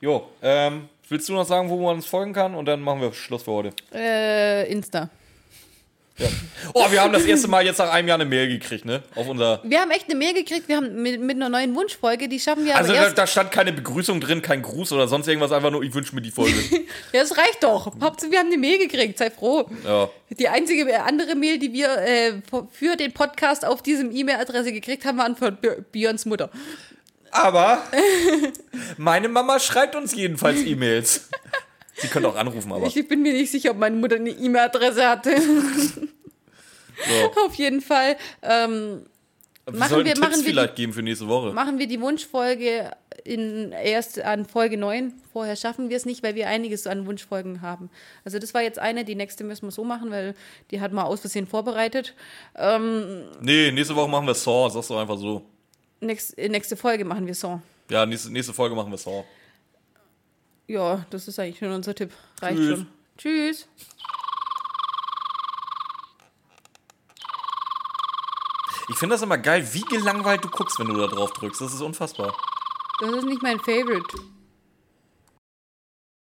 [0.00, 2.54] Jo, ähm, willst du noch sagen, wo man uns folgen kann?
[2.54, 3.72] Und dann machen wir Schluss für heute.
[3.92, 5.10] Äh, Insta.
[6.18, 6.28] Ja.
[6.74, 9.02] Oh, wir haben das erste Mal jetzt nach einem Jahr eine Mail gekriegt, ne?
[9.14, 9.60] Auf unser.
[9.64, 12.64] Wir haben echt eine Mail gekriegt, wir haben mit, mit einer neuen Wunschfolge, die schaffen
[12.64, 15.82] wir Also da, da stand keine Begrüßung drin, kein Gruß oder sonst irgendwas, einfach nur,
[15.82, 16.52] ich wünsche mir die Folge.
[17.12, 17.92] Ja, das reicht doch.
[18.00, 19.68] Hauptsache, wir haben eine Mail gekriegt, sei froh.
[19.84, 20.08] ja.
[20.38, 22.32] Die einzige äh, andere Mail, die wir äh,
[22.70, 25.56] für den Podcast auf diesem E-Mail-Adresse gekriegt haben, waren von
[25.92, 26.50] Björns Mutter.
[27.30, 27.82] Aber
[28.98, 31.28] meine Mama schreibt uns jedenfalls E-Mails.
[32.02, 32.86] Sie können auch anrufen, aber.
[32.86, 35.40] Ich bin mir nicht sicher, ob meine Mutter eine E-Mail-Adresse hatte.
[35.40, 36.02] So.
[37.46, 39.02] auf jeden Fall ähm,
[39.66, 41.52] Wir Machen wir- Tipps machen wir die- vielleicht geben für nächste Woche.
[41.52, 42.90] machen wir die Wunschfolge
[43.24, 45.12] in, erst an Folge 9.
[45.32, 47.88] Vorher schaffen wir es nicht, weil wir einiges an Wunschfolgen haben.
[48.24, 50.34] Also das war jetzt eine, die nächste müssen wir so machen, weil
[50.70, 52.14] die hat mal aus Versehen vorbereitet.
[52.56, 55.42] Ähm, Nee, nächste Woche machen wir Saw, sagst du einfach so.
[56.00, 57.60] nächst, nächste Folge machen wir so.
[57.90, 59.24] Ja, nächste, nächste Folge machen wir Saw.
[60.66, 62.12] Ja, das ist eigentlich schon unser Tipp.
[62.40, 62.78] Reicht Tschüss.
[62.78, 62.86] schon.
[63.18, 63.68] Tschüss.
[68.88, 71.60] Ich finde das immer geil, wie gelangweilt du guckst, wenn du da drauf drückst.
[71.60, 72.34] Das ist unfassbar.
[73.00, 74.18] Das ist nicht mein Favorite.